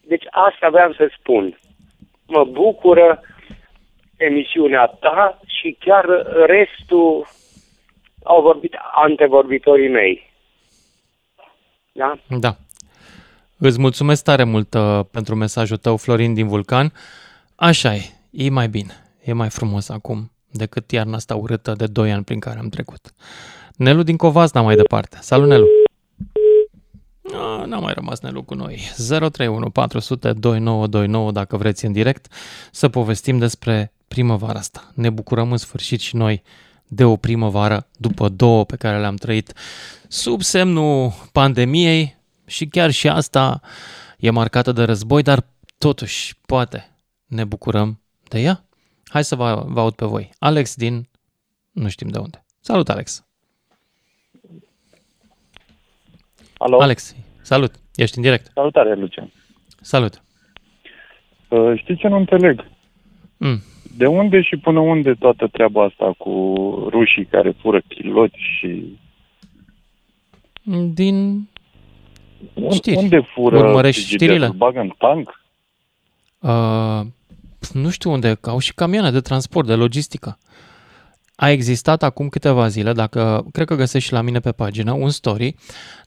[0.00, 1.58] Deci asta vreau să spun.
[2.26, 3.20] Mă bucură
[4.16, 6.04] emisiunea ta și chiar
[6.46, 7.26] restul
[8.24, 10.31] au vorbit antevorbitorii mei.
[11.92, 12.18] Da?
[12.38, 12.56] Da.
[13.58, 16.92] Îți mulțumesc tare mult uh, pentru mesajul tău, Florin din Vulcan.
[17.54, 18.92] Așa e, e mai bine,
[19.24, 23.14] e mai frumos acum decât iarna asta urâtă de 2 ani prin care am trecut.
[23.76, 25.18] Nelu din Covasna mai departe.
[25.20, 25.66] Salut, Nelu!
[27.24, 28.80] Ah, N-a mai rămas Nelu cu noi.
[29.08, 32.32] 031 400 2929 dacă vreți în direct
[32.70, 34.90] să povestim despre primăvara asta.
[34.94, 36.42] Ne bucurăm în sfârșit și noi
[36.94, 39.52] de o primăvară după două pe care le-am trăit
[40.08, 42.16] sub semnul pandemiei
[42.46, 43.60] și chiar și asta
[44.18, 45.44] e marcată de război, dar
[45.78, 46.96] totuși, poate,
[47.26, 48.64] ne bucurăm de ea?
[49.04, 50.30] Hai să vă, vă aud pe voi.
[50.38, 51.08] Alex din
[51.70, 52.44] nu știm de unde.
[52.60, 53.26] Salut, Alex!
[56.56, 56.80] Alo?
[56.80, 57.74] Alex, salut!
[57.94, 58.50] Ești în direct.
[58.54, 59.32] Salutare, Lucian.
[59.80, 60.22] Salut!
[61.48, 62.64] Uh, știți ce nu înțeleg?
[63.36, 63.62] Mm.
[63.96, 66.30] De unde și până unde toată treaba asta cu
[66.90, 68.98] rușii care fură chiloți și...
[70.94, 71.48] Din
[72.70, 72.96] știri.
[72.96, 74.34] Unde fură Urmărești frigiderul?
[74.34, 74.56] știrile?
[74.56, 75.40] Bagă în tank?
[76.38, 77.06] Uh,
[77.72, 80.38] nu știu unde, că au și camioane de transport, de logistică.
[81.36, 85.10] A existat acum câteva zile, dacă cred că găsești și la mine pe pagină, un
[85.10, 85.54] story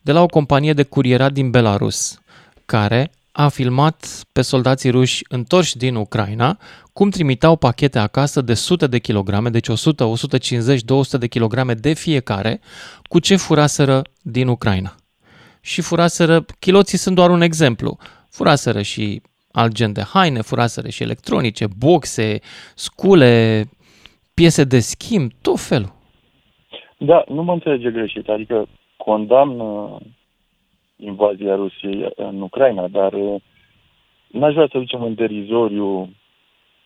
[0.01, 2.21] de la o companie de curierat din Belarus
[2.65, 6.57] care a filmat pe soldații ruși întorși din Ucraina
[6.93, 11.93] cum trimiteau pachete acasă de sute de kilograme, deci 100, 150, 200 de kilograme de
[11.93, 12.59] fiecare,
[13.09, 14.91] cu ce furaseră din Ucraina.
[15.61, 17.97] Și furaseră, chiloții sunt doar un exemplu,
[18.29, 19.21] furaseră și
[19.51, 22.39] alt gen de haine, furaseră și electronice, boxe,
[22.75, 23.63] scule,
[24.33, 25.93] piese de schimb, tot felul.
[26.97, 28.27] Da, nu mă înțelege greșit.
[28.29, 28.67] Adică
[28.97, 29.95] condamn uh,
[30.95, 33.41] invazia Rusiei în Ucraina, dar uh,
[34.27, 36.09] n-aș vrea să ducem în derizoriu.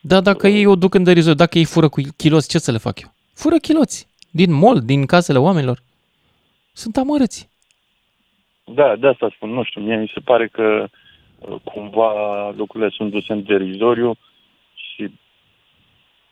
[0.01, 2.77] Da, dacă ei o duc în derizoriu, dacă ei fură cu chiloți, ce să le
[2.77, 3.13] fac eu?
[3.33, 4.07] Fură chiloți.
[4.31, 5.79] Din mall, din casele oamenilor.
[6.73, 7.49] Sunt amărăți.
[8.63, 10.87] Da, de asta spun, nu știu, mie mi se pare că
[11.39, 14.17] uh, cumva lucrurile sunt duse în derizoriu
[14.73, 15.11] și...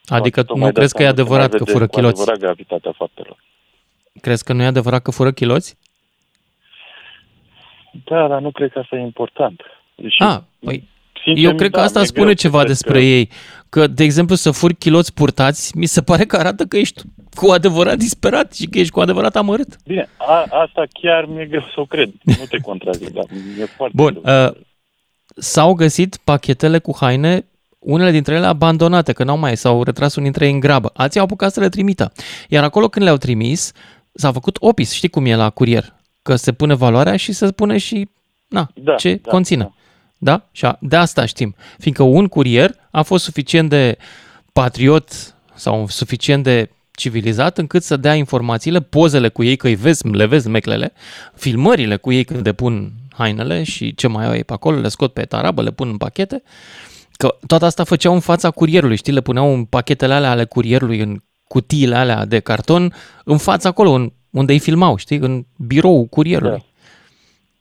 [0.06, 1.88] Adică tocmai nu de crezi asta că e nu se mai adevărat că vede fură
[1.88, 2.22] cu chiloți?
[2.22, 3.44] adevărat gravitatea faptelor.
[4.22, 5.78] Crezi că nu e adevărat că fură chiloți?
[8.06, 9.62] Da, dar nu cred că asta e important.
[9.96, 10.88] Deși, Ah, păi,
[11.24, 13.30] sincer, Eu cred că da, asta mi-e spune greu să ceva cred despre că- ei.
[13.70, 17.02] Că, de exemplu, să furi chiloți purtați, mi se pare că arată că ești
[17.36, 19.76] cu adevărat disperat și că ești cu adevărat amărât.
[19.86, 22.10] Bine, a, asta chiar mi-e greu să o cred.
[22.24, 23.24] Nu te contrazic, dar
[23.56, 24.46] mi-e foarte Bun, greu.
[24.46, 24.52] uh,
[25.36, 27.46] s-au găsit pachetele cu haine,
[27.80, 30.92] unele dintre ele abandonate, că n-au mai, s-au retras unii dintre ei în grabă.
[30.94, 32.12] Alții au apucat să le trimită.
[32.50, 33.72] Iar acolo când le-au trimis,
[34.14, 35.94] s-a făcut opis, știi cum e la curier?
[36.28, 38.10] Că se pune valoarea și se spune și
[38.48, 39.74] na, Da, ce da, conține.
[40.18, 40.44] Da?
[40.52, 41.56] Și a, de asta știm.
[41.80, 43.98] Fiindcă un curier a fost suficient de
[44.54, 50.08] patriot sau suficient de civilizat încât să dea informațiile, pozele cu ei, că îi vezi,
[50.08, 50.94] le vezi meclele,
[51.34, 55.14] filmările cu ei când depun hainele și ce mai au ei pe acolo, le scot
[55.14, 56.44] pe tarabă, le pun în pachete,
[57.12, 61.00] că toată asta făceau în fața curierului, știi, le puneau în pachetele alea ale curierului,
[61.00, 62.94] în cutiile alea de carton,
[63.24, 66.64] în fața acolo, în, unde îi filmau, știi, în birou curierului.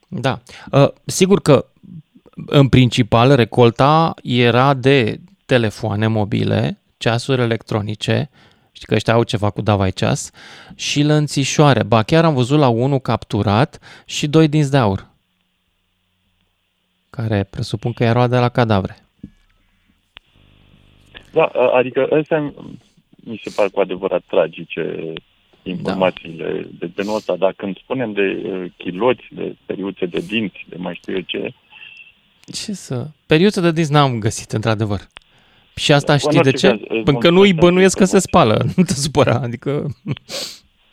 [0.08, 0.40] Da.
[0.72, 1.66] Uh, sigur că
[2.46, 8.30] în principal recolta era de telefoane mobile, ceasuri electronice,
[8.72, 10.30] știi că ăștia au ceva cu davai ceas,
[10.74, 11.82] și lănțișoare.
[11.82, 15.06] Ba chiar am văzut la unul capturat și doi dinți de aur,
[17.10, 19.00] care presupun că erau de la cadavre.
[21.32, 22.52] Da, a- adică ăstea
[23.14, 25.12] mi se par cu adevărat tragice
[25.68, 26.68] informațiile da.
[26.78, 30.94] de genul ăsta, dar când spunem de uh, chiloți, de periuțe de dinți, de mai
[30.94, 31.52] știu eu ce,
[32.52, 33.06] Ce să...
[33.26, 35.00] Periuță de dinți n-am găsit, într-adevăr.
[35.74, 36.68] Și asta În știi de orice ce?
[36.68, 38.64] caz, îți Pentru că mulțumesc nu îi pentru bănuiesc că se spală.
[38.76, 39.70] Nu te supăra, adică...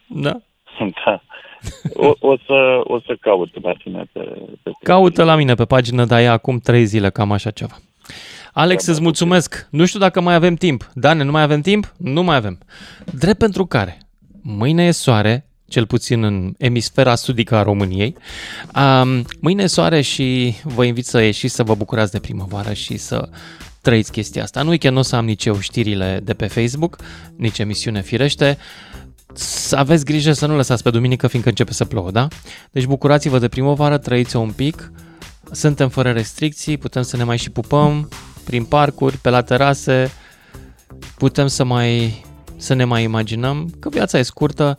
[0.08, 0.42] Da.
[1.06, 1.22] da.
[1.94, 4.20] O, o, să, o să caut la tine pe,
[4.64, 7.78] pe Caută la mine pe pagină, dar e acum trei zile, cam așa ceva.
[8.54, 9.68] Alex, îți mulțumesc.
[9.72, 10.92] Nu știu dacă mai avem timp.
[10.94, 11.94] Dane, nu mai avem timp?
[11.98, 12.58] Nu mai avem.
[13.12, 13.98] Drept pentru care
[14.44, 18.16] mâine e soare, cel puțin în emisfera sudică a României.
[18.76, 22.98] Um, mâine e soare și vă invit să ieșiți să vă bucurați de primăvară și
[22.98, 23.30] să
[23.82, 24.62] trăiți chestia asta.
[24.62, 26.98] Nu că nu o să am nici eu știrile de pe Facebook,
[27.36, 28.58] nici emisiune firește.
[29.34, 32.28] Să aveți grijă să nu lăsați pe duminică, fiindcă începe să plouă, da?
[32.72, 34.92] Deci bucurați-vă de primăvară, trăiți-o un pic.
[35.52, 38.10] Suntem fără restricții, putem să ne mai și pupăm
[38.44, 40.12] prin parcuri, pe la terase,
[41.18, 42.24] putem să mai
[42.58, 44.78] să ne mai imaginăm că viața e scurtă,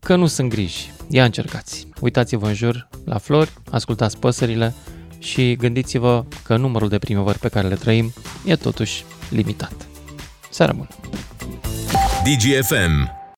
[0.00, 0.92] că nu sunt griji.
[1.08, 1.88] Ia încercați.
[2.00, 4.74] Uitați-vă în jur la flori, ascultați păsările
[5.18, 8.12] și gândiți-vă că numărul de primăvări pe care le trăim
[8.44, 9.86] e totuși limitat.
[10.50, 10.88] Seară bună!
[12.24, 13.17] DGFM